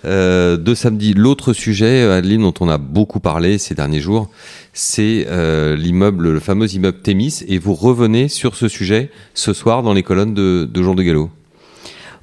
Euh, 0.06 0.58
de 0.58 0.76
samedi, 0.76 1.16
l'autre 1.16 1.54
sujet, 1.54 2.04
Adeline, 2.04 2.42
dont 2.42 2.54
on 2.60 2.70
a 2.70 2.78
beaucoup 2.78 3.20
parlé 3.20 3.58
ces 3.58 3.74
derniers 3.74 4.00
jours, 4.00 4.30
c'est 4.74 5.26
euh, 5.28 5.76
l'immeuble, 5.76 6.30
le 6.30 6.40
fameux 6.40 6.72
immeuble 6.72 7.00
Thémis, 7.00 7.40
et 7.48 7.58
vous 7.58 7.74
revenez 7.74 8.28
sur 8.28 8.56
ce 8.56 8.68
sujet 8.68 9.10
ce 9.34 9.54
soir 9.54 9.82
dans 9.82 9.94
les 9.94 10.04
colonnes 10.04 10.36
de, 10.36 10.70
de 10.72 10.84
Jean 10.84 10.94
de 10.94 11.02
Gallo. 11.02 11.32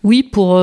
Oui, 0.04 0.22
pour, 0.22 0.56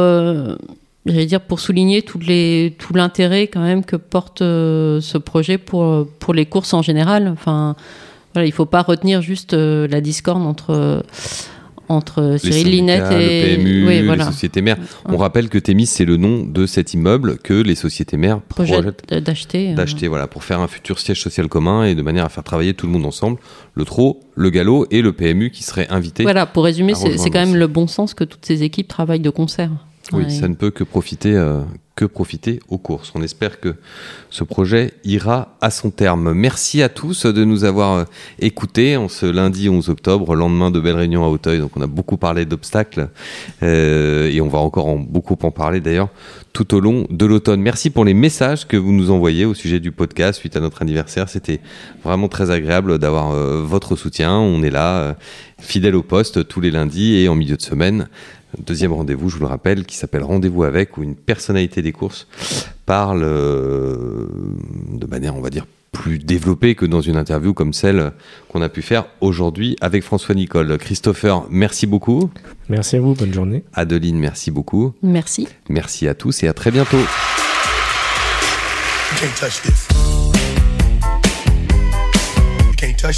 j'allais 1.06 1.26
dire 1.26 1.42
pour 1.42 1.60
souligner 1.60 2.04
les, 2.22 2.76
tout 2.78 2.94
l'intérêt 2.94 3.48
quand 3.48 3.62
même 3.62 3.84
que 3.84 3.96
porte 3.96 4.42
euh, 4.42 5.02
ce 5.02 5.18
projet 5.18 5.58
pour, 5.58 6.08
pour 6.20 6.34
les 6.34 6.46
courses 6.46 6.74
en 6.74 6.82
général. 6.82 7.28
Enfin, 7.28 7.76
voilà, 8.34 8.46
il 8.48 8.52
faut 8.52 8.66
pas 8.66 8.82
retenir 8.82 9.22
juste 9.22 9.54
euh, 9.54 9.88
la 9.88 10.02
discorde 10.02 10.42
entre, 10.44 11.04
entre 11.90 12.38
Cyril 12.40 12.70
Linette 12.72 13.12
et 13.12 13.58
le 13.58 13.58
PMU, 13.58 13.88
oui, 13.88 14.18
les 14.18 14.24
sociétés 14.24 14.62
mères. 14.62 14.78
On 15.06 15.12
Ouais. 15.12 15.18
rappelle 15.18 15.50
que 15.50 15.58
Thémis, 15.58 15.86
c'est 15.86 16.06
le 16.06 16.18
nom 16.18 16.44
de 16.44 16.66
cet 16.66 16.94
immeuble 16.94 17.38
que 17.38 17.54
les 17.54 17.76
sociétés 17.76 18.18
mères 18.18 18.40
projet 18.42 18.74
projettent 18.74 19.14
d'acheter. 19.14 19.72
euh, 19.72 19.76
d'acheter 19.76 20.08
voilà, 20.08 20.28
pour 20.28 20.44
faire 20.44 20.62
un 20.62 20.68
futur 20.68 21.00
siège 21.00 21.22
social 21.22 21.48
commun 21.48 21.84
et 21.84 21.94
de 21.96 22.02
manière 22.02 22.26
à 22.26 22.30
faire 22.30 22.44
travailler 22.44 22.74
tout 22.74 22.88
le 22.88 22.94
monde 22.94 23.06
ensemble. 23.06 23.38
Le 23.76 23.84
TRO, 23.86 24.22
le 24.36 24.50
Gallo 24.50 24.88
et 24.90 25.02
le 25.02 25.12
PMU 25.14 25.52
qui 25.52 25.64
seraient 25.64 25.88
invités. 25.90 26.24
Voilà, 26.24 26.46
pour 26.46 26.64
résumer, 26.64 26.94
c'est 26.96 27.30
quand 27.30 27.46
même 27.46 27.56
le 27.56 27.68
bon 27.68 27.88
sens 27.88 28.14
que 28.14 28.24
toutes 28.24 28.46
ces 28.46 28.64
équipes 28.64 28.88
travaillent 28.88 29.20
de 29.20 29.30
concert. 29.30 29.70
Oui, 30.12 30.26
Ouais. 30.26 30.30
ça 30.30 30.48
ne 30.48 30.56
peut 30.56 30.70
que 30.70 30.84
profiter, 30.84 31.34
euh, 31.36 31.62
que 31.96 32.04
profiter 32.06 32.60
aux 32.68 32.78
courses. 32.78 33.12
On 33.16 33.22
espère 33.22 33.60
que 33.62 33.76
ce 34.30 34.44
projet 34.44 34.94
ira 35.06 35.56
à 35.62 35.70
son 35.70 35.92
terme. 35.92 36.34
Merci 36.34 36.82
à 36.82 36.90
tous 36.90 37.26
de 37.26 37.46
nous 37.46 37.64
avoir 37.64 37.94
euh, 37.94 38.04
écoutés 38.40 38.98
en 38.98 39.08
ce 39.08 39.26
lundi 39.28 39.70
11 39.70 39.90
octobre, 39.90 40.36
lendemain 40.36 40.72
de 40.72 40.80
belle 40.82 40.96
réunion 40.98 41.24
à 41.24 41.30
Hauteuil. 41.30 41.60
Donc 41.60 41.78
on 41.78 41.82
a 41.82 41.88
beaucoup 41.88 42.18
parlé 42.18 42.46
d'obstacles 42.46 43.10
euh, 43.62 44.30
et 44.30 44.42
on 44.42 44.50
va 44.50 44.60
encore 44.60 44.88
en, 44.88 44.98
beaucoup 44.98 45.38
en 45.44 45.52
parler 45.52 45.80
d'ailleurs 45.80 46.10
tout 46.52 46.76
au 46.76 46.80
long 46.80 47.08
de 47.10 47.26
l'automne. 47.26 47.62
Merci 47.62 47.90
pour 47.90 48.06
les 48.06 48.14
messages 48.14 48.68
que 48.68 48.78
vous 48.78 48.92
nous 48.92 49.10
envoyez 49.10 49.46
au 49.46 49.54
sujet 49.54 49.80
du 49.80 49.92
podcast 49.92 50.40
suite 50.40 50.56
à 50.58 50.60
notre 50.60 50.82
anniversaire. 50.82 51.30
C'était 51.30 51.62
vraiment 52.04 52.28
très 52.28 52.52
agréable 52.52 53.00
d'avoir 53.00 53.32
euh, 53.32 53.62
votre 53.64 53.96
soutien. 53.96 54.34
On 54.38 54.62
est 54.64 54.70
là, 54.70 55.16
fidèle 55.60 55.96
au 55.96 56.04
poste, 56.04 56.48
tous 56.48 56.60
les 56.62 56.72
lundis 56.72 57.16
et 57.16 57.30
en 57.30 57.36
milieu 57.36 57.56
de 57.56 57.62
semaine 57.62 58.08
deuxième 58.60 58.94
rendez-vous, 58.94 59.30
je 59.30 59.36
vous 59.36 59.42
le 59.42 59.48
rappelle, 59.48 59.86
qui 59.86 59.98
s'appelle 59.98 60.24
Rendez-vous 60.24 60.64
avec, 60.64 60.98
où 60.98 61.04
une 61.04 61.16
personnalité 61.16 61.82
des 61.82 61.92
courses 61.92 62.28
parle 62.86 63.24
euh, 63.24 64.28
de 64.92 65.06
manière, 65.08 65.36
on 65.36 65.42
va 65.42 65.50
dire, 65.50 65.66
plus 65.92 66.18
développée 66.18 66.76
que 66.76 66.86
dans 66.86 67.02
une 67.02 67.16
interview 67.16 67.54
comme 67.54 67.72
celle 67.72 68.12
qu'on 68.50 68.62
a 68.62 68.70
pu 68.70 68.82
faire 68.82 69.06
aujourd'hui 69.22 69.78
avec 69.80 70.04
François 70.04 70.36
Nicole. 70.36 70.78
Christopher, 70.78 71.46
merci 71.50 71.88
beaucoup. 71.88 72.30
Merci 72.68 72.98
à 72.98 73.00
vous, 73.00 73.14
bonne 73.14 73.34
journée. 73.34 73.64
Adeline, 73.74 74.18
merci 74.18 74.52
beaucoup. 74.52 74.94
Merci. 75.02 75.48
Merci 75.70 76.08
à 76.08 76.16
tous 76.16 76.44
et 76.44 76.48
à 76.48 76.54
très 76.54 76.72
bientôt. 76.72 76.98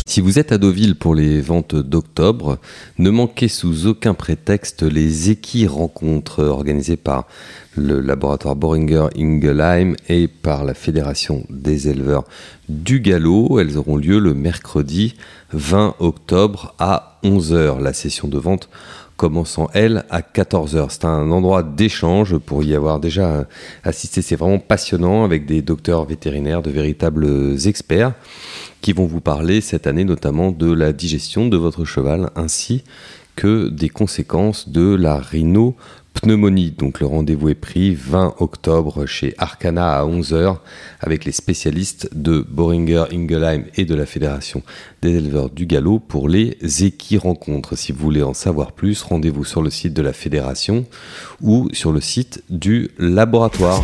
Si 0.08 0.20
vous 0.20 0.40
êtes 0.40 0.52
à 0.52 0.58
Deauville 0.58 0.96
pour 0.96 1.14
les 1.14 1.42
ventes 1.42 1.76
d'octobre, 1.76 2.58
ne 2.98 3.12
manquez 3.12 3.48
sous 3.48 3.86
aucun 3.86 4.16
prétexte 4.16 4.82
les 4.82 5.30
équis 5.30 5.68
rencontres 5.68 6.44
organisées 6.44 6.98
par 6.98 7.28
le 7.76 8.00
laboratoire 8.00 8.56
Boringer 8.56 9.08
Ingelheim 9.16 9.96
et 10.10 10.28
par 10.28 10.64
la 10.64 10.74
Fédération 10.74 11.46
des 11.50 11.88
éleveurs 11.88 12.24
du 12.68 13.00
galop. 13.00 13.60
Elles 13.60 13.78
auront 13.78 13.98
lieu 13.98 14.18
le 14.18 14.34
mercredi 14.34 15.16
20 15.54 15.96
octobre 16.00 16.74
à 16.80 17.20
11h. 17.24 17.80
La 17.80 17.94
session 17.94 18.28
de 18.28 18.40
vente 18.40 18.70
commençant 19.18 19.70
elle 19.74 20.06
à 20.10 20.22
14h. 20.22 20.88
C'est 20.90 21.06
un 21.06 21.32
endroit 21.32 21.64
d'échange 21.64 22.38
pour 22.38 22.64
y 22.64 22.76
avoir 22.76 23.00
déjà 23.00 23.46
assisté. 23.84 24.22
C'est 24.22 24.36
vraiment 24.36 24.60
passionnant 24.60 25.24
avec 25.24 25.46
des 25.46 25.62
docteurs 25.62 26.06
vétérinaires, 26.06 26.62
de 26.62 26.72
véritables 26.72 27.56
experts 27.66 28.14
qui 28.82 28.94
vont 28.94 29.06
vous 29.06 29.22
parler 29.22 29.62
cette 29.62 29.88
année 29.88 30.04
notamment 30.04 30.52
de 30.52 30.72
la 30.72 30.94
digestion 30.94 31.48
de 31.48 31.58
votre 31.58 31.86
cheval 31.86 32.30
ainsi 32.36 32.84
que 33.36 33.70
des 33.70 33.90
conséquences 33.90 34.70
de 34.70 34.96
la 34.96 35.18
rhinopneumonie. 36.16 36.72
Donc 36.72 37.00
le 37.00 37.06
rendez-vous 37.06 37.50
est 37.50 37.56
pris 37.56 37.94
20 37.94 38.36
octobre 38.40 39.06
chez 39.06 39.34
Arcana 39.38 40.00
à 40.00 40.06
11h 40.06 40.58
avec 41.00 41.26
les 41.26 41.32
spécialistes 41.32 42.10
de 42.14 42.46
Boringer 42.48 43.06
Ingelheim 43.12 43.64
et 43.76 43.86
de 43.86 43.96
la 43.96 44.06
Fédération 44.06 44.64
des 45.02 45.16
éleveurs 45.16 45.50
du 45.50 45.66
galop 45.66 46.00
pour 46.00 46.30
les 46.30 46.58
équis 46.84 47.18
rencontres. 47.18 47.78
Si 47.78 47.92
vous 47.92 48.00
voulez 48.00 48.24
en 48.24 48.34
savoir 48.34 48.72
plus, 48.72 49.02
rendez-vous 49.04 49.46
sur 49.46 49.62
le 49.62 49.70
site 49.70 49.94
de 49.94 50.02
la 50.02 50.14
Fédération 50.14 50.86
ou 51.42 51.70
sur 51.74 51.92
le 51.92 52.02
site 52.02 52.44
du 52.50 52.90
laboratoire. 52.98 53.84